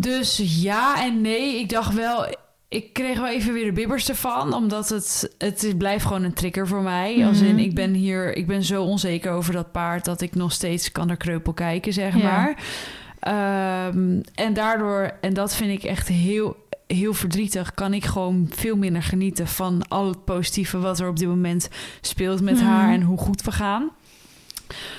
[0.00, 1.58] Dus ja en nee.
[1.58, 2.26] Ik dacht wel,
[2.68, 4.52] ik kreeg wel even weer de bibbers ervan.
[4.54, 7.26] Omdat het, het blijft gewoon een trigger voor mij.
[7.26, 7.58] Als in, Mhm.
[7.64, 11.10] ik ben hier, ik ben zo onzeker over dat paard dat ik nog steeds kan
[11.10, 12.22] er kreupel kijken, zeg Ja.
[12.22, 12.56] maar.
[13.20, 18.76] Ehm, en daardoor, en dat vind ik echt heel, heel verdrietig, kan ik gewoon veel
[18.76, 21.68] minder genieten van al het positieve wat er op dit moment
[22.00, 22.64] speelt met Mhm.
[22.64, 23.90] haar en hoe goed we gaan.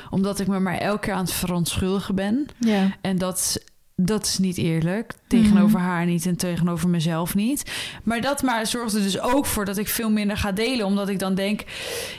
[0.10, 2.48] Omdat ik me maar elke keer aan het verontschuldigen ben.
[2.60, 2.88] Ja.
[3.02, 3.64] En dat,
[4.06, 5.14] dat is niet eerlijk.
[5.28, 5.88] Tegenover Mhm.
[5.90, 7.72] haar niet en tegenover mezelf niet.
[8.04, 10.86] Maar dat maar zorgt er dus ook voor dat ik veel minder ga delen.
[10.86, 11.64] Omdat ik dan denk,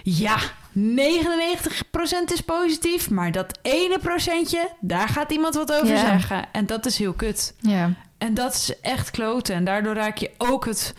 [0.03, 0.37] ja,
[0.72, 3.11] 99% is positief.
[3.11, 6.45] Maar dat ene procentje, daar gaat iemand wat over zeggen.
[6.53, 7.55] En dat is heel kut.
[7.61, 7.91] Ja.
[8.18, 9.55] En dat is echt kloten.
[9.55, 10.95] En daardoor raak je ook het,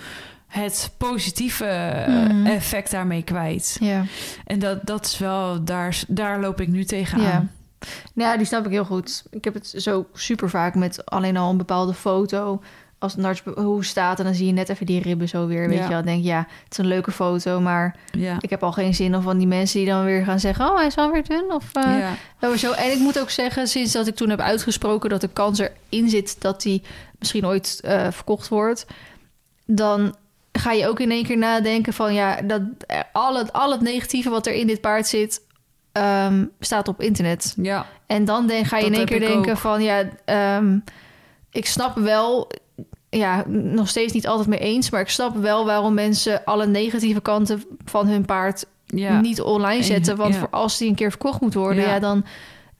[0.47, 2.45] het positieve eh, Mhm.
[2.45, 3.77] effect daarmee kwijt.
[3.79, 4.05] Ja.
[4.45, 7.51] En dat, dat is wel, daar, daar loop ik nu tegenaan.
[8.13, 9.23] Nou Ja, die snap ik heel goed.
[9.29, 12.61] Ik heb het zo super vaak met alleen al een bepaalde foto.
[12.99, 15.67] Als arts hoe staat en dan zie je net even die ribben zo weer.
[15.67, 15.83] Weet Ja.
[15.83, 18.37] je wel, Dan denk je, ja, het is een leuke foto, maar Ja.
[18.39, 20.75] ik heb al geen zin om van die mensen die dan weer gaan zeggen, oh,
[20.77, 22.11] hij is alweer dun of eh,
[22.41, 22.71] oh, zo.
[22.71, 26.09] En ik moet ook zeggen, sinds dat ik toen heb uitgesproken dat de kans erin
[26.09, 26.81] zit dat die
[27.19, 28.85] misschien ooit eh, verkocht wordt,
[29.65, 30.15] dan
[30.51, 33.81] ga je ook in één keer nadenken van ja, dat eh, al het, al het
[33.81, 35.41] negatieve wat er in dit paard zit,
[35.93, 37.53] ehm, staat op internet.
[37.61, 37.85] ja.
[38.05, 39.57] En dan denk, ga je Dat in één keer denken ook.
[39.57, 40.77] van ja, ehm,
[41.51, 42.49] ik snap wel,
[43.09, 47.21] ja, nog steeds niet altijd mee eens, maar ik snap wel waarom mensen alle negatieve
[47.21, 49.19] kanten van hun paard ja.
[49.21, 50.15] niet online En- zetten.
[50.17, 50.39] Want ja.
[50.39, 51.99] voor als die een keer verkocht moet worden, Ja.
[51.99, 52.25] dan,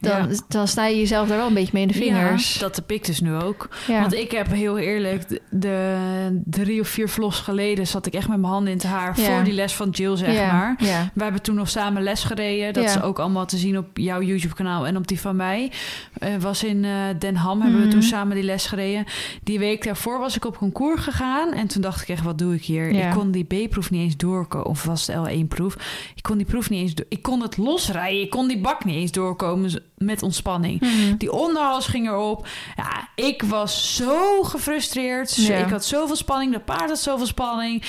[0.04, 0.36] dan, Ja.
[0.48, 2.54] dan snij je jezelf daar wel een beetje mee in de vingers.
[2.54, 3.70] Ja, dat heb ik dus nu ook.
[3.88, 8.14] Ja, Want ik heb heel eerlijk, de, de drie of vier vlogs geleden zat ik
[8.14, 10.76] echt met mijn handen in het haar voor die les van Jill, zeg maar.
[11.14, 12.74] We hebben toen nog samen les gereden.
[12.74, 15.72] Dat is ook allemaal te zien op jouw YouTube-kanaal en op die van mij.
[16.18, 17.94] Eh, was in eh, Den Ham, hebben we Mhm.
[17.94, 19.06] toen samen die les gereden.
[19.44, 21.52] Die week daarvoor was ik op concours gegaan.
[21.54, 22.90] En toen dacht ik echt, wat doe ik hier?
[22.90, 24.68] Ik kon die B-proef niet eens doorkomen.
[24.68, 25.74] Of was het L1-proef?
[26.16, 26.94] Ik kon die proef niet eens.
[27.10, 28.22] Ik kon het losrijden.
[28.22, 30.82] Ik kon die bak niet eens doorkomen met ontspanning.
[30.82, 31.16] Mhm.
[31.18, 32.48] Die onderhals ging erop.
[32.76, 35.36] Ja, ik was zo gefrustreerd.
[35.36, 35.58] Ja.
[35.58, 36.54] Ik had zoveel spanning.
[36.54, 37.84] De paard had zoveel spanning.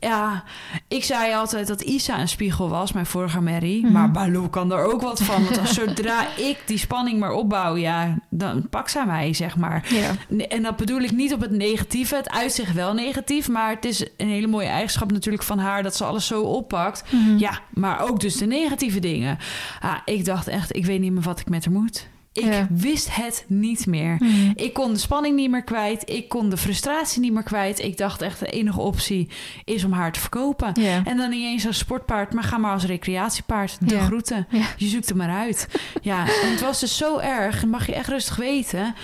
[0.00, 0.44] Ja,
[0.88, 3.80] ik zei altijd dat Isa een spiegel was, mijn vorige Mary.
[3.82, 3.92] Mhm.
[3.92, 5.44] Maar Baloo kan er ook wat van.
[5.44, 9.86] Want als zodra ik die spanning maar opbouw, ja, dan pakt zij mij, zeg maar.
[9.88, 10.38] ja.
[10.48, 12.16] En dat bedoel ik niet op het negatieve.
[12.16, 13.48] Het uitzicht wel negatief.
[13.48, 15.82] Maar het is een hele mooie eigenschap natuurlijk van haar...
[15.82, 17.04] dat ze alles zo oppakt.
[17.10, 17.38] Mhm.
[17.38, 19.38] Ja, maar ook dus de negatieve dingen.
[19.80, 22.08] Ah, ik dacht echt, ik weet niet meer wat ik met haar moet.
[22.38, 22.66] Ik Ja.
[22.70, 24.16] wist het niet meer.
[24.18, 24.50] Mhm.
[24.54, 26.10] Ik kon de spanning niet meer kwijt.
[26.10, 27.78] Ik kon de frustratie niet meer kwijt.
[27.78, 29.28] Ik dacht echt, de enige optie
[29.64, 30.70] is om haar te verkopen.
[30.80, 31.02] Ja.
[31.04, 33.76] En dan niet eens als sportpaard, maar ga maar als recreatiepaard.
[33.88, 34.04] De Ja.
[34.04, 34.46] groeten.
[34.76, 35.68] Je zoekt er maar uit.
[36.02, 37.60] Ja, en het was dus zo erg.
[37.60, 38.94] Dat mag je echt rustig weten.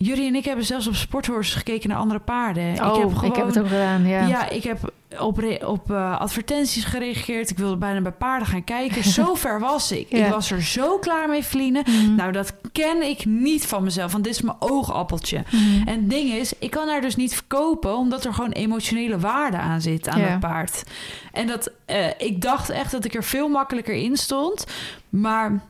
[0.00, 2.62] Jullie en ik hebben zelfs op sporthorses gekeken naar andere paarden.
[2.62, 4.26] Oh, ik heb gewoon, ik heb het ook gedaan, ja.
[4.26, 7.50] Ja, ik heb op, op eh, advertenties gereageerd.
[7.50, 9.04] Ik wilde bijna bij paarden gaan kijken.
[9.04, 10.06] Zo ver was ik.
[10.10, 10.26] Ja.
[10.26, 11.82] Ik was er zo klaar mee, Feline.
[11.86, 12.14] Mhm.
[12.14, 14.12] Nou, dat ken ik niet van mezelf.
[14.12, 15.42] Want dit is mijn oogappeltje.
[15.50, 15.88] Mhm.
[15.88, 17.96] En het ding is, ik kan haar dus niet verkopen...
[17.96, 20.26] omdat er gewoon emotionele waarde aan zit aan Ja.
[20.26, 20.82] het paard.
[21.32, 24.66] En dat, eh, ik dacht echt dat ik er veel makkelijker in stond.
[25.08, 25.60] Maar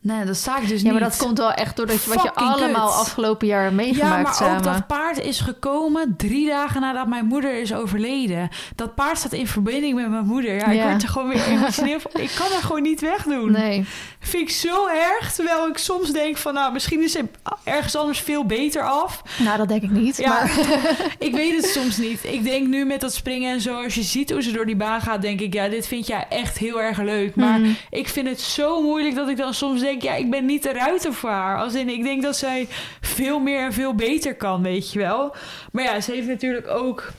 [0.00, 1.10] nee, dat sta ik dus Ja, maar niet.
[1.10, 2.96] dat komt wel echt doordat je wat je allemaal kut.
[2.98, 4.56] afgelopen jaar hebt Ja, meegemaakt maar samen.
[4.56, 8.48] ook dat paard is gekomen drie dagen nadat mijn moeder is overleden.
[8.74, 10.54] Dat paard staat in verbinding met mijn moeder.
[10.54, 12.10] Ja, ik word er gewoon weer emotioneel van.
[12.20, 13.52] Ik kan er gewoon niet wegdoen.
[13.52, 13.84] Nee.
[14.20, 15.32] Vind ik zo erg.
[15.34, 17.24] Terwijl ik soms denk van, nou, misschien is ze
[17.64, 19.22] ergens anders veel beter af.
[19.38, 20.16] Nou, dat denk ik niet.
[20.16, 20.50] Ja, Maar
[21.18, 22.20] ik weet het soms niet.
[22.24, 24.76] Ik denk nu met dat springen en zo, als je ziet hoe ze door die
[24.76, 27.34] baan gaat, denk ik, ja, dit vind jij echt heel erg leuk.
[27.36, 27.70] Maar Mhm.
[27.90, 30.72] ik vind het zo moeilijk dat ik dan soms denk, ja, ik ben niet de
[30.72, 31.58] ruiter voor haar.
[31.58, 32.68] Als in, ik denk dat zij
[33.00, 35.34] veel meer en veel beter kan, weet je wel.
[35.72, 37.12] Maar ja, ze heeft natuurlijk ook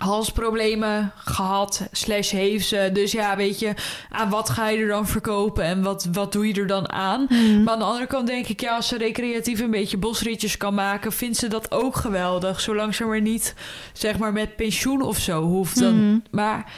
[0.00, 2.90] halsproblemen gehad, slash heeft ze.
[2.92, 3.74] Dus ja, weet je,
[4.10, 7.26] aan wat ga je er dan verkopen en wat, wat doe je er dan aan?
[7.28, 7.62] Mhm.
[7.62, 10.74] Maar aan de andere kant denk ik, ja, als ze recreatief een beetje bosritjes kan
[10.74, 12.60] maken, vindt ze dat ook geweldig.
[12.60, 13.54] Zolang ze maar niet,
[13.92, 15.78] zeg maar, met pensioen of zo hoeft.
[15.78, 16.06] Dan.
[16.06, 16.18] Mhm.
[16.30, 16.72] Maar,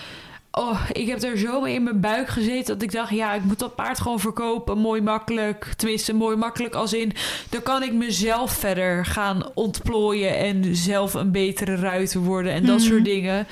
[0.53, 3.45] oh, ik heb er zo mee in mijn buik gezeten dat ik dacht, ja, ik
[3.45, 4.79] moet dat paard gewoon verkopen.
[4.79, 5.65] Mooi makkelijk.
[5.77, 7.13] Tenminste, mooi makkelijk als in,
[7.49, 12.79] dan kan ik mezelf verder gaan ontplooien en zelf een betere ruiter worden en dat
[12.79, 12.87] Mhm.
[12.89, 13.47] soort dingen.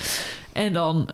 [0.52, 1.08] En dan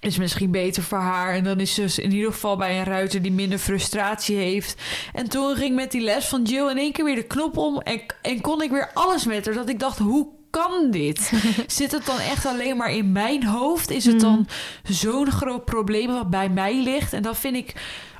[0.00, 1.34] is het misschien beter voor haar.
[1.34, 4.82] En dan is ze dus in ieder geval bij een ruiter die minder frustratie heeft.
[5.12, 7.80] En toen ging met die les van Jill in één keer weer de knop om.
[7.80, 9.54] En, en kon ik weer alles met haar.
[9.54, 10.26] Dat ik dacht, hoe
[10.56, 11.32] kan dit?
[11.66, 13.90] Zit het dan echt alleen maar in mijn hoofd?
[13.90, 14.48] Is het dan
[14.82, 17.12] zo'n groot probleem wat bij mij ligt?
[17.12, 17.74] En dat vind ik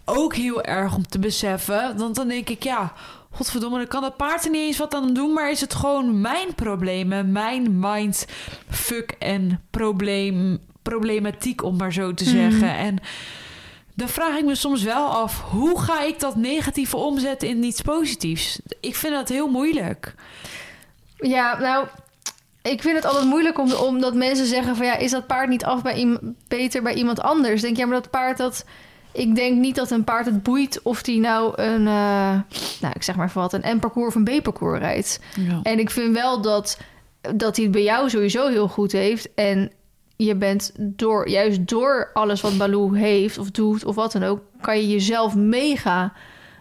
[0.05, 1.97] ook heel erg om te beseffen.
[1.97, 2.93] Want dan denk ik, ja...
[3.30, 5.32] Godverdomme, dan kan dat paard er niet eens wat aan doen...
[5.32, 12.24] maar is het gewoon mijn problemen, mijn mindfuck en probleem, problematiek, om maar zo te
[12.24, 12.32] Mhm.
[12.32, 12.76] zeggen.
[12.76, 12.99] En
[13.95, 15.41] dan vraag ik me soms wel af...
[15.43, 18.61] hoe ga ik dat negatieve omzetten in iets positiefs?
[18.80, 20.14] Ik vind dat heel moeilijk.
[21.16, 21.87] Ja, nou,
[22.71, 25.64] ik vind het altijd moeilijk om, omdat mensen zeggen van ja, is dat paard niet
[25.64, 27.61] af bij beter bij iemand anders?
[27.61, 28.64] Denk je, ja, maar dat paard dat.
[29.12, 32.41] Ik denk niet dat een paard het boeit of die nou een, eh,
[32.81, 35.21] nou ik zeg maar wat, een M-parcours of een B-parcours rijdt.
[35.35, 35.61] Ja.
[35.62, 36.79] En ik vind wel dat,
[37.21, 39.35] dat hij het bij jou sowieso heel goed heeft.
[39.35, 39.73] En
[40.17, 44.41] je bent door, juist door alles wat Baloo heeft of doet of wat dan ook,
[44.61, 46.12] kan je jezelf mega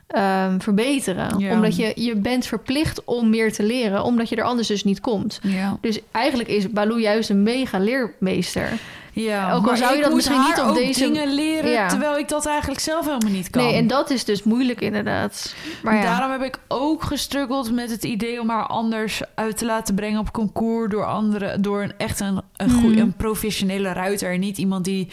[0.08, 1.40] ehm, verbeteren.
[1.40, 1.52] Ja.
[1.54, 5.02] Omdat je, je bent verplicht om meer te leren, omdat je er anders dus niet
[5.02, 5.40] komt.
[5.44, 5.78] Ja.
[5.82, 8.70] Dus eigenlijk is Baloo juist een mega leermeester.
[9.14, 11.88] Ja, Ook al zou je dat misschien niet op deze- dingen leren, Ja.
[11.88, 13.64] terwijl ik dat eigenlijk zelf helemaal niet kan.
[13.64, 15.56] Nee, en dat is dus moeilijk inderdaad.
[15.84, 19.66] Maar ja, Daarom heb ik ook gestruggeld met het idee om haar anders uit te
[19.66, 24.34] laten brengen op concours door andere, door een echt een, een, goeie, een professionele ruiter,
[24.34, 25.08] en niet iemand die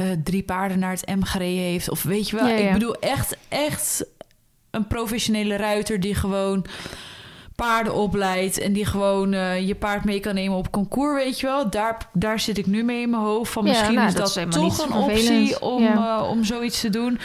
[0.00, 2.46] eh, drie paarden naar het M gereden heeft, of weet je wel.
[2.46, 2.66] Ja, ja.
[2.66, 4.06] Ik bedoel echt, echt
[4.70, 6.66] een professionele ruiter die gewoon
[7.56, 11.46] paarden opleidt en die gewoon eh, je paard mee kan nemen op concours, weet je
[11.46, 11.70] wel.
[11.70, 14.34] Daar, daar zit ik nu mee in mijn hoofd van Ja, misschien nou, is dat
[14.34, 17.18] dat, is toch een optie om, eh, om zoiets te doen.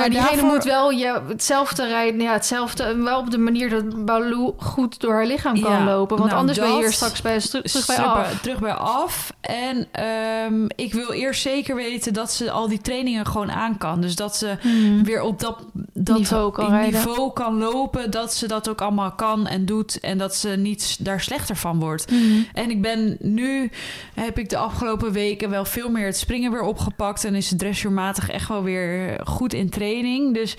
[0.00, 2.20] Maar diegene daarvoor- moet wel je, hetzelfde rijden.
[2.20, 2.96] Ja, hetzelfde.
[2.96, 6.16] Wel op de manier dat Baloo goed door haar lichaam kan Ja, lopen.
[6.16, 8.40] Want nou, anders ben je hier straks bij, terug, terug bij af.
[8.40, 9.32] terug bij af.
[9.40, 14.00] En ehm, ik wil eerst zeker weten dat ze al die trainingen gewoon aan kan.
[14.00, 15.04] Dus dat ze Hmm.
[15.04, 16.92] weer op dat, dat Niveau kan rijden.
[16.92, 18.10] niveau kan lopen.
[18.10, 20.00] Dat ze dat ook allemaal kan en doet.
[20.00, 22.10] En dat ze niet daar slechter van wordt.
[22.10, 22.46] Hmm.
[22.54, 23.70] En ik ben nu,
[24.14, 27.24] heb ik de afgelopen weken wel veel meer het springen weer opgepakt.
[27.24, 29.86] En is het dressuurmatig echt wel weer goed in training.
[30.32, 30.56] Dus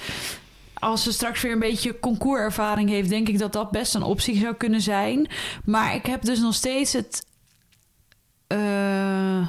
[0.73, 4.37] als ze straks weer een beetje concourservaring heeft, denk ik dat dat best een optie
[4.39, 5.27] zou kunnen zijn.
[5.65, 7.25] Maar ik heb dus nog steeds het.
[8.47, 9.47] eh,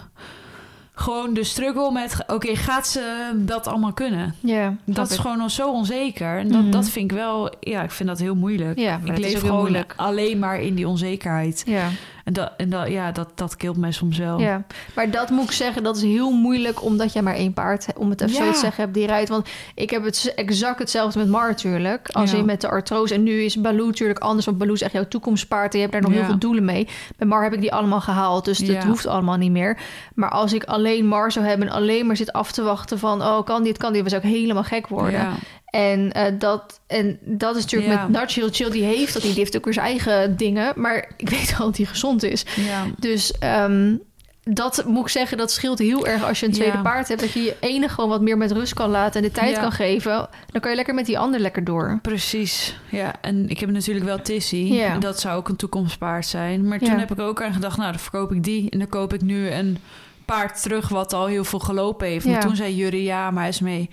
[0.94, 2.16] gewoon de struggle met.
[2.26, 4.34] Oké, gaat ze dat allemaal kunnen?
[4.40, 6.38] Ja, Dat is gewoon nog zo onzeker.
[6.38, 6.70] En dat, Mhm.
[6.70, 7.52] dat vind ik wel.
[7.60, 8.78] Ja, ik vind dat heel moeilijk.
[8.78, 9.92] Ja, ik leef gewoon moeilijk.
[9.96, 11.62] alleen maar in die onzekerheid.
[11.66, 11.88] Ja,
[12.30, 14.38] En, dat, en dat, ja, dat, dat kilt mij soms wel.
[14.38, 14.64] ja,
[14.94, 18.10] maar dat moet ik zeggen, dat is heel moeilijk omdat jij maar één paard, om
[18.10, 19.28] het even zo te zeggen, hebt die rijdt.
[19.28, 22.38] Want ik heb het exact hetzelfde met Mar natuurlijk, als Ja.
[22.38, 23.14] in met de artrose.
[23.14, 25.92] En nu is Baloo natuurlijk anders, want Baloo is echt jouw toekomstpaard en je hebt
[25.92, 26.88] daar nog heel veel doelen mee.
[27.16, 29.78] Bij Mar heb ik die allemaal gehaald, dus dat hoeft allemaal niet meer.
[30.14, 33.22] Maar als ik alleen Mar zou hebben en alleen maar zit af te wachten van,
[33.22, 35.28] oh, kan dit, kan dit, dan zou ik helemaal gek worden.
[35.70, 38.06] En, eh, dat, en dat is natuurlijk Ja.
[38.06, 38.48] met Nutchill.
[38.50, 39.22] Chill, die heeft dat.
[39.22, 40.72] Die heeft ook weer zijn eigen dingen.
[40.76, 42.44] Maar ik weet wel dat hij gezond is.
[42.56, 42.84] Ja.
[42.98, 43.96] Dus ehm,
[44.42, 46.82] dat moet ik zeggen, dat scheelt heel erg als je een tweede Ja.
[46.82, 47.20] paard hebt.
[47.20, 49.72] Dat je je ene gewoon wat meer met rust kan laten en de tijd kan
[49.72, 50.28] geven.
[50.52, 51.98] Dan kan je lekker met die ander lekker door.
[52.02, 53.14] Precies, ja.
[53.20, 54.56] En ik heb natuurlijk wel Tissy.
[54.56, 54.98] Ja.
[54.98, 56.68] Dat zou ook een toekomstpaard zijn.
[56.68, 58.70] Maar toen heb ik ook aan gedacht, nou, dan verkoop ik die.
[58.70, 59.78] En dan koop ik nu een
[60.24, 62.24] paard terug wat al heel veel gelopen heeft.
[62.24, 62.30] Ja.
[62.30, 63.90] Maar toen zei Jurrie, ja, maar hij is mee.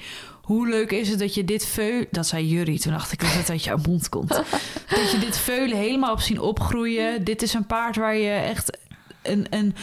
[0.48, 2.06] Hoe leuk is het dat je dit veu...
[2.12, 2.80] Dat zei Jurrie.
[2.80, 4.30] Toen dacht ik dat het uit jouw mond komt.
[4.96, 7.24] dat je dit veulen helemaal op zien opgroeien.
[7.24, 8.78] Dit is een paard waar je echt
[9.24, 9.46] een...
[9.50, 9.76] een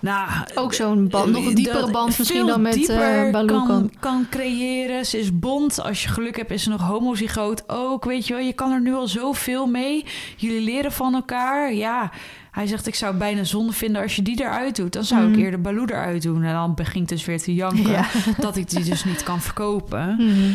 [0.00, 4.26] nou, Ook zo'n band, nog een diepere band misschien dan met eh Baloo kan, kan.
[4.30, 5.06] creëren.
[5.06, 5.82] Ze is bont.
[5.82, 8.04] Als je geluk hebt, is ze nog homozygoot ook.
[8.04, 10.04] Weet je wel, je kan er nu al zoveel mee.
[10.36, 11.74] Jullie leren van elkaar.
[11.74, 12.10] Ja,
[12.50, 14.92] hij zegt, ik zou het bijna zonde vinden als je die eruit doet.
[14.92, 15.32] Dan zou Mhm.
[15.32, 16.42] ik eerder Baloo eruit doen.
[16.42, 18.06] En dan begint dus weer te janken Ja.
[18.38, 20.14] dat ik die dus niet kan verkopen.
[20.18, 20.50] Mhm.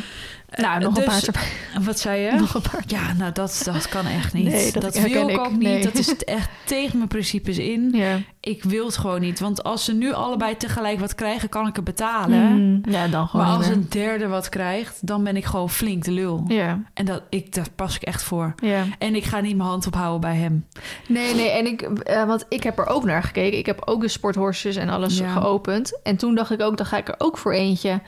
[0.55, 1.47] Nou, nog een dus- paard erbij.
[1.85, 2.31] Wat zei je?
[2.39, 2.91] Nog een paard.
[2.91, 4.45] Ja, nou dat, dat kan echt niet.
[4.47, 5.39] Nee, dat dat herken wil ik ik.
[5.45, 5.83] ook niet.
[5.83, 7.89] Dat is echt tegen mijn principes in.
[7.93, 8.17] Ja.
[8.39, 9.39] Ik wil het gewoon niet.
[9.39, 12.39] Want als ze nu allebei tegelijk wat krijgen, kan ik het betalen.
[12.81, 12.91] Mhm.
[12.91, 16.11] Ja, dan gewoon Maar als een derde wat krijgt, dan ben ik gewoon flink de
[16.11, 16.43] lul.
[16.47, 18.53] Ja, En dat, ik, daar pas ik echt voor.
[18.63, 18.83] ja.
[18.99, 20.65] En ik ga niet mijn hand ophouden bij hem.
[21.07, 23.57] Nee, nee, en ik, eh, want ik heb er ook naar gekeken.
[23.57, 25.31] Ik heb ook de sporthorses en alles Ja.
[25.33, 25.99] geopend.
[26.03, 28.01] En toen dacht ik ook, dan ga ik er ook voor eentje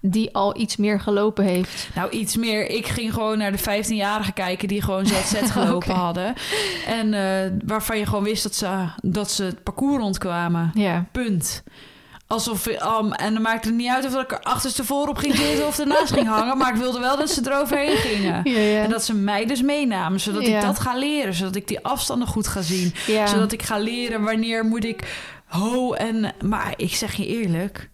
[0.00, 1.88] die al iets meer gelopen heeft.
[1.94, 2.70] Nou, iets meer.
[2.70, 6.34] Ik ging gewoon naar de 15-jarigen kijken die gewoon ZZ gelopen hadden.
[6.86, 10.70] En eh, waarvan je gewoon wist dat ze, dat ze het parcours rondkwamen.
[10.74, 11.62] Ja, Punt.
[12.26, 15.66] Alsof, um, en dan maakte het niet uit of ik er achterstevoren op ging zitten
[15.66, 16.58] of ernaast ging hangen.
[16.58, 18.40] Maar ik wilde wel dat ze eroverheen gingen.
[18.44, 18.82] ja, ja.
[18.82, 20.56] En dat ze mij dus meenamen, zodat Ja.
[20.58, 21.34] ik dat ga leren.
[21.34, 22.94] Zodat ik die afstanden goed ga zien.
[23.26, 25.02] Zodat ik ga leren wanneer moet ik
[25.46, 26.34] ho en...
[26.44, 27.90] Maar ik zeg je eerlijk,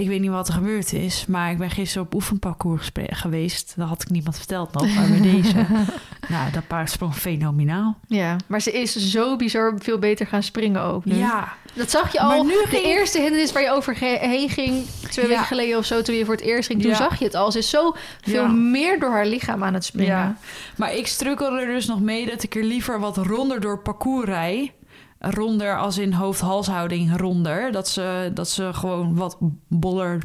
[0.00, 1.24] ik weet niet wat er gebeurd is.
[1.28, 3.72] Maar ik ben gisteren op oefenparcours geweest.
[3.76, 5.54] Dat had ik niemand verteld nog, maar bij deze.
[6.28, 7.98] Nou, dat paard sprong fenomenaal.
[8.06, 11.14] ja, maar ze is zo bizar veel beter gaan springen ook nu.
[11.16, 12.42] Ja, Dat zag je Maar al.
[12.44, 15.30] nu de ging- eerste hindernis waar je overheen ging, twee Ja.
[15.30, 16.96] weken geleden of zo, toen je voor het eerst ging, toen Ja.
[16.96, 17.52] zag je het al.
[17.52, 18.48] Ze is zo veel Ja.
[18.48, 20.16] meer door haar lichaam aan het springen.
[20.16, 20.36] ja.
[20.76, 24.24] Maar ik strukkel er dus nog mee dat ik er liever wat ronder door parcours
[24.26, 24.72] rij.
[25.22, 27.72] Ronder als in hoofd-halshouding ronder.
[27.72, 29.36] Dat ze, dat ze gewoon wat
[29.68, 30.18] boller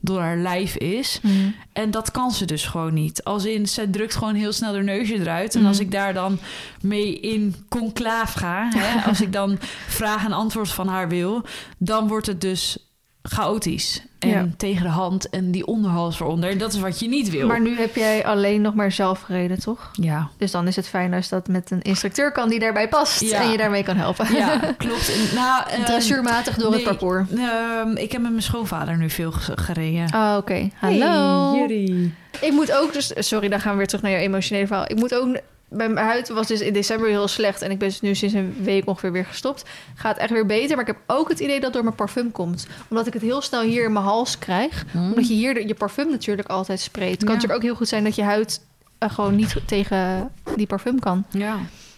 [0.00, 1.20] door haar lijf is.
[1.22, 1.32] Mhm.
[1.72, 3.24] En dat kan ze dus gewoon niet.
[3.24, 5.54] Als in, ze drukt gewoon heel snel haar neusje eruit.
[5.54, 5.68] En Mhm.
[5.68, 6.38] als ik daar dan
[6.80, 8.68] mee in conclaaf ga...
[8.74, 11.44] Hè, als ik dan vraag en antwoord van haar wil...
[11.78, 12.87] dan wordt het dus
[13.22, 14.02] chaotisch.
[14.18, 14.48] En Ja.
[14.56, 16.58] tegen de hand en die onderhals eronder.
[16.58, 17.46] Dat is wat je niet wil.
[17.46, 19.90] Maar nu heb jij alleen nog maar zelf gereden, toch?
[19.92, 23.20] Ja, Dus dan is het fijn als dat met een instructeur kan die daarbij past
[23.20, 23.40] Ja.
[23.42, 24.34] en je daarmee kan helpen.
[24.34, 25.12] ja klopt.
[25.34, 27.28] Nou, eh, Dressuurmatig door nee, het parcours.
[27.30, 30.10] ehm, ik heb met mijn schoonvader nu veel ge- gereden.
[30.10, 30.68] Ah, oké.
[30.74, 31.52] Hallo.
[31.66, 32.12] Hey.
[32.40, 33.12] Ik moet ook dus...
[33.16, 34.84] Sorry, dan gaan we weer terug naar jouw emotionele verhaal.
[34.90, 35.38] Ik moet ook...
[35.68, 37.62] Mijn huid was dus in december heel slecht.
[37.62, 39.64] En ik ben dus nu sinds een week ongeveer weer gestopt.
[39.94, 40.76] Gaat echt weer beter.
[40.76, 42.66] Maar ik heb ook het idee dat het door mijn parfum komt.
[42.88, 44.84] Omdat ik het heel snel hier in mijn hals krijg.
[44.94, 47.10] Omdat je hier je parfum natuurlijk altijd spreekt.
[47.10, 47.34] Het kan Ja.
[47.34, 48.60] natuurlijk ook heel goed zijn dat je huid
[48.98, 51.24] eh, gewoon niet tegen die parfum kan.
[51.30, 51.56] Ja.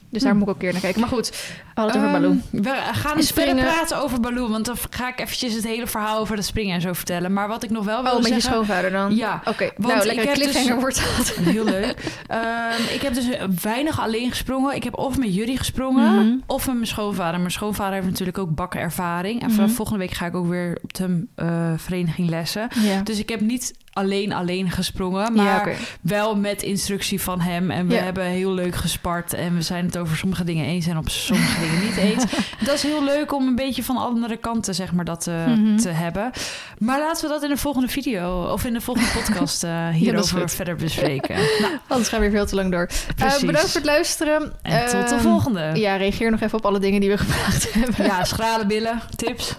[0.09, 1.01] Dus daar moet ik ook een keer naar kijken.
[1.01, 1.44] Maar goed,
[1.81, 2.62] hadden het over Ehm, Baloo.
[2.62, 4.48] We gaan En eens verder praten over Baloo.
[4.51, 7.32] Want dan ga ik eventjes het hele verhaal over het springen en zo vertellen.
[7.32, 9.16] Maar wat ik nog wel wil Oh, met je schoonvader dan?
[9.16, 11.28] Ja, Oké, want nou, ik lekker dus- cliffhanger wordt dat.
[11.55, 11.94] Heel leuk.
[12.27, 13.27] Ehm, ik heb dus
[13.62, 14.74] weinig alleen gesprongen.
[14.74, 16.36] Ik heb of met jullie gesprongen Mhm.
[16.47, 17.39] of met mijn schoonvader.
[17.40, 19.43] Mijn schoonvader heeft natuurlijk ook bakkenervaring.
[19.43, 19.77] En vanaf Mhm.
[19.77, 22.69] volgende week ga ik ook weer op de eh, vereniging lessen.
[23.05, 27.70] Dus ik heb niet alleen alleen gesprongen, maar ja wel met instructie van hem.
[27.70, 28.01] En we Ja.
[28.02, 29.32] hebben heel leuk gespart.
[29.35, 32.24] En we zijn het over sommige dingen eens en op sommige dingen niet eens.
[32.66, 35.76] Dat is heel leuk om een beetje van andere kanten, zeg maar, dat eh, Mhm.
[35.76, 36.30] te hebben.
[36.78, 40.48] Maar laten we dat in de volgende video of in de volgende podcast eh, hierover
[40.51, 41.34] verder bespreken.
[41.62, 42.88] nou, Anders gaan we weer veel te lang door.
[43.16, 44.52] Eh, bedankt voor het luisteren.
[44.62, 45.70] en tot de Ehm, volgende.
[45.74, 48.05] Ja, reageer nog even op alle dingen die we gevraagd hebben.
[48.05, 49.55] Ja, schrale billen, tips.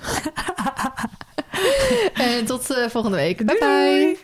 [2.14, 3.46] En tot volgende week.
[3.46, 4.18] Bye bye.